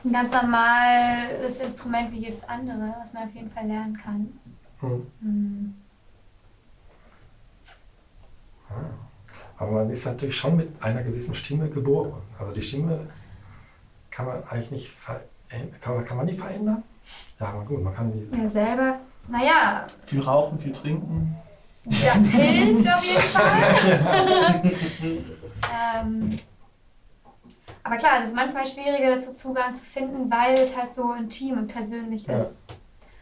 ein 0.04 0.14
ganz 0.14 0.32
normales 0.32 1.60
Instrument 1.60 2.12
wie 2.12 2.20
jedes 2.20 2.48
andere, 2.48 2.96
was 3.00 3.14
man 3.14 3.24
auf 3.24 3.34
jeden 3.34 3.52
Fall 3.52 3.66
lernen 3.66 3.98
kann. 3.98 4.40
Hm. 4.82 5.06
Hm. 5.22 5.76
Aber 9.58 9.72
man 9.72 9.90
ist 9.90 10.06
natürlich 10.06 10.38
schon 10.38 10.56
mit 10.56 10.70
einer 10.82 11.04
gewissen 11.04 11.36
Stimme 11.36 11.70
geboren. 11.70 12.14
Also 12.40 12.54
die 12.54 12.62
Stimme 12.62 13.08
kann 14.10 14.26
man 14.26 14.44
eigentlich 14.48 14.72
nicht 14.72 14.90
verändern. 14.92 15.76
Kann 15.82 15.96
man, 15.96 16.06
kann 16.06 16.18
man 16.18 16.28
die 16.28 16.38
verändern? 16.38 16.84
Ja, 17.40 17.48
aber 17.48 17.66
gut, 17.66 17.84
man 17.84 17.94
kann 17.94 18.12
die. 18.12 18.30
Ja, 18.38 18.48
selber. 18.48 19.00
Naja, 19.28 19.86
Viel 20.06 20.22
rauchen, 20.22 20.58
viel 20.60 20.72
trinken. 20.72 21.36
das 21.86 22.02
hilft 22.32 22.88
auf 22.88 23.04
jeden 23.04 23.22
Fall. 23.22 24.62
ähm, 26.06 26.40
aber 27.84 27.98
klar, 27.98 28.20
es 28.22 28.30
ist 28.30 28.36
manchmal 28.36 28.66
schwieriger 28.66 29.16
dazu 29.16 29.34
Zugang 29.34 29.74
zu 29.76 29.84
finden, 29.84 30.30
weil 30.32 30.56
es 30.60 30.76
halt 30.76 30.94
so 30.94 31.14
intim 31.14 31.58
und 31.58 31.68
persönlich 31.68 32.26
Ja. 32.28 32.38
ist. 32.40 32.64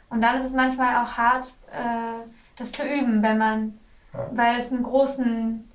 Und 0.09 0.21
dann 0.21 0.37
ist 0.37 0.45
es 0.45 0.53
manchmal 0.53 1.03
auch 1.03 1.17
hart, 1.17 1.53
äh, 1.71 2.25
das 2.55 2.71
zu 2.71 2.83
üben, 2.83 3.21
wenn 3.21 3.37
man, 3.37 3.79
Ja. 4.13 4.29
weil 4.31 4.59
es 4.59 4.71
einen 4.71 4.83
großen 4.83 5.69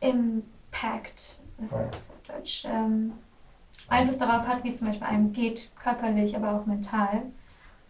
äh, 0.00 0.08
Impact, 0.10 1.38
was 1.58 1.70
Ja. 1.70 1.78
heißt 1.78 1.94
das 1.94 2.10
auf 2.10 2.22
Deutsch, 2.36 2.64
ähm, 2.66 3.12
Einfluss 3.88 4.18
darauf 4.18 4.46
hat, 4.46 4.62
wie 4.64 4.68
es 4.68 4.78
zum 4.78 4.88
Beispiel 4.88 5.06
einem 5.06 5.32
geht, 5.32 5.70
körperlich, 5.82 6.36
aber 6.36 6.52
auch 6.52 6.66
mental. 6.66 7.22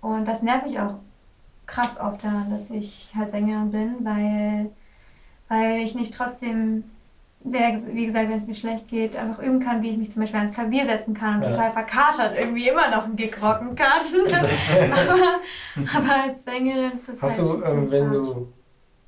Und 0.00 0.26
das 0.26 0.42
nervt 0.42 0.66
mich 0.66 0.78
auch 0.78 0.94
krass 1.66 1.98
oft 1.98 2.22
daran, 2.22 2.50
dass 2.50 2.70
ich 2.70 3.12
halt 3.16 3.30
Sängerin 3.30 3.70
bin, 3.72 4.04
weil, 4.04 4.70
weil 5.48 5.78
ich 5.80 5.94
nicht 5.96 6.14
trotzdem, 6.14 6.84
wie 7.44 8.06
gesagt, 8.06 8.28
wenn 8.28 8.36
es 8.38 8.46
mir 8.46 8.54
schlecht 8.54 8.88
geht, 8.88 9.16
einfach 9.16 9.42
üben 9.42 9.60
kann, 9.60 9.82
wie 9.82 9.90
ich 9.90 9.96
mich 9.96 10.10
zum 10.10 10.22
Beispiel 10.22 10.40
ans 10.40 10.54
Klavier 10.54 10.86
setzen 10.86 11.14
kann 11.14 11.36
und 11.36 11.42
Ja. 11.42 11.50
total 11.50 11.72
verkatert 11.72 12.36
irgendwie 12.38 12.68
immer 12.68 12.90
noch 12.90 13.04
einen 13.04 13.16
Gig 13.16 13.32
rocken 13.42 13.74
kann. 13.74 14.02
aber, 15.08 15.96
aber 15.96 16.22
als 16.24 16.44
Sängerin 16.44 16.92
ist 16.92 17.08
das 17.08 17.22
Hast 17.22 17.38
halt 17.40 17.62
du, 17.62 17.64
ähm, 17.64 17.90
wenn 17.90 18.04
hart. 18.06 18.14
du, 18.16 18.48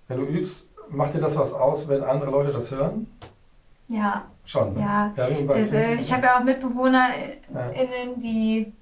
wenn 0.09 0.17
du 0.19 0.25
übst, 0.25 0.71
macht 0.91 1.15
dir 1.15 1.21
das 1.21 1.37
was 1.39 1.53
aus, 1.53 1.89
wenn 1.89 2.03
andere 2.03 2.31
Leute 2.31 2.53
das 2.53 2.71
hören? 2.71 3.07
Ja, 3.89 4.25
Schon. 4.45 4.75
Ne? 4.75 4.81
Ja. 4.81 5.13
bei 5.17 5.55
also, 5.55 5.77
ich 5.77 6.13
habe 6.13 6.27
ja 6.27 6.39
auch 6.39 6.45
MitbewohnerInnen, 6.45 7.39
Ja. 7.55 8.15
die 8.17 8.73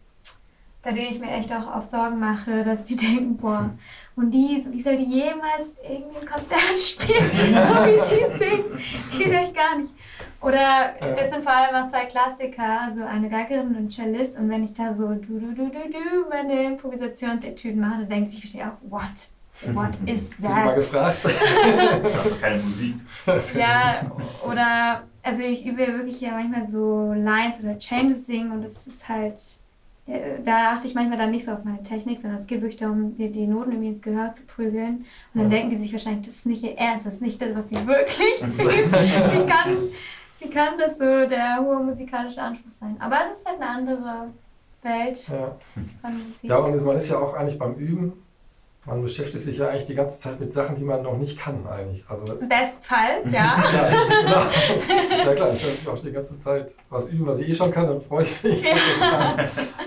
bei 0.83 0.93
denen 0.93 1.11
ich 1.11 1.21
mir 1.21 1.31
echt 1.33 1.53
auch 1.53 1.77
oft 1.77 1.91
Sorgen 1.91 2.19
mache, 2.19 2.65
dass 2.65 2.85
die 2.85 2.97
denken, 2.97 3.37
boah, 3.37 3.71
und 4.19 4.31
die, 4.33 4.67
wie 4.71 4.83
soll 4.83 4.97
die 4.97 5.05
jemals 5.05 5.77
irgendwie 5.83 6.19
ein 6.19 6.27
Konzert 6.27 6.79
spielen, 6.79 7.31
so 7.31 7.85
wie 7.85 8.01
die 8.01 8.39
singen? 8.39 8.65
Geht 9.17 9.33
echt 9.33 9.55
gar 9.55 9.79
nicht. 9.79 9.93
Oder 10.41 10.95
das 11.01 11.31
sind 11.31 11.43
vor 11.43 11.53
allem 11.53 11.75
auch 11.75 11.89
zwei 11.89 12.05
Klassiker, 12.07 12.81
also 12.83 13.03
eine 13.03 13.29
Geigerin 13.29 13.69
und 13.69 13.77
ein 13.77 13.91
Cellist. 13.91 14.39
Und 14.39 14.49
wenn 14.51 14.65
ich 14.65 14.75
da 14.75 14.95
so 14.95 15.09
du 15.09 15.39
du 15.41 15.53
du 15.55 15.69
du 15.69 15.91
du 15.91 16.29
meine 16.29 16.65
Improvisationsetüden 16.65 17.81
mache, 17.81 18.01
dann 18.01 18.09
denkt 18.09 18.31
sich 18.31 18.45
wahrscheinlich 18.45 18.73
auch, 18.73 18.91
what? 18.91 19.75
What 19.75 19.91
is 20.07 20.31
Hast 20.37 20.45
du 20.45 20.49
mal 20.51 20.67
that? 20.67 20.75
gefragt? 20.77 21.19
Hast 22.19 22.33
du 22.33 22.39
keine 22.39 22.63
Musik. 22.63 22.95
Ja, 23.57 24.03
oder, 24.49 25.03
also 25.23 25.43
ich 25.43 25.67
übe 25.67 25.87
wirklich 25.87 26.21
ja 26.21 26.31
manchmal 26.33 26.67
so 26.69 27.13
Lines 27.13 27.61
oder 27.61 27.77
Changes 27.79 28.27
singen 28.27 28.53
und 28.53 28.65
es 28.65 28.87
ist 28.87 29.09
halt, 29.09 29.41
da 30.45 30.73
achte 30.73 30.87
ich 30.87 30.95
manchmal 30.95 31.19
dann 31.19 31.31
nicht 31.31 31.45
so 31.45 31.53
auf 31.53 31.65
meine 31.65 31.83
Technik, 31.83 32.21
sondern 32.21 32.41
es 32.41 32.47
geht 32.47 32.63
wirklich 32.63 32.79
darum, 32.81 33.17
die, 33.17 33.31
die 33.31 33.47
Noten 33.47 33.73
irgendwie 33.73 33.89
ins 33.91 34.01
Gehör 34.03 34.33
zu 34.33 34.45
prügeln. 34.47 35.05
Und 35.35 35.41
dann 35.43 35.51
Ja. 35.51 35.57
denken 35.59 35.71
die 35.71 35.77
sich 35.77 35.93
wahrscheinlich, 35.93 36.27
das 36.27 36.37
ist 36.37 36.47
nicht 36.47 36.63
ihr 36.65 36.79
Ernst, 36.79 37.05
das 37.07 37.15
ist 37.15 37.23
nicht 37.23 37.41
das, 37.43 37.55
was 37.55 37.69
sie 37.69 37.87
wirklich 37.87 38.41
wie, 38.41 39.47
kann, 39.47 39.77
wie 40.41 40.51
kann 40.51 40.79
das 40.79 40.97
so 40.99 41.05
der 41.05 41.59
hohe 41.61 41.81
musikalische 41.83 42.41
Anspruch 42.41 42.73
sein? 42.73 42.97
Aber 43.01 43.17
es 43.31 43.39
ist 43.39 43.47
halt 43.47 43.61
eine 43.61 43.71
andere 43.71 44.33
Welt 44.83 45.29
Ja. 45.29 45.57
von 46.01 46.13
Musik. 46.15 46.45
ja, 46.51 46.57
und 46.59 46.85
man 46.87 46.97
ist 46.97 47.11
ja 47.11 47.19
auch 47.19 47.35
eigentlich 47.35 47.59
beim 47.59 47.75
Üben, 47.75 48.13
man 48.89 49.03
beschäftigt 49.03 49.45
sich 49.45 49.59
ja 49.59 49.69
eigentlich 49.69 49.85
die 49.85 49.95
ganze 49.95 50.19
Zeit 50.19 50.41
mit 50.41 50.53
Sachen, 50.53 50.77
die 50.77 50.85
man 50.85 51.03
noch 51.03 51.17
nicht 51.17 51.39
kann 51.39 51.67
eigentlich. 51.67 52.05
Also, 52.09 52.25
Bestenfalls, 52.41 53.31
ja. 53.31 53.63
ja, 53.73 53.89
genau. 53.89 55.25
ja 55.25 55.35
klar, 55.35 55.53
ich 55.55 55.61
kann 55.61 55.71
natürlich 55.71 55.89
auch 55.89 55.99
die 55.99 56.13
ganze 56.13 56.39
Zeit 56.39 56.75
was 56.89 57.11
üben, 57.11 57.27
was 57.27 57.41
ich 57.41 57.49
eh 57.51 57.55
schon 57.55 57.71
kann, 57.71 57.87
dann 57.87 58.01
freue 58.01 58.25
ich 58.25 58.43
mich, 58.43 58.65
kann. 58.65 59.35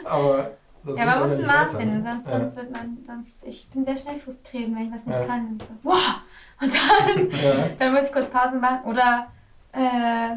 Aber 0.05 0.51
das 0.83 0.97
Ja, 0.97 1.05
man 1.05 1.19
muss 1.21 1.31
ein 1.31 1.45
Maß 1.45 1.75
finden, 1.75 2.03
ne? 2.03 2.09
sonst, 2.23 2.27
Ja. 2.31 2.39
sonst 2.39 2.55
wird 2.55 2.71
man, 2.71 2.97
sonst, 3.07 3.43
ich 3.45 3.69
bin 3.69 3.83
sehr 3.85 3.97
schnell 3.97 4.17
frustriert, 4.19 4.69
wenn 4.73 4.87
ich 4.87 4.93
was 4.93 5.05
nicht 5.05 5.15
Ja. 5.19 5.25
kann. 5.25 5.47
Und 5.47 5.61
so, 5.63 5.67
wow! 5.83 6.21
Und 6.61 6.73
dann, 6.73 7.29
Ja. 7.43 7.67
dann 7.79 7.93
muss 7.93 8.07
ich 8.07 8.13
kurz 8.13 8.27
Pause 8.29 8.57
machen 8.57 8.89
oder 8.89 9.27
äh, 9.73 10.35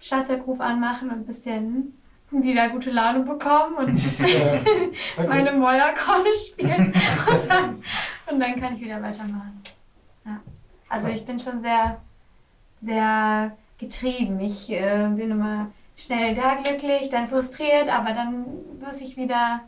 Schlagzeugruf 0.00 0.60
anmachen 0.60 1.10
und 1.10 1.16
ein 1.18 1.26
bisschen 1.26 1.94
wieder 2.30 2.68
gute 2.68 2.90
Laune 2.90 3.20
bekommen 3.20 3.74
und 3.76 4.18
Ja. 4.18 4.60
Meine 5.28 5.52
Mollakkorde 5.52 6.32
spielen 6.34 6.92
und 7.30 7.50
dann, 7.50 7.82
und 8.30 8.38
dann 8.38 8.60
kann 8.60 8.74
ich 8.76 8.80
wieder 8.82 9.00
weitermachen. 9.02 9.62
Ja. 10.24 10.40
Also 10.90 11.08
ich 11.08 11.24
bin 11.24 11.38
schon 11.38 11.62
sehr, 11.62 12.00
sehr 12.80 13.56
getrieben. 13.78 14.40
Ich 14.40 14.70
äh, 14.70 15.06
bin 15.08 15.30
immer 15.30 15.68
schnell 15.96 16.34
da 16.34 16.54
glücklich, 16.62 17.10
dann 17.10 17.28
frustriert, 17.28 17.88
aber 17.88 18.12
dann 18.12 18.44
muss 18.80 19.00
ich 19.00 19.16
wieder 19.16 19.60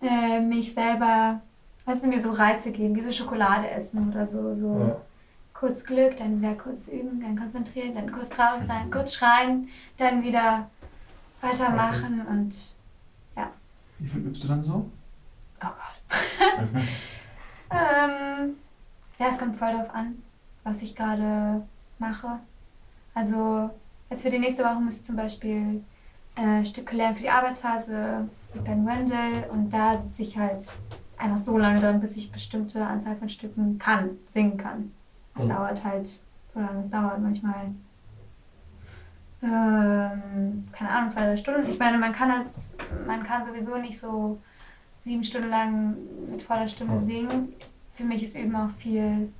äh, 0.00 0.40
mich 0.40 0.74
selber, 0.74 1.40
was 1.84 2.02
mir 2.02 2.20
so 2.20 2.30
Reize 2.30 2.70
geben, 2.72 2.94
wie 2.94 3.02
so 3.02 3.10
Schokolade 3.12 3.68
essen 3.70 4.10
oder 4.10 4.26
so, 4.26 4.54
so 4.54 4.78
Ja. 4.78 4.96
kurz 5.54 5.84
Glück, 5.84 6.16
dann 6.18 6.40
wieder 6.40 6.54
kurz 6.54 6.88
üben, 6.88 7.20
dann 7.20 7.38
konzentrieren, 7.38 7.94
dann 7.94 8.12
kurz 8.12 8.28
traurig 8.30 8.62
sein, 8.64 8.90
kurz 8.90 9.14
schreien, 9.14 9.68
dann 9.98 10.22
wieder 10.22 10.70
weitermachen 11.42 12.26
und 12.26 12.54
Wie 13.98 14.06
viel 14.08 14.20
übst 14.26 14.42
du 14.44 14.48
dann 14.48 14.62
so? 14.62 14.90
Oh 15.62 15.66
Gott. 15.68 16.18
ähm, 17.70 18.54
ja, 19.18 19.26
es 19.28 19.38
kommt 19.38 19.56
voll 19.56 19.72
darauf 19.72 19.94
an, 19.94 20.16
was 20.64 20.82
ich 20.82 20.96
gerade 20.96 21.62
mache. 21.98 22.40
Also, 23.14 23.70
jetzt 24.10 24.22
für 24.22 24.30
die 24.30 24.38
nächste 24.38 24.64
Woche 24.64 24.80
muss 24.80 24.96
ich 24.96 25.04
zum 25.04 25.16
Beispiel 25.16 25.84
äh, 26.36 26.64
Stücke 26.64 26.96
lernen 26.96 27.16
für 27.16 27.22
die 27.22 27.30
Arbeitsphase 27.30 28.28
mit 28.54 28.64
Ben 28.64 28.86
Wendell 28.86 29.44
und 29.50 29.70
da 29.70 30.00
sitze 30.00 30.22
ich 30.22 30.36
halt 30.38 30.66
einfach 31.18 31.38
so 31.38 31.56
lange 31.58 31.80
dran, 31.80 32.00
bis 32.00 32.16
ich 32.16 32.32
bestimmte 32.32 32.84
Anzahl 32.84 33.16
von 33.16 33.28
Stücken 33.28 33.78
kann, 33.78 34.10
singen 34.28 34.56
kann. 34.56 34.92
Das 35.34 35.44
Mhm. 35.44 35.50
dauert 35.50 35.84
halt 35.84 36.08
so 36.52 36.60
lange, 36.60 36.82
es 36.82 36.90
dauert 36.90 37.20
manchmal 37.20 37.70
ähm, 39.42 40.68
keine 40.72 40.90
Ahnung, 40.90 41.10
zwei, 41.10 41.22
drei 41.26 41.36
Stunden. 41.36 41.68
Ich 41.68 41.78
meine, 41.78 41.98
man 41.98 42.12
kann 42.12 42.30
als, 42.30 42.72
man 43.06 43.22
kann 43.24 43.46
sowieso 43.46 43.76
nicht 43.76 43.98
so 43.98 44.38
sieben 44.96 45.24
Stunden 45.24 45.50
lang 45.50 45.96
mit 46.30 46.42
voller 46.42 46.68
Stimme 46.68 46.92
Mhm. 46.94 46.98
singen. 46.98 47.52
Für 47.94 48.04
mich 48.04 48.22
ist 48.22 48.38
Üben 48.38 48.54
auch 48.56 48.70
viel 48.70 49.32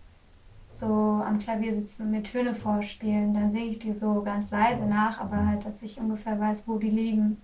so 0.74 0.86
am 0.86 1.38
Klavier 1.38 1.74
sitzen 1.74 2.04
und 2.04 2.10
mir 2.12 2.22
Töne 2.22 2.54
vorspielen. 2.54 3.34
Dann 3.34 3.50
singe 3.50 3.66
ich 3.66 3.78
die 3.78 3.92
so 3.92 4.22
ganz 4.22 4.50
leise 4.50 4.84
nach, 4.86 5.20
aber 5.20 5.46
halt, 5.46 5.64
dass 5.64 5.82
ich 5.82 5.98
ungefähr 6.00 6.38
weiß, 6.40 6.66
wo 6.66 6.78
die 6.78 6.90
liegen. 6.90 7.36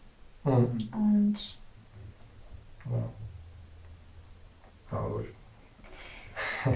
Hm. 0.44 0.68
Und 0.92 1.58
Ja. 2.90 2.98
Ja, 4.90 4.98
also 4.98 5.20
ich, 5.20 5.28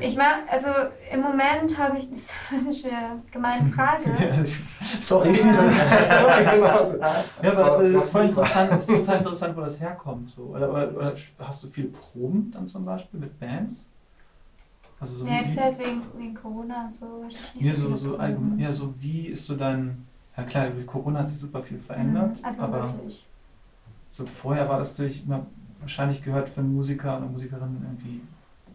ich 0.01 0.17
mag, 0.17 0.37
also 0.51 0.69
im 1.13 1.21
Moment 1.21 1.77
habe 1.79 1.99
ich, 1.99 2.09
das 2.11 2.33
ist 2.71 2.87
eine 2.87 3.23
gemeine 3.31 3.71
Frage. 3.73 4.15
Ja, 4.19 4.43
ich- 4.43 4.59
Sorry. 5.01 5.33
genau, 5.33 6.85
Ja, 7.43 7.53
aber 7.53 7.63
das 7.65 7.81
ist 7.81 8.11
voll 8.11 8.25
interessant, 8.25 8.71
das 8.73 8.89
ist 8.89 8.95
total 8.95 9.19
interessant, 9.19 9.57
wo 9.57 9.61
das 9.61 9.81
herkommt. 9.81 10.31
So. 10.31 10.43
Oder, 10.45 10.71
oder, 10.71 10.97
oder 10.97 11.15
hast 11.41 11.63
du 11.65 11.69
viel 11.69 11.87
Proben 11.89 12.51
dann 12.51 12.67
zum 12.67 12.85
Beispiel 12.85 13.21
mit 13.21 13.39
Bands? 13.39 13.87
Also 15.01 15.17
so 15.17 15.27
Ja, 15.27 15.37
jetzt 15.41 15.57
wäre 15.57 15.69
es 15.69 15.79
wegen, 15.79 16.03
wegen 16.17 16.35
Corona 16.35 16.87
und 16.87 16.95
so. 16.95 17.25
ja, 17.59 17.75
so, 17.75 17.95
so 17.97 18.17
allgemein, 18.17 18.59
ja, 18.59 18.73
so 18.73 18.93
wie 19.01 19.29
ist 19.29 19.47
so 19.47 19.57
dein, 19.57 20.07
ja 20.37 20.43
klar, 20.45 20.69
durch 20.71 20.87
Corona 20.87 21.21
hat 21.21 21.31
sich 21.31 21.39
super 21.39 21.63
viel 21.63 21.79
verändert, 21.79 22.39
Mhm, 22.39 22.45
Also 22.45 22.63
aber 22.63 22.93
wirklich. 22.95 23.27
so 24.11 24.27
vorher 24.27 24.69
war 24.69 24.79
das 24.79 24.91
natürlich 24.93 25.25
immer, 25.25 25.47
wahrscheinlich 25.81 26.23
gehört 26.23 26.49
für 26.49 26.61
einen 26.61 26.75
Musiker 26.75 27.17
oder 27.19 27.27
Musikerinnen 27.27 27.83
irgendwie 27.85 28.21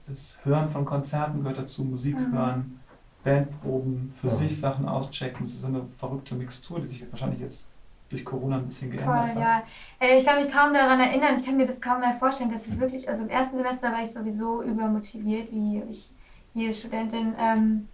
das 0.08 0.40
Hören 0.44 0.70
von 0.70 0.86
Konzerten 0.86 1.40
gehört 1.42 1.58
dazu, 1.58 1.84
Musik 1.84 2.16
Mhm. 2.16 2.34
hören, 2.34 2.80
Bandproben, 3.24 4.12
für 4.12 4.28
Ja. 4.28 4.34
sich 4.34 4.60
Sachen 4.60 4.88
auschecken. 4.88 5.46
Das 5.46 5.52
ist 5.54 5.62
so 5.62 5.68
eine 5.68 5.86
verrückte 5.98 6.36
Mixtur, 6.36 6.80
die 6.80 6.88
sich 6.88 7.12
wahrscheinlich 7.12 7.42
jetzt 7.42 7.68
durch 8.10 8.24
Corona 8.24 8.58
ein 8.58 8.66
bisschen 8.68 8.90
geändert 8.92 9.36
Voll, 9.36 9.44
hat. 9.44 9.64
ja. 10.00 10.08
Äh, 10.08 10.18
Ich 10.20 10.26
kann 10.26 10.42
mich 10.42 10.52
kaum 10.52 10.74
daran 10.74 11.00
erinnern, 11.00 11.36
ich 11.38 11.46
kann 11.46 11.58
mir 11.58 11.66
das 11.68 11.82
kaum 11.82 12.00
mehr 12.00 12.16
vorstellen, 12.16 12.52
dass 12.52 12.68
ich 12.68 12.80
wirklich, 12.80 13.10
also 13.10 13.24
im 13.24 13.30
ersten 13.30 13.58
Semester 13.58 13.92
war 13.92 14.02
ich 14.02 14.12
sowieso 14.12 14.64
übermotiviert, 14.64 15.52
wie 15.52 15.84
ich 15.90 16.10
jede 16.54 16.74
Studentin. 16.74 17.34
Ähm, 17.38 17.88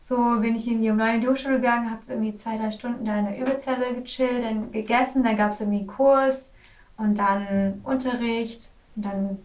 so 0.00 0.16
bin 0.40 0.56
ich 0.56 0.66
irgendwie 0.68 0.90
um 0.90 0.96
neun 0.96 1.16
in 1.16 1.20
die 1.20 1.28
Hochschule 1.28 1.56
gegangen, 1.56 1.90
habe 1.90 2.00
irgendwie 2.08 2.34
zwei, 2.34 2.56
drei 2.56 2.70
Stunden 2.70 3.04
da 3.04 3.18
in 3.18 3.26
der 3.26 3.38
Übezelle 3.40 3.94
gechillt, 3.94 4.42
dann 4.44 4.72
gegessen, 4.72 5.22
dann 5.22 5.36
gab 5.36 5.52
es 5.52 5.60
irgendwie 5.60 5.80
einen 5.80 5.86
Kurs 5.86 6.52
und 6.96 7.18
dann 7.18 7.80
Unterricht 7.84 8.72
und 8.96 9.04
dann, 9.04 9.38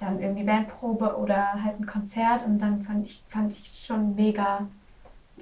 dann 0.00 0.20
irgendwie 0.20 0.44
Bandprobe 0.44 1.16
oder 1.16 1.62
halt 1.62 1.78
ein 1.78 1.86
Konzert 1.86 2.44
und 2.44 2.58
dann 2.58 2.82
fand 2.84 3.06
ich, 3.06 3.22
fand 3.28 3.52
ich 3.52 3.84
schon 3.86 4.14
mega 4.14 4.66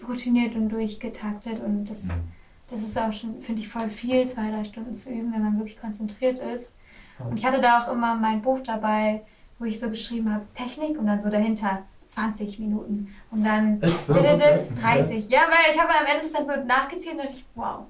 routiniert 0.06 0.54
und 0.54 0.68
durchgetaktet 0.68 1.62
und 1.64 1.88
das 1.88 2.08
das 2.70 2.82
ist 2.82 2.98
auch 2.98 3.12
schon, 3.12 3.40
finde 3.40 3.62
ich, 3.62 3.68
voll 3.68 3.88
viel, 3.88 4.26
zwei, 4.26 4.50
drei 4.50 4.64
Stunden 4.64 4.94
zu 4.94 5.10
üben, 5.10 5.32
wenn 5.32 5.42
man 5.42 5.58
wirklich 5.58 5.80
konzentriert 5.80 6.38
ist. 6.38 6.74
Und 7.18 7.38
ich 7.38 7.44
hatte 7.44 7.60
da 7.60 7.82
auch 7.82 7.92
immer 7.92 8.14
mein 8.14 8.42
Buch 8.42 8.60
dabei, 8.64 9.22
wo 9.58 9.64
ich 9.64 9.80
so 9.80 9.90
geschrieben 9.90 10.32
habe, 10.32 10.44
Technik 10.54 10.98
und 10.98 11.06
dann 11.06 11.20
so 11.20 11.30
dahinter 11.30 11.82
20 12.08 12.58
Minuten. 12.58 13.12
Und 13.30 13.44
dann? 13.44 13.80
So 13.80 14.14
ist 14.14 14.30
das, 14.30 14.40
ja? 14.40 14.58
30. 14.82 15.28
Ja, 15.28 15.40
weil 15.48 15.74
ich 15.74 15.80
habe 15.80 15.90
am 15.90 16.06
Ende 16.06 16.22
das 16.22 16.32
dann 16.32 16.46
so 16.46 16.64
nachgezählt 16.64 17.14
und 17.16 17.24
dachte 17.24 17.32
ich, 17.34 17.44
wow, 17.54 17.86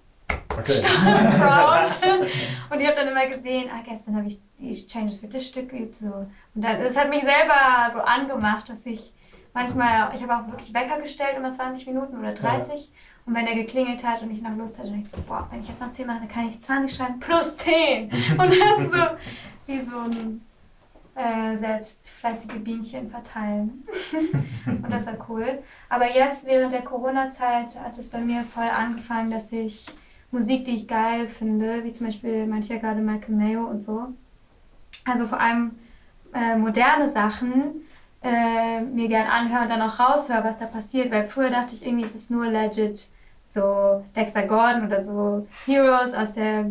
Proud. 0.64 2.20
und 2.70 2.80
ich 2.80 2.86
habe 2.86 2.96
dann 2.96 3.08
immer 3.08 3.26
gesehen, 3.26 3.70
ah, 3.72 3.82
gestern 3.86 4.16
habe 4.16 4.28
ich 4.28 4.40
die 4.58 4.86
Changes 4.86 5.20
für 5.20 5.28
das 5.28 5.46
Stück 5.46 5.70
geübt. 5.70 5.96
So. 5.96 6.06
Und 6.06 6.28
dann, 6.54 6.82
das 6.82 6.96
hat 6.96 7.10
mich 7.10 7.22
selber 7.22 7.92
so 7.92 8.00
angemacht, 8.00 8.68
dass 8.68 8.84
ich 8.86 9.12
manchmal, 9.54 10.10
ich 10.14 10.22
habe 10.22 10.36
auch 10.36 10.50
wirklich 10.50 10.72
Wecker 10.74 11.00
gestellt, 11.00 11.36
immer 11.36 11.50
20 11.50 11.86
Minuten 11.86 12.18
oder 12.18 12.32
30. 12.32 12.90
Und 13.26 13.34
wenn 13.34 13.44
der 13.44 13.56
geklingelt 13.56 14.02
hat 14.04 14.22
und 14.22 14.30
ich 14.30 14.40
noch 14.40 14.56
Lust 14.56 14.78
hatte, 14.78 14.88
dann 14.88 15.02
dachte 15.02 15.10
ich 15.14 15.16
so, 15.16 15.28
boah, 15.28 15.46
wenn 15.50 15.60
ich 15.60 15.68
jetzt 15.68 15.80
noch 15.80 15.90
10 15.90 16.06
mache, 16.06 16.20
dann 16.20 16.28
kann 16.28 16.48
ich 16.48 16.60
20 16.62 16.96
schreiben 16.96 17.20
plus 17.20 17.58
10. 17.58 18.04
Und 18.38 18.50
das 18.50 18.80
ist 18.80 18.92
so 18.92 19.02
wie 19.66 19.80
so 19.82 19.98
ein 19.98 20.40
äh, 21.14 21.56
selbst 21.58 22.10
fleißige 22.10 22.58
Bienchen 22.60 23.10
verteilen. 23.10 23.84
und 24.66 24.90
das 24.90 25.04
war 25.06 25.16
cool. 25.28 25.58
Aber 25.88 26.08
jetzt 26.08 26.46
während 26.46 26.72
der 26.72 26.82
Corona-Zeit 26.82 27.78
hat 27.78 27.98
es 27.98 28.08
bei 28.08 28.20
mir 28.20 28.44
voll 28.44 28.68
angefangen, 28.68 29.30
dass 29.30 29.52
ich 29.52 29.86
Musik, 30.30 30.64
die 30.64 30.76
ich 30.76 30.88
geil 30.88 31.28
finde, 31.28 31.84
wie 31.84 31.92
zum 31.92 32.06
Beispiel 32.06 32.46
manche 32.46 32.74
ja 32.74 32.80
gerade 32.80 33.00
Michael 33.00 33.34
Mayo 33.34 33.64
und 33.64 33.82
so. 33.82 34.08
Also 35.04 35.26
vor 35.26 35.40
allem 35.40 35.72
äh, 36.34 36.56
moderne 36.56 37.10
Sachen 37.10 37.82
äh, 38.22 38.80
mir 38.80 39.08
gern 39.08 39.26
anhöre 39.26 39.62
und 39.62 39.70
dann 39.70 39.82
auch 39.82 39.98
raushöre, 39.98 40.44
was 40.44 40.58
da 40.58 40.66
passiert. 40.66 41.10
Weil 41.10 41.28
früher 41.28 41.50
dachte 41.50 41.74
ich 41.74 41.86
irgendwie, 41.86 42.04
es 42.04 42.14
ist 42.14 42.30
nur 42.30 42.46
legit 42.46 43.08
so 43.50 44.04
Dexter 44.14 44.46
Gordon 44.46 44.86
oder 44.86 45.02
so 45.02 45.46
Heroes 45.64 46.12
aus 46.12 46.34
der 46.34 46.70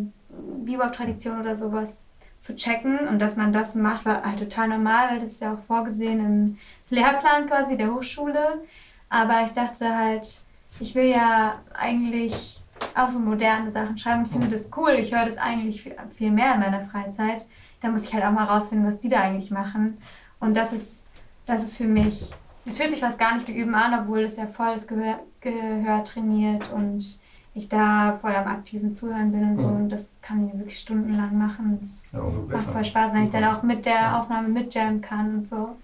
Bebop-Tradition 0.64 1.40
oder 1.40 1.56
sowas 1.56 2.08
zu 2.38 2.54
checken. 2.54 3.08
Und 3.08 3.18
dass 3.18 3.36
man 3.36 3.52
das 3.52 3.74
macht, 3.74 4.04
war 4.04 4.22
halt 4.22 4.38
total 4.38 4.68
normal, 4.68 5.10
weil 5.10 5.20
das 5.20 5.32
ist 5.32 5.42
ja 5.42 5.54
auch 5.54 5.66
vorgesehen 5.66 6.20
im 6.20 6.58
Lehrplan 6.90 7.48
quasi 7.48 7.76
der 7.76 7.92
Hochschule. 7.92 8.62
Aber 9.08 9.42
ich 9.42 9.52
dachte 9.52 9.96
halt, 9.96 10.42
ich 10.80 10.94
will 10.94 11.06
ja 11.06 11.60
eigentlich 11.74 12.57
auch 12.96 13.08
so 13.08 13.18
moderne 13.18 13.70
Sachen 13.70 13.96
schreiben 13.98 14.24
und 14.24 14.30
finde 14.30 14.48
das 14.48 14.68
cool. 14.76 14.92
Ich 14.98 15.14
höre 15.14 15.24
das 15.26 15.38
eigentlich 15.38 15.82
viel, 15.82 15.96
viel 16.16 16.30
mehr 16.30 16.54
in 16.54 16.60
meiner 16.60 16.84
Freizeit. 16.86 17.46
Da 17.80 17.88
muss 17.88 18.02
ich 18.04 18.14
halt 18.14 18.24
auch 18.24 18.32
mal 18.32 18.44
rausfinden, 18.44 18.88
was 18.88 18.98
die 18.98 19.08
da 19.08 19.20
eigentlich 19.20 19.50
machen. 19.50 19.98
Und 20.40 20.56
das 20.56 20.72
ist, 20.72 21.08
das 21.46 21.62
ist 21.62 21.76
für 21.76 21.86
mich, 21.86 22.30
es 22.66 22.76
fühlt 22.78 22.90
sich 22.90 23.00
fast 23.00 23.18
gar 23.18 23.34
nicht 23.34 23.48
wie 23.48 23.56
Üben 23.56 23.74
an, 23.74 23.98
obwohl 24.00 24.20
es 24.20 24.36
ja 24.36 24.46
voll 24.46 24.74
das 24.74 24.86
Gehör, 24.86 25.20
Gehör 25.40 26.04
trainiert 26.04 26.70
und 26.72 27.18
ich 27.54 27.68
da 27.68 28.18
voll 28.20 28.34
am 28.36 28.46
aktiven 28.46 28.94
Zuhören 28.94 29.32
bin 29.32 29.42
und 29.50 29.56
so. 29.58 29.66
Mhm. 29.68 29.76
Und 29.76 29.88
das 29.90 30.16
kann 30.22 30.46
ich 30.46 30.54
wirklich 30.54 30.78
stundenlang 30.78 31.36
machen. 31.38 31.78
Das 31.80 32.04
Ja, 32.12 32.20
macht 32.48 32.64
voll 32.70 32.84
Spaß, 32.84 33.14
wenn 33.14 33.24
ich 33.24 33.30
dann 33.30 33.44
auch 33.44 33.62
mit 33.62 33.86
der. 33.86 34.18
Aufnahme 34.20 34.48
mitjammen 34.48 35.00
kann 35.00 35.38
und 35.38 35.48
so. 35.48 35.76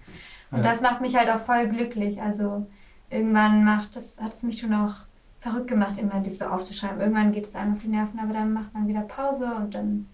Und 0.51 0.57
Ja. 0.59 0.63
das 0.63 0.81
macht 0.81 1.01
mich 1.01 1.17
halt 1.17 1.29
auch 1.29 1.39
voll 1.39 1.67
glücklich. 1.67 2.21
Also 2.21 2.65
irgendwann 3.09 3.63
macht 3.63 3.95
das, 3.95 4.19
hat 4.21 4.33
es 4.33 4.43
mich 4.43 4.59
schon 4.59 4.73
auch 4.73 4.93
verrückt 5.45 5.67
gemacht, 5.67 5.97
immer 5.99 6.19
das 6.21 6.39
so 6.39 6.45
aufzuschreiben. 6.45 6.99
Irgendwann 6.99 7.31
geht 7.31 7.45
es 7.45 7.55
einem 7.55 7.73
auf 7.73 7.81
die 7.81 7.87
Nerven, 7.87 8.19
aber 8.19 8.33
dann 8.33 8.51
macht 8.51 8.73
man 8.73 8.87
wieder 8.87 9.01
Pause 9.01 9.45
und 9.55 9.75
dann 9.75 10.07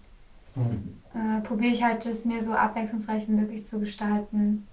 Mhm. 0.54 0.98
äh, 1.14 1.40
probiere 1.40 1.72
ich 1.72 1.82
halt, 1.82 2.04
das 2.04 2.26
mir 2.26 2.44
so 2.44 2.52
abwechslungsreich 2.52 3.26
wie 3.26 3.32
möglich 3.32 3.64
zu 3.64 3.80
gestalten. 3.80 4.66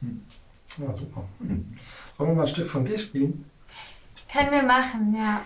Ja, 0.00 0.96
super. 0.96 1.24
Sollen 1.40 2.30
wir 2.30 2.34
mal 2.36 2.42
ein 2.42 2.46
Stück 2.48 2.68
von 2.70 2.84
dir 2.84 2.96
spielen? 2.96 3.44
Können 4.32 4.52
wir 4.52 4.62
machen, 4.62 5.12
ja. 5.16 5.40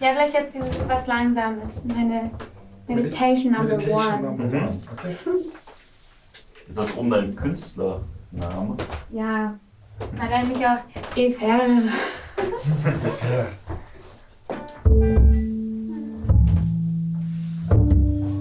Ja, 0.00 0.12
vielleicht 0.12 0.34
jetzt 0.34 0.54
dieses, 0.56 0.88
was 0.88 1.06
Langsames. 1.06 1.84
Meine 1.84 2.30
Meditation 2.88 3.52
Number 3.52 3.68
Meditation 3.76 4.12
One. 4.14 4.22
Number 4.22 4.44
Mhm. 4.46 4.54
One. 4.54 4.80
Okay. 4.92 5.16
Ist 6.66 6.78
das 6.78 6.90
um 6.92 7.08
dein 7.10 7.36
Künstlername? 7.36 8.76
Ja. 9.10 9.56
Man 10.18 10.28
nennt 10.28 10.48
mich 10.48 10.66
auch 10.66 10.78
Efer. 11.16 11.60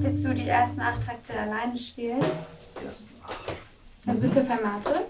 Willst 0.01 0.26
du 0.26 0.34
die 0.34 0.47
ersten 0.47 0.82
acht 0.82 1.06
Takte 1.06 1.34
alleine 1.39 1.78
spielen? 1.78 2.20
Ersten 2.20 3.10
acht. 3.24 3.54
Also 4.06 4.20
bist 4.22 4.36
du 4.36 4.43
Fermate? 4.43 5.06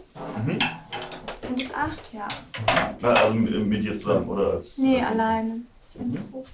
Mhm. 0.46 0.60
Sind 1.42 1.62
es 1.62 1.74
acht? 1.74 2.14
Ja. 2.14 2.28
Na, 3.02 3.10
also 3.14 3.34
mit, 3.34 3.68
mit 3.68 3.84
dir 3.84 3.96
zusammen, 3.98 4.30
oder? 4.30 4.52
Als, 4.54 4.78
Nee, 4.78 5.00
als 5.00 5.08
alleine. 5.12 5.62
Das 5.86 5.96
Intro. 5.96 6.46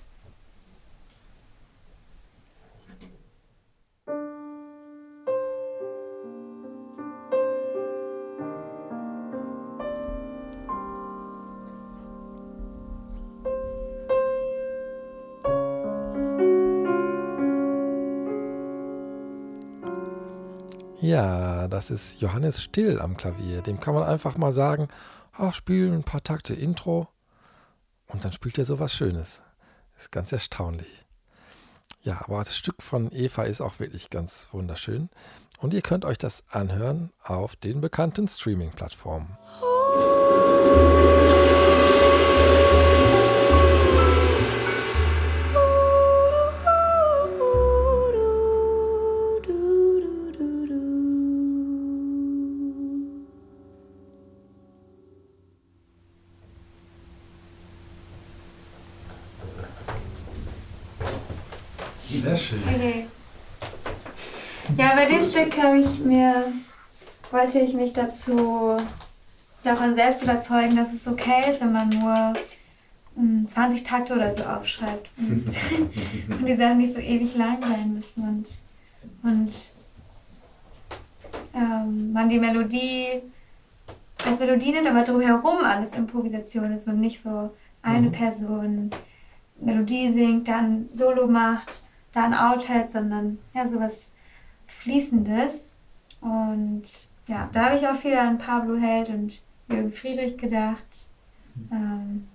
Ja, 21.10 21.68
das 21.68 21.90
ist 21.90 22.22
Johannes 22.22 22.62
Still 22.62 23.02
am 23.02 23.18
Klavier. 23.18 23.64
Dem 23.64 23.80
kann 23.80 23.96
man 23.96 24.04
einfach 24.04 24.38
mal 24.38 24.52
sagen, 24.52 24.90
ach, 25.34 25.56
spiel 25.56 25.92
ein 25.92 26.04
paar 26.04 26.22
Takte 26.22 26.54
Intro 26.54 27.08
und 28.06 28.24
dann 28.24 28.32
spielt 28.32 28.60
er 28.60 28.66
sowas 28.66 28.94
Schönes. 28.94 29.42
Ist 29.98 30.12
ganz 30.12 30.32
erstaunlich. 30.32 31.08
Ja, 32.04 32.22
aber 32.24 32.38
das 32.38 32.56
Stück 32.56 32.84
von 32.84 33.12
Eva 33.12 33.46
ist 33.46 33.60
auch 33.60 33.80
wirklich 33.80 34.12
ganz 34.12 34.50
wunderschön. 34.52 35.10
Und 35.58 35.74
ihr 35.74 35.82
könnt 35.82 36.06
euch 36.06 36.20
das 36.20 36.44
anhören 36.52 37.10
auf 37.24 37.56
den 37.56 37.82
bekannten 37.82 38.28
Streaming-Plattformen. 38.28 39.36
Sehr 39.62 40.89
ich 65.80 66.00
mir, 66.00 66.46
wollte 67.32 67.60
ich 67.60 67.74
mich 67.74 67.94
dazu 67.94 68.78
davon 69.64 69.96
selbst 69.96 70.24
überzeugen, 70.24 70.76
dass 70.76 70.94
es 70.94 71.08
okay 71.08 71.50
ist, 71.50 71.62
wenn 71.62 71.74
man 71.74 71.90
nur 71.90 72.34
mm, 73.16 73.48
20 73.48 73.84
Takte 73.84 74.14
oder 74.14 74.34
so 74.34 74.44
aufschreibt 74.44 75.10
und, 75.18 75.46
und 76.30 76.46
die 76.46 76.56
Sachen 76.56 76.78
nicht 76.78 76.94
so 76.94 77.00
ewig 77.00 77.36
lang 77.36 77.62
sein 77.62 77.94
müssen 77.94 78.24
und, 79.24 79.30
und 79.30 79.56
ähm, 81.54 82.14
man 82.14 82.30
die 82.30 82.40
Melodie 82.40 83.22
als 84.26 84.40
Melodie 84.40 84.72
nimmt, 84.72 84.88
aber 84.88 85.04
drumherum 85.04 85.64
alles 85.64 85.94
Improvisation 85.94 86.72
ist 86.74 86.88
und 86.88 87.00
nicht 87.00 87.22
so 87.24 87.52
eine 87.82 88.08
Mhm. 88.08 88.12
Person 88.12 88.90
Melodie 89.62 90.14
singt, 90.14 90.48
dann 90.48 90.88
Solo 90.90 91.28
macht, 91.28 91.84
dann 92.14 92.34
Out-Hat, 92.34 92.92
sondern 92.92 93.40
ja, 93.54 93.68
sowas 93.68 94.14
Fließendes. 94.80 95.76
Und 96.22 96.84
ja, 97.28 97.50
da 97.52 97.66
habe 97.66 97.76
ich 97.76 97.88
auch 97.88 97.96
viel 97.96 98.16
an 98.16 98.38
Pablo 98.38 98.76
Held 98.78 99.10
und 99.10 99.42
Jürgen 99.68 99.92
Friedrich 99.92 100.38
gedacht. 100.38 101.08
Ähm, 101.72 102.28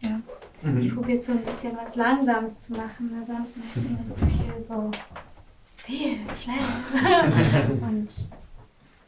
ja, 0.00 0.20
ich 0.62 0.90
Mhm. 0.90 0.94
probiere 0.94 1.22
so 1.22 1.32
ein 1.32 1.42
bisschen 1.44 1.76
was 1.76 1.94
Langsames 1.96 2.60
zu 2.60 2.72
machen, 2.72 3.10
weil 3.14 3.24
sonst 3.26 3.56
mache 3.56 3.78
ich 3.78 3.86
immer 3.86 4.04
so 4.04 4.14
viel 4.14 4.62
so 4.62 4.90
viel, 5.76 6.18
schnell. 6.40 7.78
und 7.82 8.08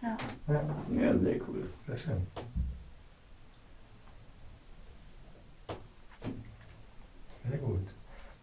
ja. 0.03 0.17
Ja, 0.95 1.19
sehr 1.19 1.37
cool. 1.49 1.69
sehr 1.87 1.97
schön. 1.97 2.27
Sehr 7.49 7.59
gut. 7.59 7.81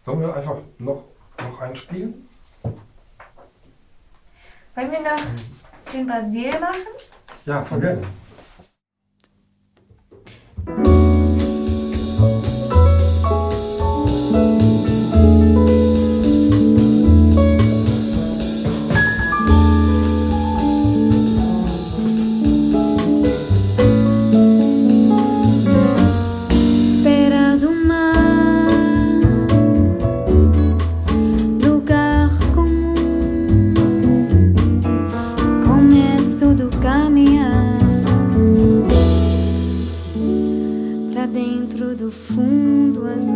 Sollen 0.02 0.22
wir 0.22 0.36
einfach 0.36 0.58
noch, 0.80 1.04
noch 1.40 1.62
einen 1.62 1.76
spielen? 1.76 2.28
Wollen 4.76 4.92
wir 4.92 5.00
noch 5.00 5.24
den 5.94 6.06
Basil 6.06 6.52
machen? 6.60 6.82
Ja, 7.46 7.64
voll 7.64 7.80
gerne. 7.80 8.02
Do 42.06 42.12
fundo 42.12 43.08
azul. 43.08 43.34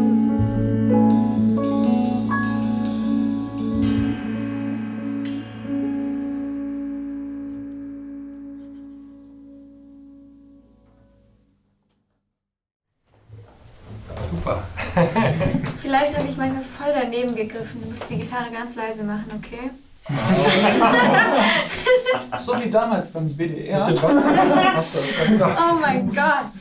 Super. 14.29 14.63
Vielleicht 15.81 16.15
habe 16.15 16.27
ich 16.27 16.37
manchmal 16.37 16.61
voll 16.61 16.93
daneben 16.93 17.35
gegriffen. 17.35 17.81
Du 17.81 17.87
musst 17.87 18.07
die 18.07 18.17
Gitarre 18.17 18.51
ganz 18.51 18.75
leise 18.75 19.03
machen, 19.03 19.31
okay? 19.35 19.71
So 22.39 22.59
wie 22.59 22.69
damals 22.69 23.09
beim. 23.09 23.29
Wasser. 23.29 25.05
Oh 25.41 25.75
mein 25.79 26.09
Gott. 26.09 26.51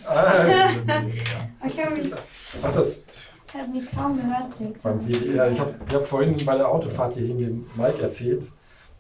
Ich 1.66 1.84
habe 1.84 1.96
mich, 1.96 2.12
Ach, 2.62 2.72
das 2.72 3.04
ich 3.48 3.54
hab 3.54 3.68
mich 3.68 3.90
kaum 3.90 4.16
gehört, 4.16 4.82
beim 4.82 5.00
WDR. 5.00 5.50
Ich 5.50 5.58
habe 5.58 5.74
hab 5.92 6.06
vorhin 6.06 6.36
bei 6.44 6.56
der 6.56 6.68
Autofahrt 6.68 7.14
hierhin 7.14 7.38
dem 7.38 7.66
Mike 7.76 8.02
erzählt, 8.02 8.44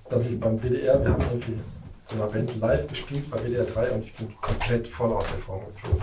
dass 0.08 0.26
ich 0.26 0.40
beim 0.40 0.58
WDR, 0.58 1.02
wir 1.02 1.10
haben 1.12 1.22
irgendwie 1.22 1.58
so 2.04 2.16
einer 2.16 2.26
Band 2.26 2.58
live 2.58 2.86
gespielt 2.86 3.30
bei 3.30 3.38
WDR 3.38 3.64
3 3.64 3.90
und 3.92 4.04
ich 4.04 4.14
bin 4.14 4.34
komplett 4.40 4.88
voll 4.88 5.12
aus 5.12 5.28
der 5.28 5.38
Form 5.38 5.60
geflogen. 5.66 6.02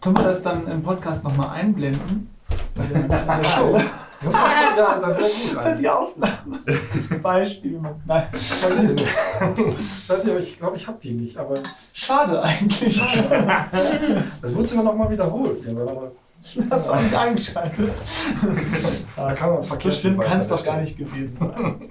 Können 0.00 0.16
wir 0.16 0.24
das 0.24 0.42
dann 0.42 0.66
im 0.68 0.82
Podcast 0.82 1.22
nochmal 1.24 1.50
einblenden? 1.50 2.30
Ach 3.26 3.58
so. 3.58 3.72
Muss 3.72 3.82
man, 3.82 4.07
ja, 4.22 4.98
das 4.98 5.16
wäre 5.16 5.28
gut. 5.28 5.58
eigentlich. 5.58 5.80
Die 5.80 5.88
Aufnahme. 5.88 6.58
Zum 7.08 7.22
Beispiel. 7.22 7.80
Nein. 8.04 8.26
Weiß 8.32 10.24
nicht, 10.24 10.30
aber 10.30 10.38
ich 10.40 10.58
glaube, 10.58 10.76
ich 10.76 10.86
habe 10.86 10.98
die 11.00 11.12
nicht. 11.12 11.36
Aber 11.36 11.60
Schade 11.92 12.42
eigentlich. 12.42 13.00
das 14.42 14.54
wurde 14.54 14.66
sogar 14.66 14.84
nochmal 14.84 15.10
wiederholt. 15.10 15.62
Hast 16.70 16.88
du 16.88 16.92
auch 16.92 17.00
nicht 17.00 17.14
eingeschaltet. 17.14 17.92
Da 19.16 19.34
kann 19.34 19.50
man 19.54 19.62
So 19.62 19.68
vergessen. 19.70 20.00
schlimm 20.00 20.18
kann 20.20 20.38
es 20.38 20.48
doch 20.48 20.64
gar 20.64 20.76
nicht 20.78 20.96
gewesen 20.96 21.36
sein. 21.38 21.90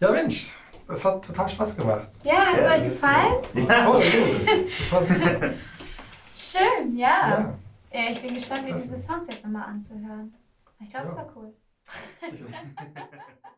Ja, 0.00 0.10
Mensch, 0.10 0.52
das 0.86 1.04
hat 1.04 1.24
total 1.24 1.48
Spaß 1.48 1.76
gemacht. 1.76 2.08
Ja, 2.22 2.34
hat 2.34 2.58
es 2.58 2.70
euch 2.72 2.84
gefallen? 2.90 3.68
War 4.90 5.02
super. 5.02 5.50
Schön, 6.36 6.96
ja. 6.96 7.08
Ja. 7.28 7.54
Ja. 8.04 8.10
Ich 8.10 8.22
bin 8.22 8.34
gespannt, 8.34 8.64
mir 8.64 8.74
diese 8.74 8.98
Songs 8.98 9.26
jetzt 9.28 9.44
nochmal 9.44 9.68
anzuhören. 9.68 10.34
Ich 10.80 10.90
glaube, 10.90 11.06
es 11.06 11.16
war 11.16 11.36
cool. 11.36 11.54